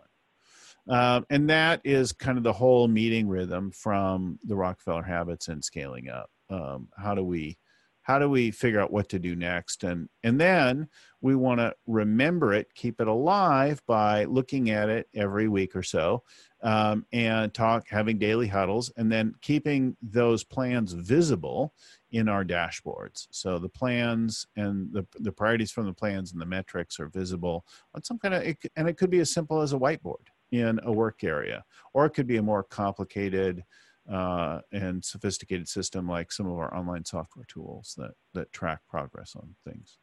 Um, 0.88 1.24
and 1.30 1.48
that 1.48 1.80
is 1.84 2.12
kind 2.12 2.36
of 2.36 2.44
the 2.44 2.52
whole 2.52 2.88
meeting 2.88 3.28
rhythm 3.28 3.70
from 3.70 4.38
the 4.44 4.56
Rockefeller 4.56 5.02
habits 5.02 5.48
and 5.48 5.64
scaling 5.64 6.08
up. 6.08 6.30
Um, 6.50 6.88
how 6.96 7.14
do 7.14 7.24
we 7.24 7.58
how 8.02 8.18
do 8.18 8.28
we 8.28 8.50
figure 8.50 8.80
out 8.80 8.92
what 8.92 9.08
to 9.08 9.18
do 9.18 9.34
next? 9.34 9.82
And 9.82 10.10
and 10.22 10.38
then 10.38 10.88
we 11.22 11.34
want 11.34 11.60
to 11.60 11.74
remember 11.86 12.52
it 12.52 12.74
keep 12.74 13.00
it 13.00 13.08
alive 13.08 13.80
by 13.86 14.24
looking 14.24 14.68
at 14.68 14.90
it 14.90 15.08
every 15.14 15.48
week 15.48 15.74
or 15.74 15.82
so 15.82 16.22
um, 16.62 17.06
and 17.12 17.52
talk 17.54 17.88
having 17.88 18.18
daily 18.18 18.46
huddles 18.46 18.92
and 18.98 19.10
then 19.10 19.34
keeping 19.40 19.96
those 20.02 20.44
plans 20.44 20.92
visible 20.92 21.72
in 22.10 22.28
our 22.28 22.44
dashboards. 22.44 23.26
So 23.30 23.58
the 23.58 23.70
plans 23.70 24.46
and 24.54 24.92
the, 24.92 25.06
the 25.20 25.32
priorities 25.32 25.72
from 25.72 25.86
the 25.86 25.94
plans 25.94 26.32
and 26.32 26.40
the 26.40 26.46
metrics 26.46 27.00
are 27.00 27.08
visible 27.08 27.64
on 27.94 28.04
some 28.04 28.18
kind 28.18 28.34
of 28.34 28.42
and 28.76 28.86
it 28.86 28.98
could 28.98 29.10
be 29.10 29.20
as 29.20 29.32
simple 29.32 29.62
as 29.62 29.72
a 29.72 29.78
whiteboard 29.78 30.28
in 30.54 30.80
a 30.84 30.92
work 30.92 31.24
area 31.24 31.64
or 31.94 32.06
it 32.06 32.10
could 32.10 32.26
be 32.26 32.36
a 32.36 32.42
more 32.42 32.62
complicated 32.62 33.64
uh, 34.12 34.60
and 34.72 35.02
sophisticated 35.02 35.66
system 35.66 36.06
like 36.06 36.30
some 36.30 36.46
of 36.46 36.58
our 36.58 36.74
online 36.76 37.04
software 37.04 37.46
tools 37.48 37.94
that 37.96 38.12
that 38.34 38.52
track 38.52 38.80
progress 38.88 39.34
on 39.34 39.54
things. 39.64 39.96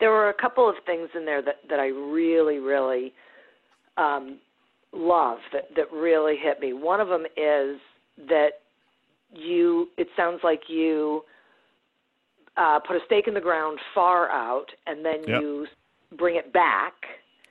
There 0.00 0.10
were 0.10 0.30
a 0.30 0.34
couple 0.34 0.68
of 0.68 0.76
things 0.86 1.10
in 1.14 1.26
there 1.26 1.42
that 1.42 1.56
that 1.68 1.78
I 1.78 1.88
really 1.88 2.58
really 2.58 3.12
um, 3.98 4.38
love 4.92 5.38
that 5.52 5.74
that 5.76 5.92
really 5.92 6.36
hit 6.36 6.58
me. 6.60 6.72
One 6.72 7.00
of 7.00 7.08
them 7.08 7.26
is 7.36 7.78
that 8.28 8.60
you. 9.34 9.88
It 9.98 10.08
sounds 10.16 10.40
like 10.42 10.62
you 10.68 11.24
uh, 12.56 12.80
put 12.80 12.96
a 12.96 13.00
stake 13.04 13.28
in 13.28 13.34
the 13.34 13.40
ground 13.40 13.78
far 13.94 14.30
out, 14.30 14.70
and 14.86 15.04
then 15.04 15.20
yep. 15.26 15.42
you 15.42 15.66
bring 16.16 16.36
it 16.36 16.52
back 16.52 16.94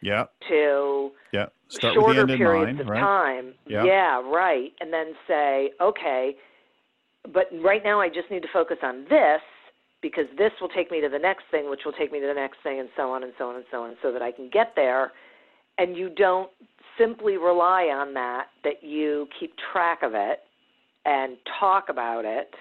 yeah. 0.02 0.26
to 0.50 1.12
yeah. 1.32 1.48
Start 1.70 1.94
shorter 1.94 2.28
periods 2.28 2.68
mind, 2.68 2.82
of 2.82 2.88
right? 2.88 3.00
time. 3.00 3.54
Yeah. 3.66 3.84
yeah 3.86 4.22
right. 4.22 4.72
And 4.82 4.92
then 4.92 5.14
say 5.28 5.72
okay 5.82 6.36
but 7.34 7.48
right 7.62 7.84
now 7.84 8.00
i 8.02 8.08
just 8.08 8.30
need 8.32 8.42
to 8.42 8.48
focus 8.52 8.78
on 8.84 9.06
this 9.10 9.42
because 10.02 10.26
this 10.38 10.52
will 10.60 10.70
take 10.70 10.90
me 10.90 11.00
to 11.02 11.10
the 11.10 11.20
next 11.20 11.44
thing 11.52 11.70
which 11.70 11.82
will 11.86 11.92
take 11.92 12.12
me 12.12 12.20
to 12.20 12.28
the 12.28 12.34
next 12.34 12.58
thing 12.64 12.80
and 12.80 12.90
so 12.98 13.12
on 13.12 13.24
and 13.24 13.34
so 13.38 13.50
on 13.50 13.56
and 13.56 13.66
so 13.72 13.84
on 13.84 13.96
so 14.02 14.12
that 14.12 14.22
i 14.22 14.32
can 14.32 14.50
get 14.52 14.74
there. 14.76 15.12
And 15.78 15.96
you 15.96 16.10
don't 16.10 16.52
simply 16.98 17.38
rely 17.38 17.84
on 17.84 18.14
that 18.16 18.48
that 18.64 18.84
you 18.84 19.28
keep 19.40 19.54
track 19.72 20.04
of 20.04 20.14
it 20.14 20.40
and 21.06 21.38
talk 21.60 21.86
about 21.90 22.26
it 22.26 22.54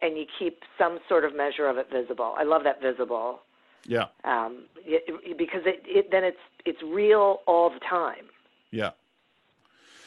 and 0.00 0.16
you 0.16 0.24
keep 0.38 0.62
some 0.78 0.98
sort 1.08 1.24
of 1.24 1.36
measure 1.36 1.68
of 1.68 1.76
it 1.76 1.88
visible. 1.92 2.34
I 2.36 2.44
love 2.44 2.62
that 2.64 2.80
visible 2.80 3.40
yeah. 3.86 4.06
Um, 4.24 4.64
it, 4.84 5.36
because 5.36 5.62
it, 5.64 5.82
it 5.84 6.10
then 6.10 6.24
it's 6.24 6.38
it's 6.64 6.82
real 6.82 7.40
all 7.46 7.70
the 7.70 7.80
time. 7.80 8.26
Yeah. 8.70 8.90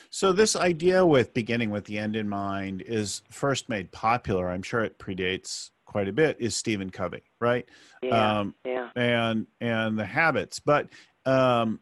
So 0.10 0.34
this 0.34 0.56
idea 0.56 1.06
with 1.06 1.34
beginning 1.34 1.70
with 1.70 1.86
the 1.86 1.98
end 1.98 2.16
in 2.16 2.28
mind 2.28 2.82
is 2.82 3.22
first 3.30 3.70
made 3.70 3.92
popular. 3.92 4.50
I'm 4.50 4.62
sure 4.62 4.84
it 4.84 5.00
predates 5.00 5.70
quite 5.86 6.08
a 6.08 6.14
bit. 6.14 6.38
Is 6.40 6.56
Stephen 6.56 6.90
Covey, 6.90 7.24
right? 7.40 7.66
Yeah. 8.02 8.40
Um, 8.40 8.56
yeah. 8.66 8.90
And 8.96 9.48
and 9.62 9.98
the 9.98 10.06
habits, 10.06 10.60
but 10.60 10.90
um, 11.26 11.80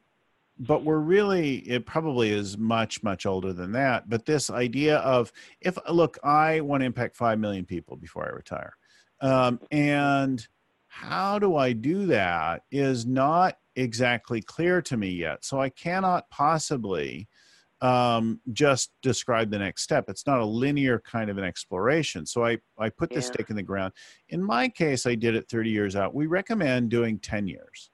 but 0.60 0.84
we're 0.84 1.00
really 1.00 1.58
it 1.60 1.86
probably 1.86 2.30
is 2.30 2.58
much 2.58 3.02
much 3.02 3.26
older 3.26 3.54
than 3.54 3.72
that 3.72 4.10
but 4.10 4.26
this 4.26 4.50
idea 4.50 4.98
of 4.98 5.32
if 5.62 5.78
look 5.90 6.20
i 6.24 6.60
want 6.60 6.82
to 6.82 6.86
impact 6.86 7.16
5 7.16 7.40
million 7.40 7.66
people 7.66 7.96
before 7.96 8.26
i 8.26 8.30
retire 8.30 8.76
um, 9.22 9.60
and 9.72 10.48
how 10.90 11.40
do 11.40 11.56
i 11.56 11.72
do 11.72 12.06
that 12.06 12.64
is 12.72 13.06
not 13.06 13.58
exactly 13.76 14.42
clear 14.42 14.82
to 14.82 14.98
me 14.98 15.10
yet 15.10 15.46
so 15.46 15.62
i 15.62 15.70
cannot 15.70 16.30
possibly 16.30 17.28
um, 17.82 18.42
just 18.52 18.92
describe 19.02 19.52
the 19.52 19.60
next 19.60 19.84
step. 19.84 20.10
It's 20.10 20.28
not 20.28 20.40
a 20.40 20.46
linear 20.46 21.00
kind 21.00 21.30
of 21.30 21.38
an 21.38 21.44
exploration. 21.44 22.26
So 22.26 22.46
I, 22.46 22.58
I 22.78 22.90
put 22.90 23.10
the 23.10 23.18
Yeah. 23.18 23.22
stake 23.22 23.50
in 23.50 23.56
the 23.56 23.64
ground. 23.64 23.94
In 24.30 24.44
my 24.44 24.68
case, 24.68 25.06
I 25.06 25.16
did 25.16 25.36
it 25.36 25.50
30 25.50 25.70
years 25.70 25.96
out. 25.96 26.14
We 26.14 26.28
recommend 26.28 26.90
doing 26.90 27.20
10 27.20 27.48
years. 27.48 27.90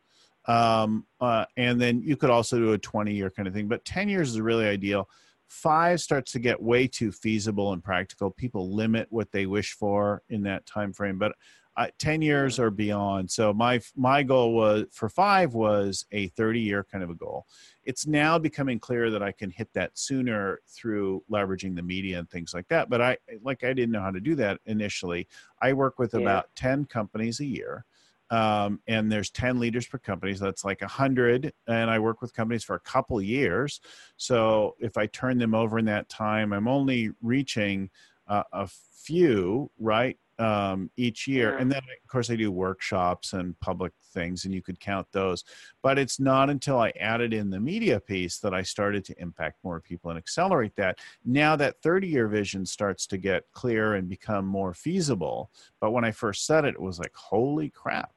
Um, 0.47 1.05
uh, 1.19 1.45
and 1.57 1.79
then 1.79 2.01
you 2.01 2.15
could 2.17 2.29
also 2.29 2.57
do 2.57 2.73
a 2.73 2.77
20 2.77 3.13
year 3.13 3.29
kind 3.29 3.47
of 3.47 3.53
thing, 3.53 3.67
but 3.67 3.85
10 3.85 4.09
years 4.09 4.31
is 4.31 4.41
really 4.41 4.65
ideal. 4.65 5.09
Five 5.47 6.01
starts 6.01 6.31
to 6.31 6.39
get 6.39 6.61
way 6.61 6.87
too 6.87 7.11
feasible 7.11 7.73
and 7.73 7.83
practical. 7.83 8.31
People 8.31 8.73
limit 8.73 9.07
what 9.11 9.31
they 9.31 9.45
wish 9.45 9.73
for 9.73 10.23
in 10.29 10.41
that 10.43 10.65
time 10.65 10.93
frame, 10.93 11.19
but 11.19 11.33
uh, 11.77 11.87
10 11.99 12.21
years 12.21 12.59
or 12.59 12.69
beyond. 12.71 13.29
So 13.29 13.53
my 13.53 13.81
my 13.95 14.23
goal 14.23 14.53
was 14.53 14.85
for 14.91 15.09
five 15.09 15.53
was 15.53 16.05
a 16.11 16.27
30 16.29 16.59
year 16.61 16.85
kind 16.89 17.03
of 17.03 17.09
a 17.09 17.15
goal 17.15 17.45
it's 17.85 18.07
now 18.07 18.37
becoming 18.39 18.79
clear 18.79 19.11
that 19.11 19.21
I 19.21 19.31
can 19.31 19.49
hit 19.51 19.69
that 19.73 19.97
sooner 19.97 20.59
through 20.67 21.23
leveraging 21.31 21.75
the 21.75 21.83
media 21.83 22.19
and 22.19 22.29
things 22.29 22.53
like 22.53 22.67
that. 22.69 22.89
But 22.89 23.01
I 23.01 23.17
like 23.43 23.63
I 23.63 23.73
didn't 23.73 23.91
know 23.91 24.01
how 24.01 24.11
to 24.11 24.19
do 24.19 24.35
that 24.35 24.59
initially. 24.65 25.27
I 25.61 25.73
work 25.73 25.99
with 25.99 26.13
Yeah. 26.13 26.19
about 26.21 26.49
10 26.55 26.85
companies 26.85 27.39
a 27.39 27.45
year. 27.45 27.85
Um, 28.31 28.81
and 28.87 29.11
there's 29.11 29.29
10 29.29 29.59
leaders 29.59 29.85
per 29.85 29.99
company. 29.99 30.33
So 30.33 30.45
that's 30.45 30.65
like 30.65 30.81
a 30.81 30.87
hundred. 30.87 31.53
And 31.67 31.91
I 31.91 31.99
work 31.99 32.21
with 32.21 32.33
companies 32.33 32.63
for 32.63 32.75
a 32.75 32.79
couple 32.79 33.21
years. 33.21 33.79
So 34.17 34.75
if 34.79 34.97
I 34.97 35.05
turn 35.05 35.37
them 35.37 35.53
over 35.53 35.77
in 35.77 35.85
that 35.85 36.09
time, 36.09 36.51
I'm 36.51 36.67
only 36.67 37.11
reaching 37.21 37.91
uh, 38.27 38.41
a 38.51 38.67
few, 38.67 39.69
right? 39.77 40.17
Um, 40.37 40.91
each 40.97 41.27
year. 41.27 41.53
Yeah. 41.53 41.61
And 41.61 41.71
then 41.71 41.79
of 41.79 42.09
course 42.09 42.29
I 42.29 42.35
do 42.35 42.51
workshops 42.51 43.31
and 43.31 43.57
public 43.61 43.93
things 44.11 44.43
and 44.43 44.53
you 44.53 44.61
could 44.61 44.81
count 44.81 45.07
those 45.13 45.45
but 45.85 45.99
it's 45.99 46.19
not 46.19 46.49
until 46.49 46.79
I 46.79 46.91
added 46.99 47.31
in 47.33 47.49
the 47.51 47.59
media 47.59 47.99
piece 47.99 48.39
that 48.39 48.53
I 48.53 48.63
started 48.63 49.05
to 49.05 49.21
impact 49.21 49.63
more 49.63 49.79
people 49.79 50.09
and 50.09 50.17
accelerate 50.17 50.75
that. 50.77 50.97
Now 51.23 51.55
that 51.57 51.81
30 51.81 52.07
year 52.07 52.27
vision 52.27 52.65
starts 52.65 53.05
to 53.07 53.17
get 53.17 53.43
clear 53.51 53.93
and 53.93 54.09
become 54.09 54.45
more 54.45 54.73
feasible. 54.73 55.51
But 55.79 55.91
when 55.91 56.03
I 56.03 56.11
first 56.11 56.45
said 56.45 56.65
it, 56.65 56.75
it 56.75 56.81
was 56.81 56.97
like, 56.97 57.13
holy 57.13 57.69
crap. 57.69 58.13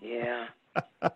Yeah. 0.00 0.46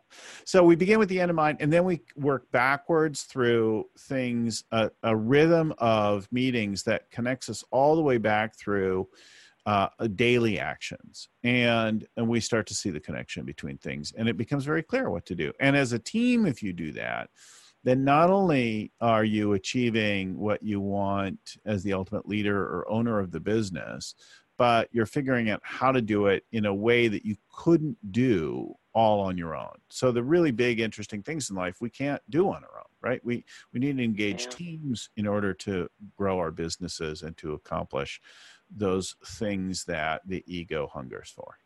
So 0.44 0.62
we 0.62 0.76
begin 0.76 0.98
with 0.98 1.10
the 1.10 1.20
end 1.20 1.28
in 1.28 1.36
mind, 1.36 1.58
and 1.60 1.70
then 1.70 1.84
we 1.84 2.00
work 2.16 2.50
backwards 2.52 3.24
through 3.24 3.86
things, 3.98 4.64
a, 4.72 4.90
a 5.02 5.14
rhythm 5.14 5.74
of 5.76 6.26
meetings 6.32 6.84
that 6.84 7.10
connects 7.10 7.50
us 7.50 7.62
all 7.70 7.96
the 7.96 8.02
way 8.02 8.16
back 8.16 8.56
through 8.56 9.08
uh, 9.66 9.88
daily 10.14 10.58
actions, 10.58 11.28
and 11.42 12.06
and 12.16 12.28
we 12.28 12.40
start 12.40 12.66
to 12.68 12.74
see 12.74 12.90
the 12.90 13.00
connection 13.00 13.44
between 13.44 13.78
things, 13.78 14.12
and 14.16 14.28
it 14.28 14.36
becomes 14.36 14.64
very 14.64 14.82
clear 14.82 15.10
what 15.10 15.26
to 15.26 15.34
do. 15.34 15.52
And 15.60 15.76
as 15.76 15.92
a 15.92 15.98
team, 15.98 16.46
if 16.46 16.62
you 16.62 16.72
do 16.72 16.92
that, 16.92 17.30
then 17.84 18.04
not 18.04 18.30
only 18.30 18.92
are 19.00 19.24
you 19.24 19.52
achieving 19.52 20.38
what 20.38 20.62
you 20.62 20.80
want 20.80 21.56
as 21.64 21.82
the 21.82 21.92
ultimate 21.92 22.28
leader 22.28 22.60
or 22.62 22.90
owner 22.90 23.18
of 23.20 23.30
the 23.30 23.40
business, 23.40 24.14
but 24.56 24.88
you're 24.90 25.06
figuring 25.06 25.50
out 25.50 25.60
how 25.62 25.92
to 25.92 26.02
do 26.02 26.26
it 26.26 26.44
in 26.50 26.66
a 26.66 26.74
way 26.74 27.06
that 27.08 27.24
you 27.24 27.36
couldn't 27.52 27.96
do 28.10 28.74
all 28.94 29.20
on 29.20 29.38
your 29.38 29.54
own. 29.54 29.76
So 29.90 30.10
the 30.10 30.24
really 30.24 30.50
big 30.50 30.80
interesting 30.80 31.22
things 31.22 31.50
in 31.50 31.56
life 31.56 31.76
we 31.80 31.90
can't 31.90 32.20
do 32.28 32.48
on 32.48 32.64
our 32.64 32.78
own, 32.78 32.90
right? 33.00 33.24
We 33.24 33.44
we 33.72 33.78
need 33.78 33.96
to 33.98 34.02
engage 34.02 34.48
Yeah. 34.48 34.56
teams 34.56 35.10
in 35.16 35.26
order 35.26 35.54
to 35.54 35.88
grow 36.16 36.38
our 36.38 36.50
businesses 36.50 37.22
and 37.22 37.36
to 37.36 37.52
accomplish 37.52 38.20
those 38.70 39.16
things 39.24 39.84
that 39.84 40.22
the 40.26 40.44
ego 40.46 40.90
hungers 40.92 41.32
for. 41.34 41.58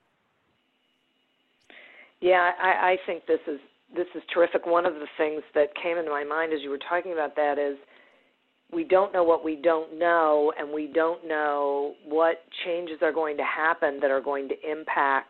Yeah, 2.20 2.52
I, 2.62 2.92
I 2.92 2.96
think 3.06 3.26
this 3.26 3.40
is 3.46 3.58
this 3.94 4.06
is 4.14 4.22
terrific. 4.32 4.64
One 4.66 4.86
of 4.86 4.94
the 4.94 5.06
things 5.18 5.42
that 5.54 5.68
came 5.80 5.98
into 5.98 6.10
my 6.10 6.24
mind 6.24 6.52
as 6.52 6.60
you 6.62 6.70
were 6.70 6.78
talking 6.78 7.12
about 7.12 7.36
that 7.36 7.58
is 7.58 7.76
we 8.72 8.84
don't 8.84 9.12
know 9.12 9.22
what 9.22 9.44
we 9.44 9.56
don't 9.56 9.98
know, 9.98 10.52
and 10.58 10.72
we 10.72 10.86
don't 10.86 11.26
know 11.26 11.94
what 12.06 12.44
changes 12.64 12.98
are 13.02 13.12
going 13.12 13.36
to 13.36 13.44
happen 13.44 13.98
that 14.00 14.10
are 14.10 14.20
going 14.20 14.48
to 14.48 14.54
impact 14.70 15.28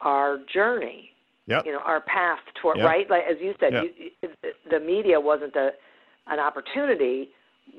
our 0.00 0.38
journey. 0.52 1.10
Yep. 1.46 1.66
You 1.66 1.72
know, 1.72 1.80
our 1.84 2.00
path 2.02 2.38
toward 2.60 2.78
Yep. 2.78 2.86
right. 2.86 3.10
Like 3.10 3.22
as 3.30 3.36
you 3.40 3.54
said, 3.58 3.72
Yep. 3.72 3.84
you, 3.96 4.28
the 4.70 4.80
media 4.80 5.18
wasn't 5.18 5.54
a 5.56 5.70
an 6.28 6.38
opportunity 6.38 7.30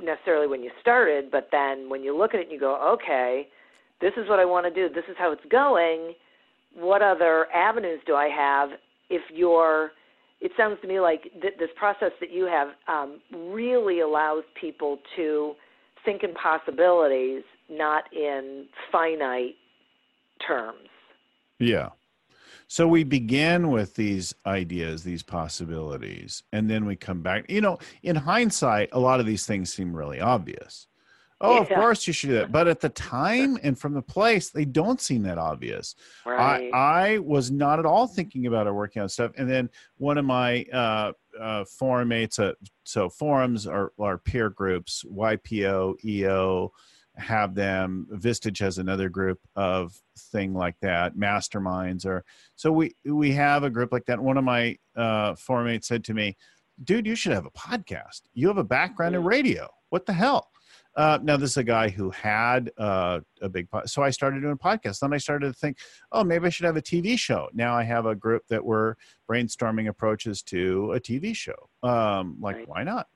necessarily 0.01 0.47
when 0.47 0.63
you 0.63 0.71
started, 0.81 1.31
but 1.31 1.49
then 1.51 1.89
when 1.89 2.03
you 2.03 2.17
look 2.17 2.33
at 2.33 2.39
it 2.39 2.43
and 2.43 2.51
you 2.51 2.59
go, 2.59 2.93
okay, 2.93 3.47
this 4.01 4.13
is 4.17 4.27
what 4.27 4.39
I 4.39 4.45
want 4.45 4.65
to 4.65 4.73
do. 4.73 4.93
This 4.93 5.05
is 5.09 5.15
how 5.17 5.31
it's 5.31 5.45
going 5.49 6.13
what 6.75 7.01
other 7.01 7.47
avenues 7.53 7.99
do 8.05 8.15
I 8.15 8.29
have 8.29 8.69
if 9.09 9.21
you're 9.31 9.91
it 10.41 10.51
sounds 10.57 10.77
to 10.81 10.87
me 10.87 10.99
like 10.99 11.23
th- 11.41 11.53
this 11.57 11.69
process 11.77 12.11
that 12.19 12.29
you 12.29 12.45
have 12.45 12.69
um, 12.89 13.21
really 13.33 14.01
allows 14.01 14.43
people 14.59 14.99
to 15.15 15.53
think 16.03 16.21
in 16.21 16.33
possibilities, 16.33 17.43
not 17.69 18.03
in 18.11 18.65
finite 18.91 19.55
terms. 20.45 20.89
Yeah. 21.59 21.89
So 22.73 22.87
we 22.87 23.03
begin 23.03 23.69
with 23.69 23.93
these 23.93 24.33
ideas, 24.47 25.03
these 25.03 25.21
possibilities, 25.21 26.41
and 26.51 26.67
then 26.67 26.87
we 26.87 26.95
come 26.95 27.21
back. 27.21 27.45
You 27.47 27.61
know, 27.61 27.77
in 28.01 28.15
hindsight, 28.15 28.89
a 28.93 28.99
lot 28.99 29.19
of 29.19 29.27
these 29.27 29.45
things 29.45 29.71
seem 29.71 29.95
really 29.95 30.19
obvious. 30.19 30.87
Oh, 31.39 31.59
of 31.59 31.69
course 31.69 32.07
you 32.07 32.13
should 32.13 32.29
do 32.29 32.35
that. 32.37 32.51
But 32.51 32.67
at 32.67 32.79
the 32.79 32.89
time 32.89 33.59
and 33.61 33.77
from 33.77 33.93
the 33.93 34.01
place, 34.01 34.49
they 34.49 34.65
don't 34.65 34.99
seem 34.99 35.21
that 35.21 35.37
obvious. 35.37 35.93
Right. 36.25 36.71
I, 36.73 37.13
I 37.13 37.17
was 37.19 37.51
not 37.51 37.77
at 37.77 37.85
all 37.85 38.07
thinking 38.07 38.47
about 38.47 38.65
or 38.65 38.73
working 38.73 39.03
on 39.03 39.09
stuff. 39.09 39.33
And 39.37 39.47
then 39.47 39.69
one 39.97 40.17
of 40.17 40.25
my 40.25 40.65
uh, 40.73 41.11
uh, 41.39 41.65
forum 41.65 42.07
mates, 42.07 42.39
uh, 42.39 42.53
so 42.85 43.07
forums 43.07 43.67
are, 43.67 43.93
are 43.99 44.17
peer 44.17 44.49
groups, 44.49 45.05
YPO, 45.07 46.03
EO, 46.03 46.71
have 47.15 47.55
them. 47.55 48.07
Vistage 48.13 48.59
has 48.59 48.77
another 48.77 49.09
group 49.09 49.39
of 49.55 50.01
thing 50.17 50.53
like 50.53 50.75
that. 50.81 51.15
Masterminds 51.15 52.05
or 52.05 52.23
so 52.55 52.71
we 52.71 52.95
we 53.05 53.31
have 53.31 53.63
a 53.63 53.69
group 53.69 53.91
like 53.91 54.05
that. 54.05 54.19
One 54.19 54.37
of 54.37 54.43
my 54.43 54.77
uh, 54.95 55.35
forum 55.35 55.67
mates 55.67 55.87
said 55.87 56.03
to 56.05 56.13
me, 56.13 56.35
"Dude, 56.83 57.05
you 57.05 57.15
should 57.15 57.33
have 57.33 57.45
a 57.45 57.51
podcast. 57.51 58.21
You 58.33 58.47
have 58.47 58.57
a 58.57 58.63
background 58.63 59.15
in 59.15 59.23
radio. 59.23 59.69
What 59.89 60.05
the 60.05 60.13
hell?" 60.13 60.49
Uh, 60.95 61.17
now 61.23 61.35
this 61.35 61.49
is 61.51 61.57
a 61.57 61.63
guy 61.63 61.89
who 61.89 62.11
had 62.11 62.69
uh, 62.77 63.19
a 63.41 63.49
big 63.49 63.67
pod- 63.69 63.89
so 63.89 64.03
I 64.03 64.11
started 64.11 64.41
doing 64.41 64.57
podcasts. 64.57 64.99
Then 64.99 65.11
I 65.11 65.17
started 65.17 65.47
to 65.47 65.53
think, 65.53 65.77
oh, 66.11 66.23
maybe 66.23 66.45
I 66.45 66.49
should 66.49 66.67
have 66.67 66.77
a 66.77 66.83
TV 66.83 67.17
show. 67.17 67.49
Now 67.51 67.73
I 67.75 67.81
have 67.81 68.05
a 68.05 68.13
group 68.13 68.43
that 68.49 68.63
we're 68.63 68.93
brainstorming 69.27 69.87
approaches 69.87 70.43
to 70.43 70.91
a 70.91 70.99
TV 70.99 71.35
show. 71.35 71.55
Um, 71.81 72.37
like, 72.39 72.57
Right. 72.57 72.69
why 72.69 72.83
not? 72.83 73.07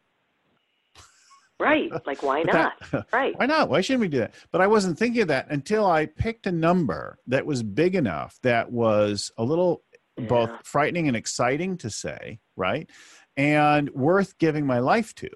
Right. 1.59 1.91
Like 2.05 2.23
why 2.23 2.43
not? 2.43 2.73
that- 2.91 3.07
right. 3.11 3.33
why 3.39 3.45
not? 3.45 3.69
Why 3.69 3.81
shouldn't 3.81 4.01
we 4.01 4.07
do 4.07 4.19
that? 4.19 4.33
But 4.51 4.61
I 4.61 4.67
wasn't 4.67 4.97
thinking 4.97 5.21
of 5.21 5.27
that 5.29 5.47
until 5.49 5.85
I 5.85 6.05
picked 6.05 6.47
a 6.47 6.51
number 6.51 7.19
that 7.27 7.45
was 7.45 7.63
big 7.63 7.95
enough 7.95 8.37
that 8.43 8.71
was 8.71 9.31
a 9.37 9.43
little 9.43 9.83
both 10.27 10.49
frightening 10.63 11.07
and 11.07 11.15
exciting 11.15 11.77
to 11.77 11.89
say, 11.89 12.39
right? 12.55 12.89
And 13.35 13.89
worth 13.91 14.37
giving 14.39 14.65
my 14.65 14.79
life 14.79 15.13
to. 15.15 15.29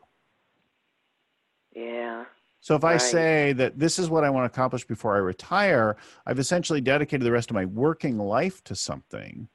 Yeah. 1.75 2.25
So 2.61 2.75
if 2.75 2.83
I 2.83 2.97
say 2.97 3.53
that 3.53 3.79
this 3.79 3.97
is 3.97 4.09
what 4.09 4.23
I 4.23 4.29
want 4.29 4.43
to 4.43 4.53
accomplish 4.55 4.85
before 4.85 5.15
I 5.15 5.19
retire, 5.19 5.97
I've 6.27 6.37
essentially 6.37 6.79
dedicated 6.79 7.25
the 7.25 7.31
rest 7.31 7.49
of 7.49 7.55
my 7.55 7.65
working 7.65 8.17
life 8.19 8.63
to 8.65 8.75
something. 8.75 9.49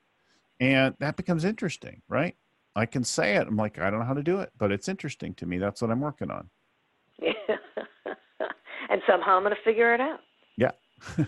And 0.58 0.94
that 0.98 1.16
becomes 1.16 1.44
interesting, 1.44 2.02
right? 2.08 2.34
I 2.74 2.86
can 2.86 3.04
say 3.04 3.36
it. 3.36 3.46
I'm 3.46 3.56
like, 3.56 3.78
I 3.78 3.90
don't 3.90 4.00
know 4.00 4.06
how 4.06 4.14
to 4.14 4.22
do 4.22 4.40
it, 4.40 4.50
but 4.58 4.72
it's 4.72 4.88
interesting 4.88 5.34
to 5.34 5.46
me. 5.46 5.58
That's 5.58 5.80
what 5.80 5.90
I'm 5.90 6.00
working 6.00 6.30
on. 6.30 6.50
Yeah. 7.20 7.32
and 8.90 9.02
somehow 9.06 9.36
I'm 9.36 9.42
going 9.42 9.54
to 9.54 9.62
figure 9.62 9.94
it 9.94 10.00
out. 10.00 10.20
Yeah. 10.56 10.72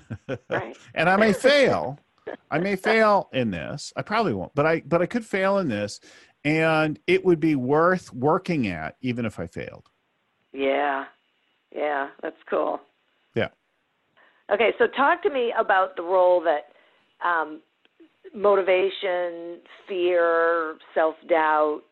Right. 0.50 0.76
and 0.94 1.08
I 1.08 1.16
may 1.16 1.32
fail. 1.32 1.98
I 2.50 2.58
may 2.58 2.76
fail 2.76 3.28
in 3.32 3.50
this. 3.50 3.92
I 3.96 4.02
probably 4.02 4.34
won't, 4.34 4.54
but 4.54 4.66
I 4.66 4.80
but 4.80 5.00
I 5.00 5.06
could 5.06 5.24
fail 5.24 5.58
in 5.58 5.68
this 5.68 6.00
and 6.44 6.98
it 7.06 7.24
would 7.24 7.40
be 7.40 7.54
worth 7.54 8.12
working 8.12 8.66
at 8.68 8.96
even 9.00 9.24
if 9.24 9.38
I 9.38 9.46
failed. 9.46 9.88
Yeah. 10.52 11.04
Yeah, 11.74 12.08
that's 12.22 12.36
cool. 12.48 12.80
Yeah. 13.34 13.48
Okay, 14.52 14.72
so 14.78 14.86
talk 14.86 15.22
to 15.22 15.30
me 15.30 15.52
about 15.58 15.96
the 15.96 16.02
role 16.02 16.42
that 16.42 16.72
um, 17.26 17.60
motivation, 18.34 19.58
fear, 19.86 20.76
self 20.94 21.16
doubt. 21.28 21.82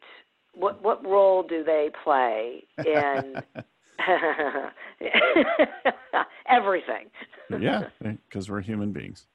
What 0.54 0.82
what 0.82 1.04
role 1.04 1.42
do 1.42 1.62
they 1.62 1.90
play 2.02 2.64
in 2.78 3.42
everything? 6.48 7.06
yeah, 7.58 7.84
because 8.28 8.50
we're 8.50 8.60
human 8.60 8.92
beings. 8.92 9.26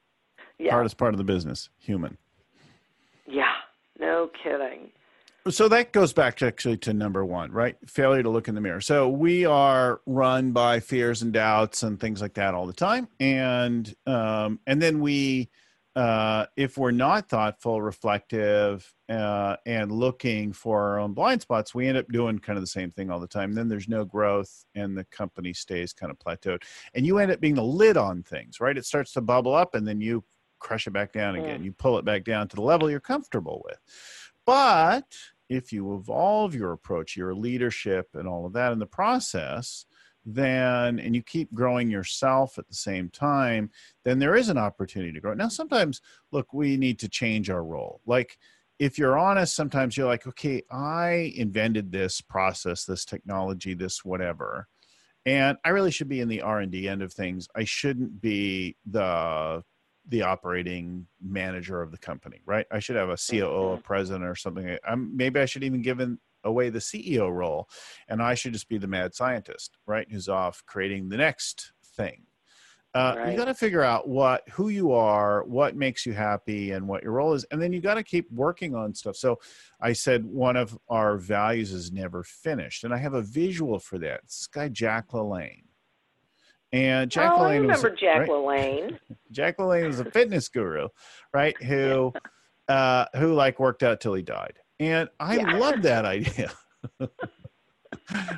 Yeah. 0.57 0.71
Hardest 0.71 0.97
part 0.97 1.13
of 1.13 1.17
the 1.17 1.23
business, 1.23 1.69
human. 1.79 2.17
Yeah. 3.27 3.53
No 3.99 4.29
kidding. 4.43 4.89
so 5.49 5.67
that 5.67 5.91
goes 5.91 6.11
back 6.11 6.37
to 6.37 6.47
actually 6.47 6.77
to 6.77 6.93
number 6.93 7.23
one, 7.23 7.51
right? 7.51 7.77
Failure 7.85 8.23
to 8.23 8.29
look 8.29 8.47
in 8.47 8.55
the 8.55 8.61
mirror. 8.61 8.81
So 8.81 9.07
we 9.09 9.45
are 9.45 10.01
run 10.05 10.51
by 10.51 10.79
fears 10.79 11.21
and 11.21 11.31
doubts 11.31 11.83
and 11.83 11.99
things 11.99 12.21
like 12.21 12.33
that 12.33 12.53
all 12.53 12.65
the 12.65 12.73
time, 12.73 13.07
and 13.19 13.93
um, 14.07 14.59
and 14.67 14.81
then 14.81 14.99
we, 15.01 15.49
uh, 15.95 16.45
if 16.55 16.77
we're 16.77 16.91
not 16.91 17.27
thoughtful, 17.27 17.81
reflective, 17.81 18.93
uh, 19.09 19.57
and 19.65 19.91
looking 19.91 20.53
for 20.53 20.81
our 20.81 20.99
own 20.99 21.13
blind 21.13 21.41
spots, 21.41 21.75
we 21.75 21.87
end 21.87 21.97
up 21.97 22.07
doing 22.09 22.39
kind 22.39 22.57
of 22.57 22.63
the 22.63 22.67
same 22.67 22.91
thing 22.91 23.11
all 23.11 23.19
the 23.19 23.27
time. 23.27 23.53
Then 23.53 23.67
there's 23.67 23.89
no 23.89 24.05
growth, 24.05 24.65
and 24.73 24.97
the 24.97 25.03
company 25.05 25.53
stays 25.53 25.91
kind 25.91 26.11
of 26.11 26.17
plateaued, 26.17 26.63
and 26.93 27.05
you 27.05 27.17
end 27.17 27.31
up 27.31 27.41
being 27.41 27.55
the 27.55 27.63
lid 27.63 27.97
on 27.97 28.23
things, 28.23 28.61
right? 28.61 28.77
It 28.77 28.85
starts 28.85 29.11
to 29.13 29.21
bubble 29.21 29.53
up, 29.53 29.75
and 29.75 29.85
then 29.85 29.99
you 29.99 30.23
crush 30.59 30.87
it 30.87 30.91
back 30.91 31.11
down 31.11 31.35
again. 31.35 31.63
You 31.63 31.73
pull 31.73 31.97
it 31.97 32.05
back 32.05 32.23
down 32.23 32.47
to 32.49 32.55
the 32.55 32.61
level 32.61 32.89
you're 32.89 32.99
comfortable 32.99 33.61
with. 33.65 33.79
But 34.45 35.05
if 35.49 35.73
you 35.73 35.95
evolve 35.95 36.55
your 36.55 36.71
approach, 36.71 37.17
your 37.17 37.33
leadership, 37.35 38.07
and 38.13 38.27
all 38.27 38.45
of 38.45 38.53
that 38.53 38.71
in 38.71 38.79
the 38.79 38.85
process, 38.85 39.85
then 40.25 40.99
and 40.99 41.15
you 41.15 41.23
keep 41.23 41.53
growing 41.53 41.89
yourself 41.89 42.57
at 42.57 42.67
the 42.67 42.75
same 42.75 43.09
time, 43.09 43.69
then 44.05 44.19
there 44.19 44.35
is 44.35 44.49
an 44.49 44.57
opportunity 44.57 45.11
to 45.13 45.19
grow. 45.19 45.33
Now, 45.33 45.49
sometimes, 45.49 46.01
look, 46.31 46.53
we 46.53 46.77
need 46.77 46.99
to 46.99 47.09
change 47.09 47.49
our 47.49 47.63
role. 47.63 48.01
Like, 48.05 48.37
if 48.79 48.97
you're 48.97 49.17
honest, 49.17 49.55
sometimes 49.55 49.95
you're 49.95 50.07
like, 50.07 50.25
okay, 50.25 50.63
I 50.71 51.33
invented 51.35 51.91
this 51.91 52.19
process, 52.19 52.83
this 52.85 53.05
technology, 53.05 53.75
this 53.75 54.03
whatever, 54.03 54.67
and 55.25 55.57
I 55.63 55.69
really 55.69 55.91
should 55.91 56.09
be 56.09 56.19
in 56.19 56.27
the 56.27 56.41
R 56.41 56.59
and 56.59 56.71
D 56.71 56.87
end 56.87 57.03
of 57.03 57.13
things. 57.13 57.47
I 57.55 57.63
shouldn't 57.63 58.21
be 58.21 58.77
the 58.89 59.63
the 60.07 60.23
operating 60.23 61.05
manager 61.21 61.81
of 61.81 61.91
the 61.91 61.97
company, 61.97 62.41
right? 62.45 62.65
I 62.71 62.79
should 62.79 62.95
have 62.95 63.09
a 63.09 63.17
COO, 63.17 63.43
a 63.43 63.47
mm-hmm. 63.47 63.81
president, 63.81 64.25
or 64.25 64.35
something. 64.35 64.77
I'm, 64.83 65.15
maybe 65.15 65.39
I 65.39 65.45
should 65.45 65.63
even 65.63 65.83
give 65.83 65.99
in, 65.99 66.17
away 66.43 66.69
the 66.69 66.79
CEO 66.79 67.31
role, 67.31 67.69
and 68.07 68.21
I 68.21 68.33
should 68.33 68.53
just 68.53 68.69
be 68.69 68.77
the 68.77 68.87
mad 68.87 69.13
scientist, 69.13 69.77
right? 69.85 70.07
Who's 70.09 70.29
off 70.29 70.63
creating 70.65 71.09
the 71.09 71.17
next 71.17 71.73
thing. 71.95 72.23
Uh, 72.93 73.15
right. 73.17 73.31
You 73.31 73.37
got 73.37 73.45
to 73.45 73.53
figure 73.53 73.83
out 73.83 74.09
what 74.09 74.47
who 74.49 74.67
you 74.67 74.91
are, 74.91 75.45
what 75.45 75.77
makes 75.77 76.05
you 76.05 76.11
happy, 76.11 76.71
and 76.71 76.87
what 76.87 77.03
your 77.03 77.13
role 77.13 77.33
is, 77.33 77.45
and 77.51 77.61
then 77.61 77.71
you 77.71 77.79
got 77.79 77.93
to 77.93 78.03
keep 78.03 78.29
working 78.31 78.75
on 78.75 78.93
stuff. 78.93 79.15
So, 79.15 79.39
I 79.79 79.93
said 79.93 80.25
one 80.25 80.57
of 80.57 80.77
our 80.89 81.17
values 81.17 81.71
is 81.71 81.91
never 81.91 82.23
finished, 82.23 82.83
and 82.83 82.93
I 82.93 82.97
have 82.97 83.13
a 83.13 83.21
visual 83.21 83.79
for 83.79 83.97
that. 83.99 84.21
It's 84.25 84.39
this 84.39 84.47
guy 84.47 84.67
Jack 84.67 85.11
LaLanne 85.11 85.63
and 86.73 87.11
Jack 87.11 87.31
oh, 87.33 87.39
LaLanne 87.39 87.47
I 87.47 87.55
remember 87.57 87.89
was, 87.89 87.99
Jack 87.99 88.19
right? 88.19 88.29
LaLanne. 88.29 88.99
Jack 89.31 89.57
LaLanne 89.57 89.87
was 89.87 89.99
a 89.99 90.05
fitness 90.05 90.47
guru, 90.47 90.87
right? 91.33 91.55
Who, 91.63 92.13
uh, 92.67 93.05
who 93.15 93.33
like 93.33 93.59
worked 93.59 93.83
out 93.83 93.99
till 93.99 94.13
he 94.13 94.21
died, 94.21 94.53
and 94.81 95.09
I 95.19 95.37
yeah. 95.37 95.57
love 95.57 95.83
that 95.83 96.05
idea. 96.05 96.51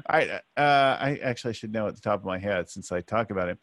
I, 0.08 0.42
uh, 0.58 0.98
I 1.00 1.20
actually 1.24 1.54
should 1.54 1.72
know 1.72 1.88
at 1.88 1.96
the 1.96 2.02
top 2.02 2.20
of 2.20 2.26
my 2.26 2.38
head 2.38 2.70
since 2.70 2.92
I 2.92 3.00
talk 3.00 3.32
about 3.32 3.48
him 3.48 3.58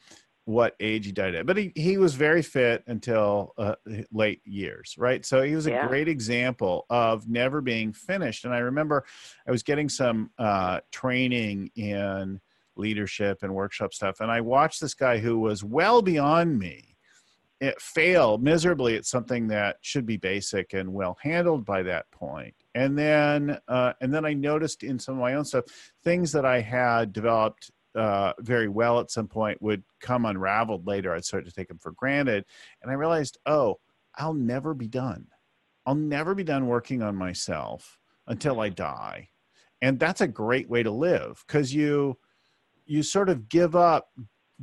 what 0.47 0.75
age 0.81 1.05
he 1.05 1.13
died 1.13 1.35
at, 1.35 1.45
but 1.47 1.59
he 1.59 1.71
he 1.77 1.99
was 1.99 2.15
very 2.15 2.41
fit 2.41 2.83
until 2.87 3.53
uh, 3.59 3.75
late 4.11 4.41
years, 4.47 4.95
right? 4.99 5.25
So 5.25 5.43
he 5.43 5.55
was 5.55 5.67
a 5.67 5.71
yeah. 5.71 5.87
great 5.87 6.09
example 6.09 6.87
of 6.89 7.29
never 7.29 7.61
being 7.61 7.93
finished. 7.93 8.47
And 8.47 8.55
I 8.55 8.59
remember 8.59 9.05
I 9.47 9.51
was 9.51 9.63
getting 9.63 9.91
some 9.91 10.31
uh, 10.39 10.81
training 10.91 11.71
in 11.77 12.41
leadership 12.77 13.43
and 13.43 13.55
workshop 13.55 13.93
stuff. 13.93 14.21
And 14.21 14.31
I 14.31 14.41
watched 14.41 14.81
this 14.81 14.95
guy 14.95 15.19
who 15.19 15.39
was 15.39 15.63
well 15.63 16.01
beyond 16.01 16.59
me 16.59 16.91
it 17.61 17.81
fail 17.81 18.39
miserably 18.39 18.97
at 18.97 19.05
something 19.05 19.49
that 19.49 19.77
should 19.83 20.07
be 20.07 20.17
basic 20.17 20.73
and 20.73 20.93
well 20.93 21.19
handled 21.23 21.65
by 21.65 21.83
that 21.83 22.11
point. 22.11 22.55
And 22.75 22.97
then, 22.97 23.59
uh, 23.69 23.95
and 24.01 24.15
then 24.15 24.25
I 24.25 24.33
noticed 24.33 24.83
in 24.83 24.99
some 24.99 25.15
of 25.15 25.21
my 25.21 25.35
own 25.35 25.45
stuff 25.45 25.65
things 26.05 26.33
that 26.33 26.45
I 26.45 26.61
had 26.61 27.13
developed 27.13 27.71
uh, 27.95 28.33
very 28.39 28.69
well 28.69 29.01
at 29.01 29.11
some 29.11 29.27
point 29.27 29.61
would 29.61 29.83
come 30.01 30.25
unraveled 30.25 30.87
later. 30.87 31.15
I'd 31.15 31.25
start 31.25 31.45
to 31.47 31.53
take 31.53 31.69
them 31.69 31.79
for 31.79 31.93
granted, 31.93 32.45
and 32.83 32.91
I 32.91 32.95
realized, 32.95 33.39
oh, 33.47 33.81
I'll 34.17 34.35
never 34.35 34.75
be 34.75 34.87
done. 34.87 35.27
I'll 35.87 35.95
never 35.95 36.35
be 36.35 36.45
done 36.45 36.67
working 36.67 37.03
on 37.03 37.17
myself 37.17 37.99
until 38.27 38.61
I 38.61 38.69
die, 38.69 39.29
and 39.83 39.99
that's 39.99 40.21
a 40.21 40.29
great 40.29 40.69
way 40.69 40.83
to 40.83 40.91
live 40.91 41.43
because 41.47 41.75
you 41.75 42.19
you 42.87 43.03
sort 43.03 43.29
of 43.29 43.49
give 43.49 43.75
up 43.75 44.09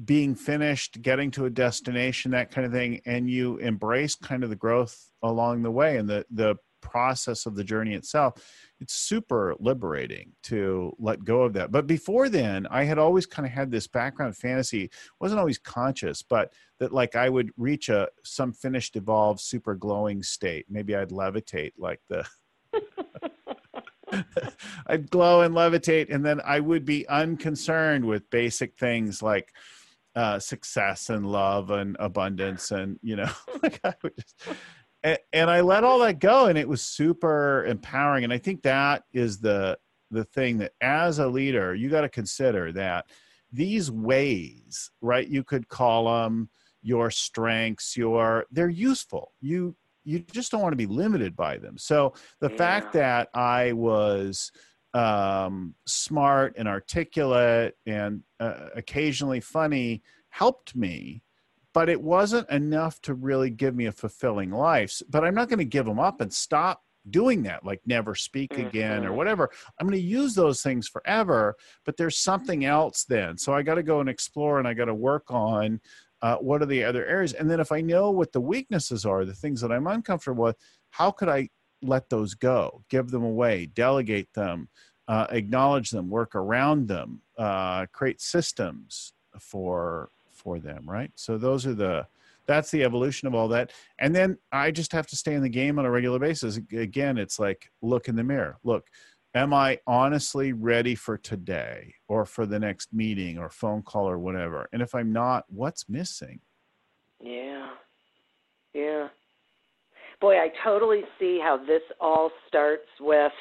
being 0.05 0.35
finished, 0.35 1.01
getting 1.01 1.31
to 1.31 1.45
a 1.45 1.49
destination, 1.49 2.31
that 2.31 2.51
kind 2.51 2.65
of 2.65 2.71
thing, 2.71 3.01
and 3.05 3.29
you 3.29 3.57
embrace 3.57 4.15
kind 4.15 4.43
of 4.43 4.49
the 4.49 4.55
growth 4.55 5.11
along 5.23 5.63
the 5.63 5.71
way 5.71 5.97
and 5.97 6.07
the 6.07 6.25
the 6.31 6.55
process 6.81 7.45
of 7.45 7.55
the 7.55 7.63
journey 7.63 7.93
itself. 7.93 8.33
It's 8.79 8.93
super 8.93 9.55
liberating 9.59 10.33
to 10.43 10.95
let 10.99 11.23
go 11.23 11.43
of 11.43 11.53
that. 11.53 11.71
But 11.71 11.87
before 11.87 12.29
then, 12.29 12.67
I 12.69 12.83
had 12.83 12.99
always 12.99 13.25
kind 13.25 13.45
of 13.45 13.51
had 13.51 13.71
this 13.71 13.87
background 13.87 14.37
fantasy, 14.37 14.89
wasn't 15.19 15.39
always 15.39 15.57
conscious, 15.57 16.21
but 16.21 16.53
that 16.79 16.93
like 16.93 17.15
I 17.15 17.29
would 17.29 17.51
reach 17.57 17.89
a 17.89 18.09
some 18.23 18.53
finished 18.53 18.95
evolved 18.95 19.39
super 19.39 19.75
glowing 19.75 20.23
state. 20.23 20.65
Maybe 20.69 20.95
I'd 20.95 21.09
levitate 21.09 21.73
like 21.77 22.01
the 22.09 22.25
I'd 24.87 25.09
glow 25.09 25.41
and 25.41 25.53
levitate, 25.55 26.13
and 26.13 26.25
then 26.25 26.41
I 26.43 26.59
would 26.59 26.85
be 26.85 27.07
unconcerned 27.07 28.05
with 28.05 28.29
basic 28.29 28.77
things 28.77 29.21
like 29.21 29.53
uh, 30.15 30.39
success 30.39 31.09
and 31.09 31.25
love 31.25 31.69
and 31.71 31.97
abundance, 31.99 32.71
and 32.71 32.99
you 33.01 33.15
know, 33.15 33.29
like 33.63 33.79
I 33.83 33.93
would 34.03 34.13
just. 34.15 34.43
And, 35.07 35.17
and 35.31 35.49
I 35.49 35.61
let 35.61 35.85
all 35.85 35.99
that 35.99 36.19
go, 36.19 36.47
and 36.47 36.57
it 36.57 36.67
was 36.67 36.81
super 36.81 37.65
empowering. 37.65 38.25
And 38.25 38.33
I 38.33 38.37
think 38.37 38.61
that 38.63 39.03
is 39.13 39.39
the 39.39 39.77
the 40.11 40.25
thing 40.25 40.57
that, 40.57 40.73
as 40.81 41.19
a 41.19 41.27
leader, 41.27 41.73
you 41.75 41.89
got 41.89 42.01
to 42.01 42.09
consider 42.09 42.71
that 42.73 43.05
these 43.51 43.89
ways, 43.89 44.91
right? 45.01 45.27
You 45.27 45.43
could 45.43 45.69
call 45.69 46.05
them 46.05 46.49
your 46.81 47.09
strengths, 47.09 47.95
your 47.95 48.45
they're 48.51 48.69
useful. 48.69 49.31
You 49.39 49.75
you 50.03 50.19
just 50.19 50.51
don't 50.51 50.61
want 50.61 50.73
to 50.73 50.77
be 50.77 50.85
limited 50.85 51.35
by 51.35 51.57
them. 51.57 51.77
So 51.77 52.13
the 52.41 52.49
yeah. 52.49 52.57
fact 52.57 52.93
that 52.93 53.29
I 53.33 53.71
was 53.73 54.51
um, 54.93 55.75
smart 55.85 56.55
and 56.57 56.67
articulate 56.67 57.75
and 57.85 58.23
uh, 58.39 58.67
occasionally 58.75 59.39
funny 59.39 60.01
helped 60.29 60.75
me, 60.75 61.23
but 61.77 61.89
it 61.89 62.01
wasn't 62.01 62.49
enough 62.49 62.99
to 63.01 63.13
really 63.13 63.51
give 63.51 63.75
me 63.75 63.85
a 63.85 63.91
fulfilling 63.91 64.49
life. 64.49 64.99
But 65.11 65.23
I'm 65.23 65.35
not 65.35 65.47
going 65.47 65.59
to 65.59 65.63
give 65.65 65.85
them 65.85 65.99
up 65.99 66.21
and 66.21 66.33
stop 66.33 66.81
doing 67.11 67.43
that, 67.43 67.63
like 67.63 67.81
never 67.85 68.15
speak 68.15 68.57
again 68.57 69.01
mm-hmm. 69.01 69.11
or 69.11 69.13
whatever. 69.13 69.51
I'm 69.79 69.85
going 69.85 69.99
to 69.99 70.03
use 70.03 70.33
those 70.33 70.63
things 70.63 70.87
forever, 70.87 71.55
but 71.85 71.95
there's 71.95 72.17
something 72.17 72.65
else 72.65 73.05
then. 73.07 73.37
So 73.37 73.53
I 73.53 73.61
got 73.61 73.75
to 73.75 73.83
go 73.83 73.99
and 73.99 74.09
explore 74.09 74.57
and 74.57 74.67
I 74.67 74.73
got 74.73 74.85
to 74.85 74.95
work 74.95 75.25
on 75.29 75.79
uh, 76.23 76.37
what 76.37 76.63
are 76.63 76.65
the 76.65 76.83
other 76.83 77.05
areas 77.05 77.33
and 77.33 77.47
then 77.47 77.59
if 77.59 77.71
i 77.71 77.79
know 77.79 78.09
what 78.09 78.31
the 78.31 78.41
weaknesses 78.41 79.05
are 79.05 79.23
the 79.23 79.35
things 79.35 79.61
that 79.61 79.71
i'm 79.71 79.85
uncomfortable 79.85 80.45
with 80.45 80.57
how 80.89 81.11
could 81.11 81.29
i 81.29 81.47
let 81.83 82.09
those 82.09 82.33
go 82.33 82.83
give 82.89 83.11
them 83.11 83.23
away 83.23 83.67
delegate 83.67 84.33
them 84.33 84.67
uh, 85.07 85.27
acknowledge 85.29 85.91
them 85.91 86.09
work 86.09 86.33
around 86.33 86.87
them 86.87 87.21
uh, 87.37 87.85
create 87.93 88.19
systems 88.19 89.13
for 89.39 90.09
for 90.37 90.59
them 90.59 90.83
right 90.87 91.11
so 91.15 91.37
those 91.37 91.65
are 91.65 91.73
the 91.73 92.05
that's 92.45 92.71
the 92.71 92.83
evolution 92.83 93.27
of 93.27 93.35
all 93.35 93.47
that 93.47 93.71
and 93.99 94.15
then 94.15 94.37
i 94.51 94.71
just 94.71 94.91
have 94.91 95.07
to 95.07 95.15
stay 95.15 95.33
in 95.33 95.41
the 95.41 95.49
game 95.49 95.77
on 95.79 95.85
a 95.85 95.91
regular 95.91 96.19
basis 96.19 96.59
again 96.71 97.17
it's 97.17 97.39
like 97.39 97.69
look 97.81 98.07
in 98.07 98.15
the 98.15 98.23
mirror 98.23 98.57
look 98.63 98.87
am 99.37 99.53
I 99.53 99.79
honestly 99.85 100.53
ready 100.53 100.95
for 100.95 101.17
today 101.17 101.93
or 102.07 102.25
for 102.25 102.45
the 102.45 102.59
next 102.59 102.93
meeting 102.93 103.37
or 103.37 103.49
phone 103.49 103.83
call 103.83 104.09
or 104.09 104.17
whatever? 104.17 104.67
And 104.73 104.81
if 104.81 104.95
I'm 104.95 105.13
not, 105.13 105.45
what's 105.47 105.87
missing? 105.87 106.39
Yeah. 107.21 107.69
Yeah. 108.73 109.07
Boy, 110.19 110.37
I 110.39 110.49
totally 110.63 111.01
see 111.19 111.39
how 111.41 111.57
this 111.57 111.83
all 112.01 112.31
starts 112.47 112.87
with 112.99 113.31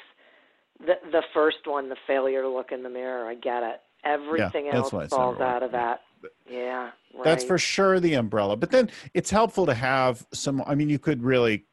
the 0.78 0.94
the 1.10 1.22
first 1.32 1.58
one, 1.64 1.88
the 1.88 1.96
failure 2.06 2.42
to 2.42 2.48
look 2.48 2.70
in 2.70 2.82
the 2.82 2.90
mirror. 2.90 3.26
I 3.26 3.34
get 3.34 3.62
it. 3.62 3.80
Everything 4.04 4.66
yeah, 4.66 4.76
else 4.76 4.90
falls 4.90 5.40
out 5.40 5.62
of 5.62 5.72
that. 5.72 6.00
Yeah. 6.48 6.90
Right. 7.14 7.24
That's 7.24 7.44
for 7.44 7.58
sure 7.58 8.00
the 8.00 8.14
umbrella. 8.14 8.56
But 8.56 8.70
then 8.70 8.90
it's 9.14 9.30
helpful 9.30 9.66
to 9.66 9.74
have 9.74 10.26
some 10.32 10.62
I 10.66 10.74
mean 10.74 10.88
you 10.88 10.98
could 10.98 11.22
really 11.22 11.66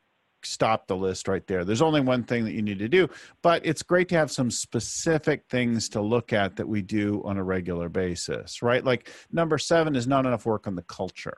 stop 0.46 0.88
the 0.88 0.96
list 0.96 1.28
right 1.28 1.46
there. 1.48 1.64
There's 1.64 1.82
only 1.82 2.02
one 2.02 2.24
thing 2.24 2.44
that 2.46 2.54
you 2.54 2.62
need 2.62 2.80
to 2.80 2.90
do, 2.90 3.10
but 3.42 3.66
it's 3.66 3.82
great 3.82 4.10
to 4.10 4.16
have 4.16 4.32
some 4.32 4.52
specific 4.52 5.46
things 5.50 5.90
to 5.90 6.02
look 6.02 6.34
at 6.34 6.56
that 6.58 6.68
we 6.68 6.82
do 6.82 7.22
on 7.26 7.38
a 7.38 7.44
regular 7.44 7.90
basis, 7.90 8.62
right? 8.62 8.84
Like 8.84 9.10
number 9.32 9.58
seven 9.58 9.96
is 9.96 10.08
not 10.08 10.26
enough 10.26 10.46
work 10.46 10.68
on 10.68 10.76
the 10.76 10.84
culture. 10.84 11.38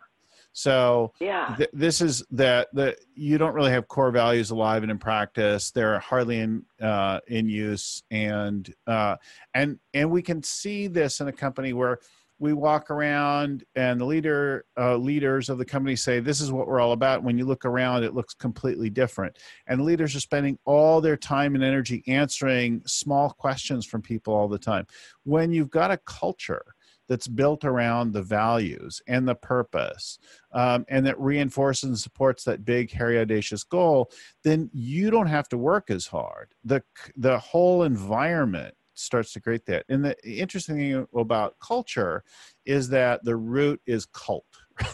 So 0.56 1.12
yeah, 1.20 1.54
th- 1.58 1.70
this 1.74 2.00
is 2.00 2.24
that 2.32 2.70
that 2.74 3.00
you 3.14 3.38
don't 3.38 3.54
really 3.54 3.72
have 3.72 3.90
core 3.90 4.10
values 4.10 4.52
alive 4.52 4.84
and 4.84 4.92
in 4.92 4.98
practice. 4.98 5.72
They're 5.72 6.00
hardly 6.00 6.40
in 6.40 6.64
uh, 6.82 7.20
in 7.28 7.50
use, 7.50 8.02
and 8.10 8.74
uh, 8.88 9.18
and 9.54 9.80
and 9.94 10.10
we 10.10 10.22
can 10.22 10.42
see 10.42 10.88
this 10.88 11.20
in 11.20 11.28
a 11.28 11.34
company 11.34 11.74
where 11.74 12.00
we 12.38 12.54
walk 12.54 12.92
around 12.92 13.64
and 13.76 14.00
the 14.00 14.06
leader 14.06 14.66
uh, 14.78 14.98
leaders 14.98 15.50
of 15.50 15.58
the 15.58 15.66
company 15.66 15.96
say 15.96 16.20
this 16.20 16.42
is 16.42 16.52
what 16.52 16.68
we're 16.68 16.82
all 16.82 16.92
about. 16.92 17.24
When 17.24 17.38
you 17.38 17.46
look 17.46 17.66
around 17.66 18.04
it 18.04 18.14
looks 18.14 18.34
completely 18.34 18.90
different. 18.90 19.38
And 19.68 19.82
leaders 19.82 20.16
are 20.16 20.20
spending 20.22 20.58
all 20.66 21.00
their 21.00 21.18
time 21.18 21.56
and 21.56 21.64
energy 21.64 22.04
answering 22.08 22.82
small 22.86 23.32
questions 23.32 23.86
from 23.86 24.02
people 24.02 24.34
all 24.34 24.48
the 24.48 24.60
time. 24.60 24.86
When 25.24 25.54
you've 25.54 25.70
got 25.70 25.92
a 25.92 26.00
culture 26.06 26.64
that's 27.08 27.28
built 27.28 27.64
around 27.64 28.12
the 28.12 28.24
values 28.24 29.02
and 29.08 29.28
the 29.28 29.36
purpose 29.36 30.18
um, 30.54 30.86
and 30.90 31.06
that 31.06 31.20
reinforces 31.20 31.88
and 31.88 32.00
supports 32.00 32.44
that 32.44 32.66
big 32.66 32.92
hairy 32.92 33.20
audacious 33.20 33.64
goal 33.64 34.10
then 34.44 34.70
you 34.74 35.12
don't 35.12 35.28
have 35.28 35.48
to 35.50 35.58
work 35.58 35.90
as 35.90 36.08
hard. 36.08 36.54
The 36.64 36.84
the 37.16 37.38
whole 37.40 37.84
environment 37.84 38.76
starts 38.96 39.34
to 39.34 39.42
create 39.42 39.66
that. 39.68 39.86
And 39.90 40.04
the 40.04 40.16
interesting 40.26 40.78
thing 40.78 41.08
about 41.16 41.56
culture 41.60 42.24
is 42.66 42.90
that 42.90 43.24
the 43.24 43.36
root 43.36 43.80
is 43.86 44.06
cult. 44.08 44.46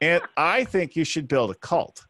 and 0.00 0.22
I 0.36 0.64
think 0.64 0.96
you 0.96 1.04
should 1.04 1.28
build 1.28 1.50
a 1.50 1.54
cult. 1.54 2.04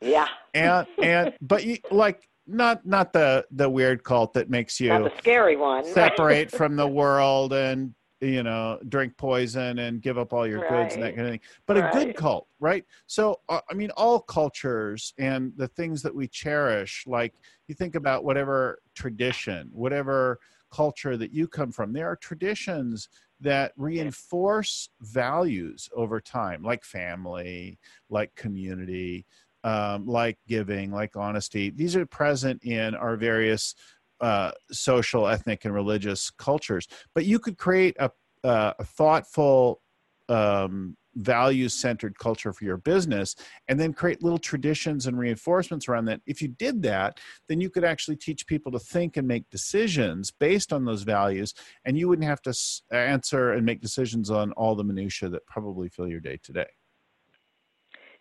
yeah. 0.00 0.28
and 0.54 0.86
and 1.02 1.34
but 1.40 1.64
you 1.64 1.78
like 1.90 2.28
not 2.46 2.86
not 2.86 3.12
the 3.12 3.44
the 3.50 3.68
weird 3.68 4.02
cult 4.02 4.32
that 4.34 4.48
makes 4.48 4.80
you 4.80 4.88
not 4.88 5.04
the 5.04 5.18
scary 5.18 5.56
one 5.56 5.84
separate 5.84 6.50
from 6.56 6.76
the 6.76 6.86
world 6.86 7.52
and 7.52 7.94
you 8.20 8.42
know 8.42 8.78
drink 8.88 9.16
poison 9.16 9.78
and 9.78 10.02
give 10.02 10.18
up 10.18 10.32
all 10.32 10.46
your 10.46 10.60
right. 10.60 10.70
goods 10.70 10.94
and 10.94 11.02
that 11.02 11.14
kind 11.14 11.26
of 11.26 11.32
thing 11.32 11.40
but 11.66 11.76
right. 11.76 11.94
a 11.94 12.04
good 12.04 12.16
cult 12.16 12.48
right 12.58 12.84
so 13.06 13.40
uh, 13.48 13.60
i 13.70 13.74
mean 13.74 13.90
all 13.96 14.20
cultures 14.20 15.14
and 15.18 15.52
the 15.56 15.68
things 15.68 16.02
that 16.02 16.14
we 16.14 16.26
cherish 16.26 17.04
like 17.06 17.34
you 17.68 17.74
think 17.74 17.94
about 17.94 18.24
whatever 18.24 18.80
tradition 18.94 19.68
whatever 19.72 20.38
culture 20.70 21.16
that 21.16 21.32
you 21.32 21.46
come 21.46 21.70
from 21.70 21.92
there 21.92 22.10
are 22.10 22.16
traditions 22.16 23.08
that 23.40 23.72
reinforce 23.76 24.90
values 25.00 25.88
over 25.94 26.20
time 26.20 26.62
like 26.62 26.84
family 26.84 27.78
like 28.10 28.34
community 28.34 29.24
um, 29.64 30.06
like 30.06 30.38
giving 30.46 30.90
like 30.90 31.16
honesty 31.16 31.70
these 31.70 31.96
are 31.96 32.06
present 32.06 32.62
in 32.64 32.94
our 32.94 33.16
various 33.16 33.74
uh, 34.20 34.52
social, 34.70 35.26
ethnic, 35.26 35.64
and 35.64 35.74
religious 35.74 36.30
cultures. 36.30 36.88
But 37.14 37.24
you 37.24 37.38
could 37.38 37.58
create 37.58 37.96
a, 37.98 38.10
uh, 38.44 38.74
a 38.78 38.84
thoughtful, 38.84 39.82
um, 40.28 40.96
values 41.18 41.74
centered 41.74 42.18
culture 42.18 42.52
for 42.52 42.64
your 42.64 42.76
business 42.76 43.34
and 43.66 43.78
then 43.78 43.92
create 43.92 44.22
little 44.22 44.38
traditions 44.38 45.06
and 45.06 45.18
reinforcements 45.18 45.88
around 45.88 46.06
that. 46.06 46.20
If 46.26 46.40
you 46.40 46.48
did 46.48 46.82
that, 46.82 47.18
then 47.48 47.60
you 47.60 47.70
could 47.70 47.84
actually 47.84 48.16
teach 48.16 48.46
people 48.46 48.72
to 48.72 48.78
think 48.78 49.16
and 49.16 49.26
make 49.26 49.50
decisions 49.50 50.30
based 50.30 50.72
on 50.72 50.84
those 50.84 51.02
values, 51.02 51.54
and 51.84 51.98
you 51.98 52.08
wouldn't 52.08 52.28
have 52.28 52.42
to 52.42 52.54
answer 52.92 53.52
and 53.52 53.66
make 53.66 53.80
decisions 53.80 54.30
on 54.30 54.52
all 54.52 54.74
the 54.74 54.84
minutiae 54.84 55.28
that 55.30 55.46
probably 55.46 55.88
fill 55.88 56.08
your 56.08 56.20
day 56.20 56.38
today. 56.42 56.68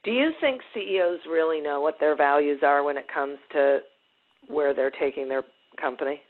Do 0.03 0.11
you 0.11 0.31
think 0.39 0.61
CEOs 0.73 1.19
really 1.29 1.59
know 1.59 1.81
what 1.81 1.99
their 1.99 2.15
values 2.15 2.59
are 2.63 2.83
when 2.83 2.97
it 2.97 3.07
comes 3.13 3.37
to 3.51 3.79
where 4.47 4.73
they're 4.73 4.91
taking 4.91 5.27
their 5.27 5.43
company? 5.77 6.21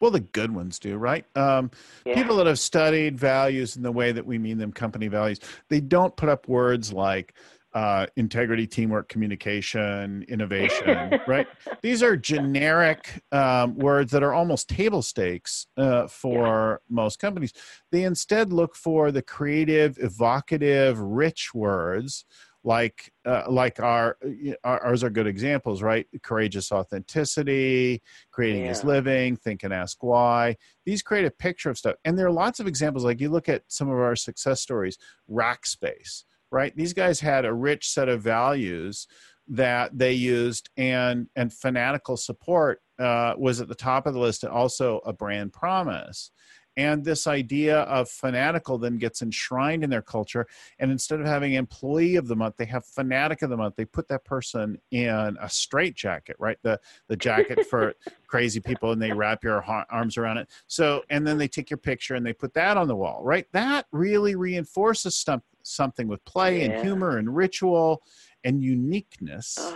Well, 0.00 0.10
the 0.12 0.20
good 0.20 0.54
ones 0.54 0.78
do, 0.78 0.96
right? 0.96 1.24
Um, 1.36 1.70
yeah. 2.06 2.14
People 2.14 2.36
that 2.36 2.46
have 2.46 2.58
studied 2.58 3.18
values 3.18 3.76
in 3.76 3.82
the 3.82 3.90
way 3.90 4.12
that 4.12 4.24
we 4.24 4.38
mean 4.38 4.58
them, 4.58 4.72
company 4.72 5.08
values, 5.08 5.40
they 5.68 5.80
don't 5.80 6.16
put 6.16 6.28
up 6.28 6.48
words 6.48 6.92
like 6.92 7.34
uh, 7.74 8.06
integrity, 8.16 8.66
teamwork, 8.66 9.08
communication, 9.08 10.24
innovation, 10.28 11.20
right? 11.26 11.46
These 11.82 12.02
are 12.02 12.16
generic 12.16 13.22
um, 13.32 13.76
words 13.76 14.10
that 14.12 14.22
are 14.22 14.32
almost 14.32 14.68
table 14.68 15.02
stakes 15.02 15.66
uh, 15.76 16.06
for 16.06 16.80
yeah. 16.88 16.94
most 16.94 17.18
companies. 17.18 17.52
They 17.92 18.04
instead 18.04 18.52
look 18.52 18.74
for 18.74 19.12
the 19.12 19.22
creative, 19.22 19.98
evocative, 20.00 20.98
rich 20.98 21.52
words 21.52 22.24
like 22.68 23.10
uh, 23.24 23.44
like 23.48 23.80
our, 23.80 24.18
ours 24.62 25.02
are 25.02 25.10
good 25.10 25.26
examples 25.26 25.82
right? 25.82 26.06
Courageous 26.22 26.70
authenticity 26.70 28.02
creating 28.30 28.66
yeah. 28.66 28.70
is 28.70 28.84
living 28.84 29.36
think 29.36 29.64
and 29.64 29.72
ask 29.72 30.02
why. 30.02 30.56
These 30.84 31.02
create 31.02 31.24
a 31.24 31.30
picture 31.30 31.70
of 31.70 31.78
stuff. 31.78 31.96
And 32.04 32.18
there 32.18 32.26
are 32.26 32.32
lots 32.32 32.60
of 32.60 32.66
examples 32.66 33.04
like 33.04 33.20
you 33.20 33.30
look 33.30 33.48
at 33.48 33.62
some 33.68 33.88
of 33.88 33.98
our 33.98 34.14
success 34.14 34.60
stories 34.60 34.98
rackspace 35.30 36.24
right? 36.50 36.74
These 36.74 36.94
guys 36.94 37.20
had 37.20 37.44
a 37.44 37.52
rich 37.52 37.90
set 37.90 38.08
of 38.08 38.22
values 38.22 39.06
that 39.48 39.96
they 39.98 40.12
used 40.12 40.68
and 40.76 41.26
and 41.36 41.52
fanatical 41.52 42.16
support 42.16 42.80
uh, 42.98 43.34
was 43.38 43.60
at 43.60 43.68
the 43.68 43.74
top 43.74 44.06
of 44.06 44.14
the 44.14 44.20
list 44.20 44.44
and 44.44 44.52
also 44.52 45.00
a 45.06 45.12
brand 45.12 45.52
promise 45.52 46.30
and 46.78 47.04
this 47.04 47.26
idea 47.26 47.80
of 47.80 48.08
fanatical 48.08 48.78
then 48.78 48.98
gets 48.98 49.20
enshrined 49.20 49.82
in 49.82 49.90
their 49.90 50.00
culture 50.00 50.46
and 50.78 50.92
instead 50.92 51.20
of 51.20 51.26
having 51.26 51.54
employee 51.54 52.14
of 52.14 52.28
the 52.28 52.36
month 52.36 52.56
they 52.56 52.64
have 52.64 52.86
fanatic 52.86 53.42
of 53.42 53.50
the 53.50 53.56
month. 53.56 53.74
They 53.76 53.84
put 53.84 54.06
that 54.08 54.24
person 54.24 54.78
in 54.92 55.36
a 55.40 55.50
straight 55.50 55.96
jacket 55.96 56.36
right? 56.38 56.56
The 56.62 56.80
the 57.08 57.16
jacket 57.16 57.66
for 57.66 57.94
crazy 58.28 58.60
people 58.60 58.92
and 58.92 59.02
they 59.02 59.12
wrap 59.12 59.42
your 59.42 59.62
arms 59.90 60.16
around 60.16 60.38
it. 60.38 60.48
So 60.68 61.02
and 61.10 61.26
then 61.26 61.36
they 61.36 61.48
take 61.48 61.68
your 61.68 61.78
picture 61.78 62.14
and 62.14 62.24
they 62.24 62.32
put 62.32 62.54
that 62.54 62.76
on 62.76 62.86
the 62.86 62.96
wall 62.96 63.20
right? 63.24 63.46
That 63.52 63.86
really 63.90 64.36
reinforces 64.36 65.16
some, 65.16 65.42
something 65.64 66.06
with 66.06 66.24
play 66.24 66.60
yeah. 66.60 66.66
and 66.66 66.84
humor 66.86 67.18
and 67.18 67.34
ritual 67.34 68.02
and 68.44 68.62
uniqueness. 68.62 69.74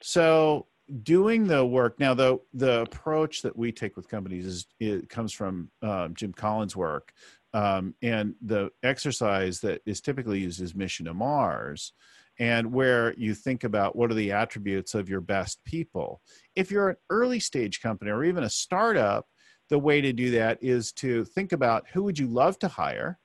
So 0.00 0.66
doing 1.02 1.46
the 1.46 1.64
work 1.64 1.98
now 2.00 2.12
the 2.12 2.38
the 2.54 2.80
approach 2.80 3.42
that 3.42 3.56
we 3.56 3.70
take 3.70 3.96
with 3.96 4.08
companies 4.08 4.46
is 4.46 4.66
it 4.80 5.08
comes 5.08 5.32
from 5.32 5.70
uh, 5.82 6.08
jim 6.08 6.32
collins 6.32 6.76
work 6.76 7.12
um, 7.54 7.94
and 8.02 8.34
the 8.42 8.70
exercise 8.82 9.60
that 9.60 9.82
is 9.86 10.00
typically 10.00 10.40
used 10.40 10.60
is 10.60 10.74
mission 10.74 11.06
to 11.06 11.14
mars 11.14 11.92
and 12.38 12.72
where 12.72 13.14
you 13.18 13.34
think 13.34 13.64
about 13.64 13.94
what 13.94 14.10
are 14.10 14.14
the 14.14 14.32
attributes 14.32 14.94
of 14.94 15.08
your 15.08 15.20
best 15.20 15.62
people. 15.64 16.20
If 16.56 16.70
you're 16.70 16.90
an 16.90 16.96
early 17.10 17.40
stage 17.40 17.80
company 17.80 18.10
or 18.10 18.24
even 18.24 18.44
a 18.44 18.50
startup 18.50 19.26
the 19.68 19.78
way 19.78 20.00
to 20.00 20.12
do 20.12 20.30
that 20.32 20.58
is 20.62 20.92
to 20.92 21.24
think 21.24 21.52
about 21.52 21.86
who 21.92 22.02
would 22.02 22.18
you 22.18 22.26
love 22.26 22.58
to 22.58 22.68
hire 22.68 23.18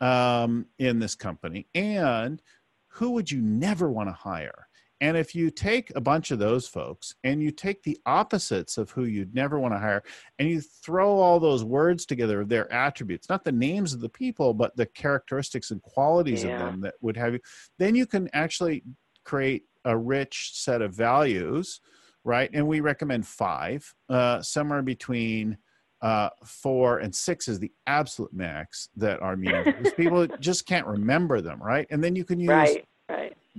um, 0.00 0.66
in 0.78 0.98
this 0.98 1.14
company 1.14 1.66
and 1.74 2.40
who 2.88 3.10
would 3.12 3.30
you 3.30 3.40
never 3.40 3.90
want 3.90 4.08
to 4.08 4.12
hire 4.12 4.68
and 5.00 5.16
if 5.16 5.34
you 5.34 5.50
take 5.50 5.90
a 5.96 6.00
bunch 6.00 6.30
of 6.30 6.38
those 6.38 6.68
folks 6.68 7.14
and 7.24 7.42
you 7.42 7.50
take 7.50 7.82
the 7.82 7.98
opposites 8.04 8.76
of 8.76 8.90
who 8.90 9.04
you'd 9.04 9.34
never 9.34 9.58
want 9.58 9.72
to 9.72 9.78
hire 9.78 10.02
and 10.38 10.48
you 10.48 10.60
throw 10.60 11.18
all 11.18 11.40
those 11.40 11.64
words 11.64 12.04
together, 12.04 12.44
their 12.44 12.70
attributes, 12.70 13.28
not 13.28 13.42
the 13.42 13.52
names 13.52 13.94
of 13.94 14.00
the 14.00 14.10
people, 14.10 14.52
but 14.52 14.76
the 14.76 14.86
characteristics 14.86 15.70
and 15.70 15.80
qualities 15.82 16.44
yeah. 16.44 16.52
of 16.52 16.58
them 16.58 16.80
that 16.82 16.94
would 17.00 17.16
have 17.16 17.32
you, 17.32 17.40
then 17.78 17.94
you 17.94 18.06
can 18.06 18.28
actually 18.34 18.82
create 19.24 19.64
a 19.86 19.96
rich 19.96 20.50
set 20.54 20.82
of 20.82 20.94
values, 20.94 21.80
right? 22.24 22.50
And 22.52 22.68
we 22.68 22.80
recommend 22.80 23.26
five, 23.26 23.94
uh, 24.10 24.42
somewhere 24.42 24.82
between 24.82 25.56
uh, 26.02 26.30
four 26.44 26.98
and 26.98 27.14
six 27.14 27.48
is 27.48 27.58
the 27.58 27.72
absolute 27.86 28.32
max 28.32 28.88
that 28.96 29.20
are 29.22 29.36
meaningful. 29.36 29.90
people 29.96 30.26
just 30.38 30.66
can't 30.66 30.86
remember 30.86 31.40
them, 31.40 31.62
right? 31.62 31.86
And 31.90 32.02
then 32.02 32.16
you 32.16 32.24
can 32.24 32.40
use 32.40 32.48
right, 32.48 32.84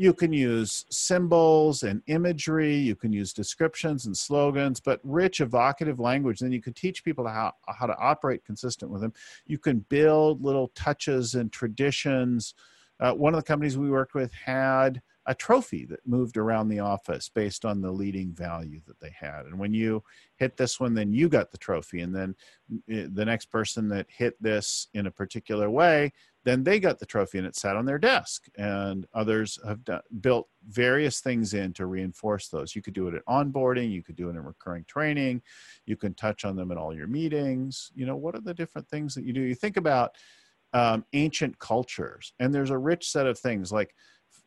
you 0.01 0.13
can 0.13 0.33
use 0.33 0.83
symbols 0.89 1.83
and 1.83 2.01
imagery 2.07 2.75
you 2.75 2.95
can 2.95 3.13
use 3.13 3.33
descriptions 3.33 4.07
and 4.07 4.17
slogans 4.17 4.79
but 4.79 4.99
rich 5.03 5.41
evocative 5.41 5.99
language 5.99 6.39
then 6.39 6.51
you 6.51 6.61
can 6.61 6.73
teach 6.73 7.03
people 7.03 7.27
how, 7.27 7.53
how 7.67 7.85
to 7.85 7.95
operate 7.99 8.43
consistent 8.43 8.89
with 8.89 9.01
them 9.01 9.13
you 9.45 9.59
can 9.59 9.79
build 9.89 10.43
little 10.43 10.69
touches 10.69 11.35
and 11.35 11.51
traditions 11.51 12.55
uh, 12.99 13.13
one 13.13 13.33
of 13.33 13.39
the 13.39 13.45
companies 13.45 13.77
we 13.77 13.91
worked 13.91 14.15
with 14.15 14.31
had 14.33 15.01
a 15.27 15.35
trophy 15.35 15.85
that 15.85 16.05
moved 16.07 16.35
around 16.35 16.67
the 16.67 16.79
office 16.79 17.29
based 17.29 17.63
on 17.63 17.79
the 17.79 17.91
leading 17.91 18.33
value 18.33 18.81
that 18.87 18.99
they 18.99 19.13
had. 19.17 19.45
And 19.45 19.59
when 19.59 19.73
you 19.73 20.03
hit 20.37 20.57
this 20.57 20.79
one, 20.79 20.95
then 20.95 21.13
you 21.13 21.29
got 21.29 21.51
the 21.51 21.59
trophy. 21.59 22.01
And 22.01 22.13
then 22.13 22.35
eh, 22.89 23.05
the 23.11 23.25
next 23.25 23.45
person 23.45 23.87
that 23.89 24.07
hit 24.09 24.41
this 24.41 24.87
in 24.95 25.05
a 25.05 25.11
particular 25.11 25.69
way, 25.69 26.11
then 26.43 26.63
they 26.63 26.79
got 26.79 26.99
the 26.99 27.05
trophy 27.05 27.37
and 27.37 27.47
it 27.47 27.55
sat 27.55 27.75
on 27.75 27.85
their 27.85 27.99
desk. 27.99 28.47
And 28.57 29.05
others 29.13 29.59
have 29.65 29.83
done, 29.83 30.01
built 30.21 30.47
various 30.67 31.19
things 31.21 31.53
in 31.53 31.73
to 31.73 31.85
reinforce 31.85 32.47
those. 32.47 32.75
You 32.75 32.81
could 32.81 32.93
do 32.93 33.07
it 33.07 33.13
at 33.13 33.25
onboarding, 33.25 33.91
you 33.91 34.03
could 34.03 34.15
do 34.15 34.27
it 34.27 34.31
in 34.31 34.43
recurring 34.43 34.85
training, 34.87 35.41
you 35.85 35.95
can 35.95 36.13
touch 36.13 36.45
on 36.45 36.55
them 36.55 36.71
in 36.71 36.77
all 36.77 36.95
your 36.95 37.07
meetings. 37.07 37.91
You 37.93 38.05
know, 38.05 38.15
what 38.15 38.35
are 38.35 38.41
the 38.41 38.53
different 38.53 38.87
things 38.89 39.13
that 39.15 39.23
you 39.23 39.33
do? 39.33 39.41
You 39.41 39.55
think 39.55 39.77
about 39.77 40.15
um, 40.73 41.05
ancient 41.13 41.59
cultures, 41.59 42.33
and 42.39 42.53
there's 42.53 42.69
a 42.69 42.77
rich 42.77 43.09
set 43.09 43.27
of 43.27 43.37
things 43.37 43.71
like 43.71 43.93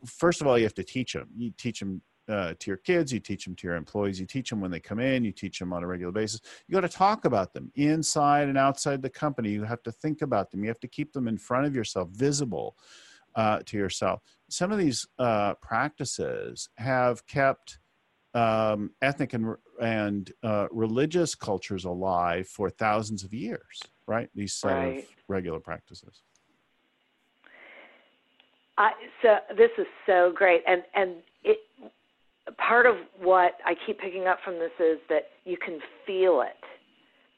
first 0.07 0.41
of 0.41 0.47
all, 0.47 0.59
you 0.59 0.65
have 0.65 0.75
to 0.75 0.85
teach 0.85 1.13
them. 1.13 1.29
You 1.37 1.53
teach 1.57 1.81
them 1.81 2.03
uh, 2.29 2.55
to 2.59 2.71
your 2.71 2.77
kids, 2.79 3.13
you 3.13 3.21
teach 3.21 3.45
them 3.45 3.55
to 3.57 3.67
your 3.67 3.77
employees, 3.77 4.19
you 4.19 4.27
teach 4.27 4.51
them 4.51 4.61
when 4.61 4.71
they 4.71 4.81
come 4.81 4.99
in, 4.99 5.25
you 5.25 5.33
teach 5.33 5.59
them 5.59 5.73
on 5.73 5.83
a 5.83 5.87
regular 5.87 6.13
basis. 6.13 6.41
You 6.67 6.75
got 6.75 6.81
to 6.83 6.89
talk 6.89 7.25
about 7.25 7.53
them 7.53 7.71
inside 7.75 8.49
and 8.49 8.59
outside 8.59 9.03
the 9.03 9.11
company. 9.11 9.51
You 9.51 9.65
have 9.65 9.83
to 9.85 9.93
think 9.93 10.23
about 10.23 10.51
them. 10.51 10.63
You 10.63 10.69
have 10.69 10.81
to 10.81 10.89
keep 10.89 11.13
them 11.13 11.29
in 11.29 11.39
front 11.39 11.67
of 11.67 11.75
yourself, 11.75 12.09
visible 12.11 12.77
uh, 13.35 13.61
to 13.67 13.77
yourself. 13.77 14.23
Some 14.49 14.73
of 14.73 14.79
these 14.79 15.07
uh, 15.19 15.55
practices 15.55 16.69
have 16.77 17.27
kept 17.27 17.79
um, 18.35 18.91
ethnic 19.01 19.33
and 19.33 19.55
and 19.81 20.33
uh, 20.43 20.67
religious 20.71 21.35
cultures 21.35 21.85
alive 21.85 22.49
for 22.49 22.69
thousands 22.69 23.23
of 23.25 23.33
years, 23.33 23.81
right? 24.07 24.29
These 24.35 24.55
set 24.55 24.73
Right. 24.73 24.99
of 24.99 25.05
regular 25.29 25.61
practices. 25.61 26.23
I, 28.77 28.91
so 29.23 29.37
this 29.57 29.71
is 29.79 29.87
so 30.05 30.33
great, 30.35 30.63
and 30.67 30.83
and 30.95 31.23
it 31.45 31.59
part 32.53 32.87
of 32.87 32.97
what 33.21 33.59
I 33.65 33.75
keep 33.87 33.99
picking 33.99 34.27
up 34.27 34.39
from 34.45 34.55
this 34.55 34.73
is 34.79 34.99
that 35.09 35.31
you 35.45 35.57
can 35.57 35.81
feel 36.07 36.43
it. 36.43 36.57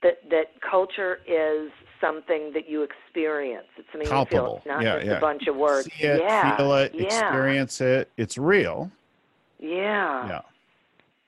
That 0.02 0.28
that 0.30 0.60
culture 0.60 1.20
is 1.26 1.70
something 2.00 2.52
that 2.52 2.68
you 2.68 2.82
experience. 2.82 3.66
It's 3.78 3.88
something 3.90 4.08
you 4.08 4.24
feel. 4.26 4.56
It's 4.56 4.66
not 4.66 4.82
Yeah, 4.82 4.96
just 4.96 5.06
yeah. 5.06 5.16
a 5.16 5.20
bunch 5.20 5.46
of 5.46 5.56
words. 5.56 5.88
See 5.98 6.04
it, 6.06 6.20
yeah, 6.20 6.56
feel 6.56 6.74
it, 6.74 6.92
yeah, 6.94 7.04
experience 7.04 7.80
it. 7.80 8.10
It's 8.16 8.36
real. 8.36 8.90
Yeah. 9.58 10.28
Yeah. 10.28 10.40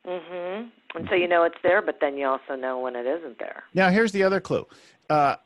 Mhm. 0.07 0.71
And 0.95 1.09
so 1.09 1.15
you 1.15 1.29
know 1.29 1.45
it's 1.45 1.57
there, 1.63 1.83
but 1.83 1.99
then 2.01 2.17
you 2.17 2.27
also 2.27 2.57
know 2.57 2.79
when 2.79 2.97
it 2.97 3.07
isn't 3.07 3.39
there. 3.39 3.65
Now 3.75 3.91
here's 3.91 4.13
the 4.13 4.23
other 4.23 4.41
clue. 4.41 4.67
Uh, 5.09 5.37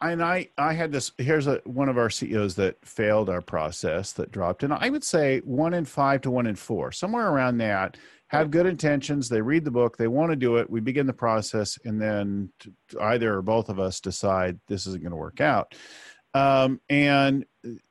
and 0.00 0.22
I, 0.22 0.48
I 0.58 0.72
had 0.74 0.92
this. 0.92 1.12
Here's 1.18 1.46
a, 1.46 1.60
one 1.64 1.88
of 1.88 1.98
our 1.98 2.10
CEOs 2.10 2.54
that 2.56 2.76
failed 2.84 3.28
our 3.28 3.40
process 3.40 4.12
that 4.12 4.30
dropped, 4.30 4.62
and 4.62 4.72
I 4.72 4.90
would 4.90 5.04
say 5.04 5.40
one 5.40 5.74
in 5.74 5.84
five 5.84 6.20
to 6.22 6.30
one 6.30 6.46
in 6.46 6.56
four, 6.56 6.92
somewhere 6.92 7.28
around 7.28 7.58
that, 7.58 7.96
have 8.28 8.50
good 8.50 8.66
intentions. 8.66 9.28
They 9.28 9.42
read 9.42 9.64
the 9.64 9.70
book, 9.70 9.96
they 9.96 10.08
want 10.08 10.30
to 10.30 10.36
do 10.36 10.56
it. 10.56 10.70
We 10.70 10.80
begin 10.80 11.06
the 11.06 11.12
process, 11.12 11.78
and 11.84 12.00
then 12.00 12.50
either 13.00 13.34
or 13.36 13.42
both 13.42 13.68
of 13.68 13.78
us 13.78 14.00
decide 14.00 14.58
this 14.68 14.86
isn't 14.86 15.02
going 15.02 15.10
to 15.10 15.16
work 15.16 15.40
out. 15.40 15.74
Um, 16.34 16.80
and 16.88 17.44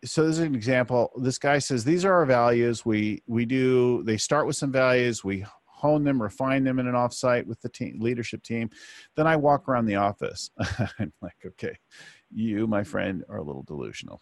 so 0.03 0.25
this 0.25 0.37
is 0.37 0.39
an 0.39 0.55
example. 0.55 1.11
This 1.17 1.37
guy 1.37 1.59
says 1.59 1.83
these 1.83 2.05
are 2.05 2.13
our 2.13 2.25
values. 2.25 2.85
We 2.85 3.21
we 3.27 3.45
do. 3.45 4.03
They 4.03 4.17
start 4.17 4.47
with 4.47 4.55
some 4.55 4.71
values. 4.71 5.23
We 5.23 5.45
hone 5.81 6.03
them, 6.03 6.21
refine 6.21 6.63
them 6.63 6.77
in 6.77 6.87
an 6.87 6.93
offsite 6.93 7.45
with 7.47 7.59
the 7.61 7.69
team 7.69 7.97
leadership 7.99 8.43
team. 8.43 8.69
Then 9.15 9.25
I 9.25 9.35
walk 9.35 9.67
around 9.67 9.87
the 9.87 9.95
office. 9.95 10.51
I'm 10.99 11.11
like, 11.21 11.37
okay, 11.45 11.75
you, 12.29 12.67
my 12.67 12.83
friend, 12.83 13.23
are 13.29 13.37
a 13.37 13.43
little 13.43 13.63
delusional. 13.63 14.21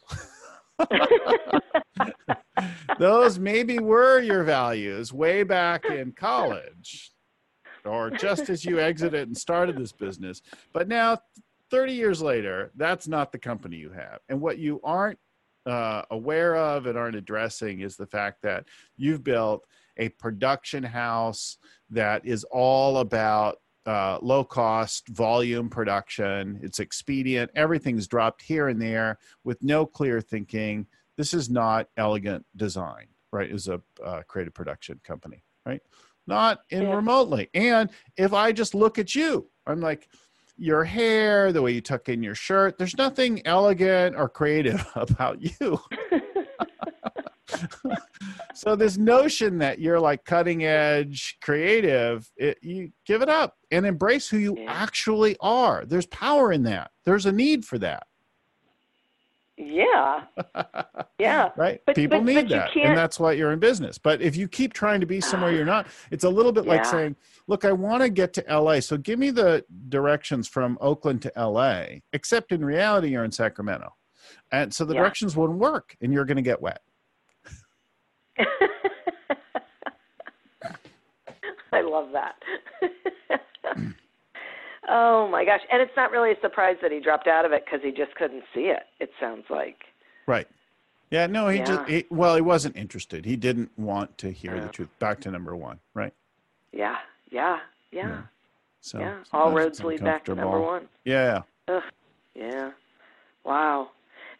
Those 2.99 3.39
maybe 3.39 3.79
were 3.79 4.21
your 4.21 4.43
values 4.43 5.11
way 5.11 5.43
back 5.43 5.85
in 5.85 6.13
college 6.13 7.11
or 7.85 8.09
just 8.09 8.49
as 8.49 8.63
you 8.63 8.79
exited 8.79 9.27
and 9.27 9.37
started 9.37 9.77
this 9.77 9.91
business. 9.91 10.41
But 10.73 10.87
now, 10.87 11.17
30 11.71 11.93
years 11.93 12.21
later, 12.21 12.71
that's 12.75 13.07
not 13.07 13.31
the 13.31 13.37
company 13.37 13.77
you 13.77 13.91
have. 13.91 14.19
And 14.29 14.41
what 14.41 14.57
you 14.57 14.79
aren't 14.83 15.19
uh, 15.65 16.03
aware 16.09 16.55
of 16.55 16.85
and 16.85 16.97
aren't 16.97 17.15
addressing 17.15 17.81
is 17.81 17.95
the 17.95 18.07
fact 18.07 18.41
that 18.43 18.65
you've 18.97 19.23
built 19.23 19.65
a 19.99 20.09
production 20.09 20.83
house 20.83 21.57
that 21.91 22.25
is 22.25 22.43
all 22.45 22.97
about 22.97 23.57
uh, 23.85 24.17
low 24.21 24.43
cost 24.43 25.07
volume 25.09 25.69
production. 25.69 26.59
It's 26.63 26.79
expedient. 26.79 27.51
Everything's 27.55 28.07
dropped 28.07 28.41
here 28.41 28.67
and 28.69 28.81
there 28.81 29.17
with 29.43 29.61
no 29.63 29.85
clear 29.85 30.21
thinking. 30.21 30.87
This 31.17 31.33
is 31.33 31.49
not 31.49 31.87
elegant 31.97 32.45
design, 32.55 33.07
right? 33.31 33.49
Is 33.51 33.67
a 33.67 33.81
uh, 34.03 34.21
creative 34.27 34.53
production 34.53 34.99
company, 35.03 35.43
right? 35.65 35.81
Not 36.27 36.59
in 36.69 36.83
Yeah. 36.83 36.95
remotely. 36.95 37.49
And 37.53 37.89
if 38.17 38.33
I 38.33 38.51
just 38.51 38.75
look 38.75 38.99
at 38.99 39.15
you, 39.15 39.49
I'm 39.65 39.81
like, 39.81 40.07
your 40.61 40.83
hair, 40.83 41.51
the 41.53 41.61
way 41.61 41.71
you 41.71 41.81
tuck 41.81 42.09
in 42.09 42.21
your 42.21 42.35
shirt, 42.35 42.77
there's 42.77 42.97
nothing 42.97 43.41
elegant 43.45 44.15
or 44.15 44.27
creative 44.29 44.85
about 44.95 45.41
you. 45.41 45.79
so 48.53 48.75
this 48.75 48.97
notion 48.97 49.57
that 49.59 49.79
you're 49.79 49.99
like 49.99 50.23
cutting 50.25 50.65
edge 50.65 51.37
creative 51.41 52.29
it, 52.37 52.57
you 52.61 52.91
give 53.05 53.21
it 53.21 53.29
up 53.29 53.55
and 53.71 53.85
embrace 53.85 54.27
who 54.29 54.37
you 54.37 54.55
Yeah. 54.57 54.71
actually 54.71 55.35
are 55.39 55.85
there's 55.85 56.05
power 56.07 56.51
in 56.51 56.63
that 56.63 56.91
there's 57.05 57.25
a 57.25 57.31
need 57.31 57.65
for 57.65 57.77
that 57.79 58.03
yeah. 59.61 60.23
Yeah. 61.19 61.49
right 61.57 61.81
But- 61.85 61.95
people 61.95 62.19
but- 62.19 62.25
need 62.25 62.47
but 62.47 62.49
that 62.49 62.75
and 62.77 62.97
that's 62.97 63.19
why 63.19 63.33
you're 63.33 63.51
in 63.51 63.59
business 63.59 63.97
but 63.97 64.21
if 64.21 64.37
you 64.37 64.47
keep 64.47 64.71
trying 64.73 65.01
to 65.01 65.05
be 65.05 65.19
somewhere 65.19 65.51
you're 65.51 65.65
not 65.65 65.87
it's 66.11 66.23
a 66.23 66.29
little 66.29 66.51
bit 66.53 66.65
like 66.65 66.85
saying 66.85 67.15
look 67.47 67.65
i 67.65 67.71
want 67.73 68.01
to 68.01 68.09
get 68.09 68.31
to 68.33 68.45
la 68.59 68.79
so 68.79 68.95
give 68.97 69.19
me 69.19 69.29
the 69.31 69.65
directions 69.89 70.47
from 70.47 70.77
oakland 70.79 71.21
to 71.21 71.31
la 71.35 71.83
except 72.13 72.51
in 72.53 72.63
reality 72.63 73.09
you're 73.09 73.25
in 73.25 73.31
sacramento 73.31 73.93
and 74.51 74.73
so 74.73 74.85
the 74.85 74.93
Yeah. 74.93 75.01
directions 75.01 75.35
wouldn't 75.35 75.59
work 75.59 75.95
and 76.01 76.13
you're 76.13 76.25
going 76.25 76.37
to 76.37 76.41
get 76.41 76.61
wet 76.61 76.81
I 81.71 81.81
love 81.81 82.09
that. 82.13 82.35
oh 84.89 85.27
my 85.29 85.45
gosh. 85.45 85.61
And 85.71 85.81
it's 85.81 85.95
not 85.95 86.11
really 86.11 86.31
a 86.31 86.39
surprise 86.41 86.77
that 86.81 86.91
he 86.91 86.99
dropped 86.99 87.27
out 87.27 87.45
of 87.45 87.51
it 87.51 87.63
because 87.65 87.81
he 87.83 87.91
just 87.91 88.15
couldn't 88.15 88.43
see 88.53 88.71
it, 88.71 88.83
it 88.99 89.11
sounds 89.19 89.45
like. 89.49 89.77
Right. 90.27 90.47
Yeah, 91.11 91.25
no, 91.27 91.47
he 91.47 91.59
just, 91.59 91.71
Yeah. 91.71 91.85
he, 91.87 92.05
well, 92.09 92.35
he 92.35 92.41
wasn't 92.41 92.75
interested. 92.75 93.25
He 93.25 93.35
didn't 93.35 93.71
want 93.77 94.17
to 94.19 94.31
hear 94.31 94.55
Yeah. 94.55 94.61
the 94.65 94.69
truth. 94.69 94.89
Back 94.99 95.19
to 95.21 95.31
number 95.31 95.55
one, 95.55 95.79
right? 95.93 96.13
Yeah, 96.71 96.97
yeah, 97.31 97.59
yeah, 97.91 98.07
Yeah. 98.07 98.21
So 98.81 98.99
yeah. 98.99 99.23
All 99.33 99.51
roads 99.51 99.83
lead 99.83 100.03
back 100.03 100.25
to 100.25 100.35
number 100.35 100.59
one. 100.59 100.87
Yeah. 101.03 101.41
Ugh, 101.67 101.83
yeah. 102.35 102.71
Wow. 103.43 103.89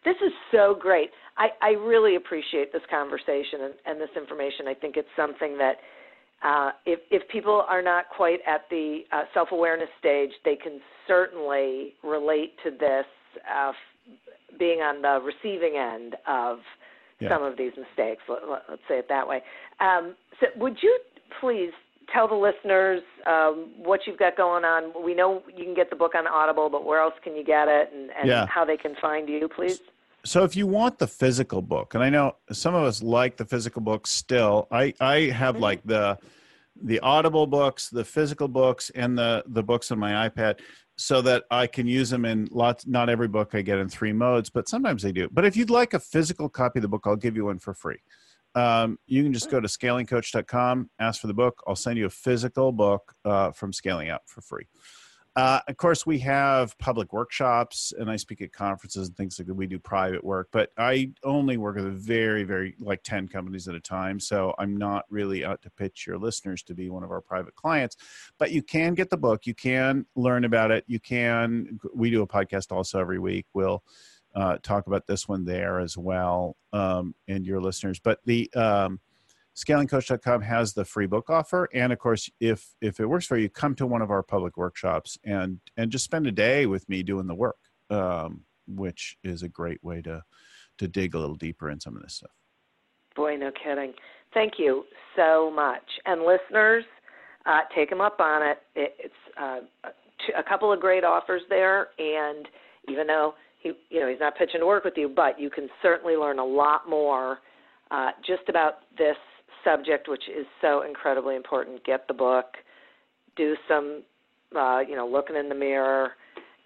This 0.04 0.16
is 0.24 0.32
so 0.50 0.76
great. 0.78 1.10
I, 1.36 1.48
I 1.60 1.70
really 1.70 2.16
appreciate 2.16 2.72
this 2.72 2.82
conversation 2.90 3.62
and, 3.62 3.74
and 3.86 4.00
this 4.00 4.08
information. 4.16 4.66
I 4.66 4.74
think 4.74 4.96
it's 4.96 5.08
something 5.16 5.58
that 5.58 5.76
uh, 6.42 6.70
if, 6.86 7.00
if 7.10 7.28
people 7.28 7.64
are 7.68 7.82
not 7.82 8.06
quite 8.14 8.40
at 8.46 8.62
the 8.70 9.00
uh, 9.12 9.24
self 9.34 9.48
awareness 9.52 9.88
stage, 9.98 10.30
they 10.44 10.56
can 10.56 10.80
certainly 11.06 11.94
relate 12.02 12.54
to 12.64 12.70
this 12.70 13.04
uh, 13.54 13.70
f- 13.70 14.58
being 14.58 14.78
on 14.80 15.02
the 15.02 15.20
receiving 15.24 15.76
end 15.76 16.16
of 16.26 16.58
Yeah. 17.20 17.28
some 17.28 17.42
of 17.42 17.58
these 17.58 17.72
mistakes. 17.76 18.22
Let, 18.26 18.40
let's 18.70 18.82
say 18.88 18.98
it 18.98 19.06
that 19.10 19.28
way. 19.28 19.42
Um, 19.80 20.14
so, 20.40 20.46
would 20.56 20.78
you 20.82 20.98
please 21.40 21.72
tell 22.12 22.28
the 22.28 22.34
listeners 22.34 23.02
um, 23.26 23.70
what 23.76 24.00
you've 24.06 24.18
got 24.18 24.36
going 24.36 24.64
on? 24.64 24.92
We 25.04 25.14
know 25.14 25.42
you 25.56 25.64
can 25.64 25.74
get 25.74 25.90
the 25.90 25.96
book 25.96 26.14
on 26.14 26.26
Audible, 26.26 26.68
but 26.70 26.84
where 26.84 27.00
else 27.00 27.14
can 27.22 27.36
you 27.36 27.44
get 27.44 27.68
it, 27.68 27.90
and, 27.92 28.10
and 28.18 28.28
Yeah. 28.28 28.46
how 28.46 28.64
they 28.64 28.76
can 28.76 28.94
find 29.00 29.28
you, 29.28 29.48
please? 29.48 29.80
So 30.24 30.44
if 30.44 30.54
you 30.54 30.66
want 30.66 30.98
the 30.98 31.06
physical 31.06 31.62
book, 31.62 31.94
and 31.94 32.02
I 32.04 32.10
know 32.10 32.36
some 32.52 32.74
of 32.74 32.84
us 32.84 33.02
like 33.02 33.36
the 33.38 33.44
physical 33.46 33.80
book 33.80 34.06
still, 34.06 34.68
I 34.70 34.92
I 35.00 35.16
have 35.30 35.56
Mhm. 35.56 35.60
like 35.60 35.82
the 35.84 36.18
the 36.82 37.00
audible 37.00 37.46
books, 37.46 37.88
the 37.90 38.04
physical 38.04 38.48
books, 38.48 38.90
and 38.90 39.16
the 39.16 39.42
the 39.46 39.62
books 39.62 39.90
on 39.90 39.98
my 39.98 40.28
iPad, 40.28 40.60
so 40.96 41.22
that 41.22 41.44
I 41.50 41.66
can 41.66 41.86
use 41.86 42.10
them 42.10 42.24
in 42.26 42.48
lots. 42.50 42.86
Not 42.86 43.08
every 43.08 43.28
book 43.28 43.54
I 43.54 43.62
get 43.62 43.78
in 43.78 43.88
three 43.88 44.12
modes, 44.12 44.50
but 44.50 44.68
sometimes 44.68 45.04
I 45.06 45.10
do. 45.10 45.28
But 45.32 45.44
if 45.46 45.56
you'd 45.56 45.70
like 45.70 45.94
a 45.94 45.98
physical 46.00 46.48
copy 46.50 46.78
of 46.80 46.82
the 46.82 46.88
book, 46.88 47.04
I'll 47.06 47.16
give 47.16 47.34
you 47.36 47.46
one 47.46 47.58
for 47.58 47.72
free. 47.72 48.00
Um, 48.54 48.98
you 49.06 49.22
can 49.22 49.32
just 49.32 49.50
go 49.50 49.60
to 49.60 49.68
scalingcoach.com, 49.68 50.90
ask 50.98 51.20
for 51.20 51.26
the 51.26 51.34
book. 51.34 51.62
I'll 51.66 51.76
send 51.76 51.98
you 51.98 52.06
a 52.06 52.10
physical 52.10 52.72
book 52.72 53.14
uh, 53.24 53.52
from 53.52 53.72
Scaling 53.72 54.10
Up 54.10 54.22
for 54.26 54.40
free. 54.40 54.66
Uh, 55.36 55.60
of 55.68 55.76
course, 55.76 56.04
we 56.04 56.18
have 56.18 56.76
public 56.78 57.12
workshops, 57.12 57.92
and 57.96 58.10
I 58.10 58.16
speak 58.16 58.42
at 58.42 58.52
conferences 58.52 59.06
and 59.06 59.16
things 59.16 59.38
like 59.38 59.46
that. 59.46 59.54
We 59.54 59.68
do 59.68 59.78
private 59.78 60.24
work, 60.24 60.48
but 60.50 60.70
I 60.76 61.12
only 61.22 61.56
work 61.56 61.76
with 61.76 61.86
a 61.86 61.90
very, 61.90 62.42
very 62.42 62.74
like 62.80 63.04
ten 63.04 63.28
companies 63.28 63.68
at 63.68 63.76
a 63.76 63.80
time. 63.80 64.18
So 64.18 64.54
I'm 64.58 64.76
not 64.76 65.04
really 65.08 65.44
out 65.44 65.62
to 65.62 65.70
pitch 65.70 66.04
your 66.04 66.18
listeners 66.18 66.64
to 66.64 66.74
be 66.74 66.90
one 66.90 67.04
of 67.04 67.12
our 67.12 67.20
private 67.20 67.54
clients. 67.54 67.96
But 68.38 68.50
you 68.50 68.60
can 68.60 68.94
get 68.94 69.08
the 69.08 69.16
book. 69.16 69.46
You 69.46 69.54
can 69.54 70.04
learn 70.16 70.44
about 70.44 70.72
it. 70.72 70.84
You 70.88 70.98
can. 70.98 71.78
We 71.94 72.10
do 72.10 72.22
a 72.22 72.26
podcast 72.26 72.72
also 72.72 72.98
every 72.98 73.20
week. 73.20 73.46
We'll 73.54 73.84
uh, 74.34 74.58
talk 74.62 74.86
about 74.86 75.06
this 75.06 75.28
one 75.28 75.44
there 75.44 75.80
as 75.80 75.96
well, 75.96 76.56
um, 76.72 77.14
and 77.28 77.46
your 77.46 77.60
listeners. 77.60 77.98
But 77.98 78.20
the 78.24 78.52
um, 78.54 79.00
scalingcoach.com 79.56 80.42
has 80.42 80.72
the 80.72 80.84
free 80.84 81.06
book 81.06 81.28
offer 81.28 81.68
and 81.74 81.92
of 81.92 81.98
course 81.98 82.30
if 82.38 82.68
if 82.80 83.00
it 83.00 83.04
works 83.04 83.26
for 83.26 83.36
you 83.36 83.48
come 83.48 83.74
to 83.74 83.84
one 83.84 84.00
of 84.00 84.08
our 84.08 84.22
public 84.22 84.56
workshops 84.56 85.18
and 85.24 85.58
and 85.76 85.90
just 85.90 86.04
spend 86.04 86.24
a 86.24 86.30
day 86.30 86.66
with 86.66 86.88
me 86.88 87.02
doing 87.02 87.26
the 87.26 87.34
work 87.34 87.58
um, 87.90 88.42
which 88.68 89.18
is 89.24 89.42
a 89.42 89.48
great 89.48 89.82
way 89.82 90.00
to 90.00 90.22
to 90.78 90.86
dig 90.86 91.16
a 91.16 91.18
little 91.18 91.34
deeper 91.34 91.68
in 91.68 91.80
some 91.80 91.96
of 91.96 92.00
this 92.00 92.14
stuff 92.14 92.30
Boy, 93.16 93.36
no 93.36 93.50
kidding. 93.50 93.92
Thank 94.32 94.54
you 94.58 94.84
so 95.16 95.50
much. 95.50 95.82
And 96.06 96.22
listeners, 96.22 96.84
uh, 97.46 97.60
take 97.74 97.90
them 97.90 98.00
up 98.00 98.20
on 98.20 98.42
it. 98.42 98.58
it 98.74 98.96
it's 98.98 99.14
uh, 99.40 99.60
a 100.36 100.42
couple 100.42 100.72
of 100.72 100.80
great 100.80 101.04
offers 101.04 101.42
there, 101.48 101.88
and 101.98 102.46
even 102.88 103.06
though 103.06 103.34
he, 103.60 103.72
you 103.90 104.00
know, 104.00 104.08
he's 104.08 104.20
not 104.20 104.36
pitching 104.36 104.60
to 104.60 104.66
work 104.66 104.84
with 104.84 104.94
you, 104.96 105.08
but 105.08 105.38
you 105.38 105.50
can 105.50 105.68
certainly 105.82 106.16
learn 106.16 106.38
a 106.38 106.44
lot 106.44 106.88
more 106.88 107.38
uh, 107.90 108.10
just 108.26 108.48
about 108.48 108.78
this 108.96 109.16
subject, 109.64 110.08
which 110.08 110.24
is 110.28 110.46
so 110.60 110.82
incredibly 110.82 111.36
important. 111.36 111.84
Get 111.84 112.08
the 112.08 112.14
book, 112.14 112.46
do 113.36 113.54
some, 113.68 114.02
uh, 114.56 114.80
you 114.80 114.96
know, 114.96 115.06
looking 115.06 115.36
in 115.36 115.48
the 115.48 115.54
mirror. 115.54 116.12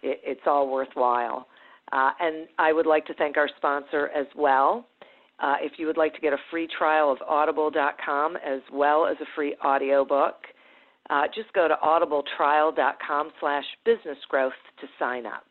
It, 0.03 0.21
it's 0.25 0.43
all 0.47 0.71
worthwhile. 0.71 1.49
Uh, 1.93 2.11
and 2.21 2.49
I 2.59 2.73
would 2.73 2.87
like 2.87 3.07
to 3.07 3.15
thank 3.15 3.37
our 3.37 3.49
sponsor 3.57 4.09
as 4.09 4.27
well. 4.37 4.87
Uh, 5.41 5.57
if 5.61 5.73
you 5.79 5.87
would 5.87 5.97
like 5.97 6.15
to 6.15 6.21
get 6.21 6.33
a 6.33 6.39
free 6.51 6.69
trial 6.79 7.11
of 7.11 7.19
audible.com 7.27 8.37
as 8.37 8.61
well 8.73 9.07
as 9.07 9.17
a 9.21 9.27
free 9.35 9.57
audiobook, 9.65 10.37
uh, 11.11 11.25
just 11.35 11.53
go 11.53 11.69
to 11.69 11.75
audibletrial.com 11.85 13.31
slash 13.41 13.65
businessgrowth 13.87 14.51
to 14.81 14.87
sign 14.99 15.27
up. 15.27 15.45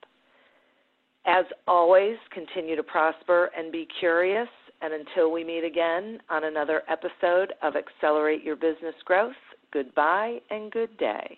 As 1.25 1.45
always, 1.67 2.17
continue 2.31 2.75
to 2.75 2.83
prosper 2.83 3.49
and 3.57 3.71
be 3.71 3.87
curious. 3.99 4.49
And 4.81 4.93
until 4.93 5.31
we 5.31 5.45
meet 5.45 5.63
again 5.63 6.19
on 6.29 6.43
another 6.43 6.83
episode 6.89 7.53
of 7.61 7.75
Accelerate 7.77 8.43
Your 8.43 8.57
Business 8.57 8.95
Growth, 9.05 9.31
goodbye 9.71 10.39
and 10.49 10.71
good 10.71 10.97
day. 10.97 11.37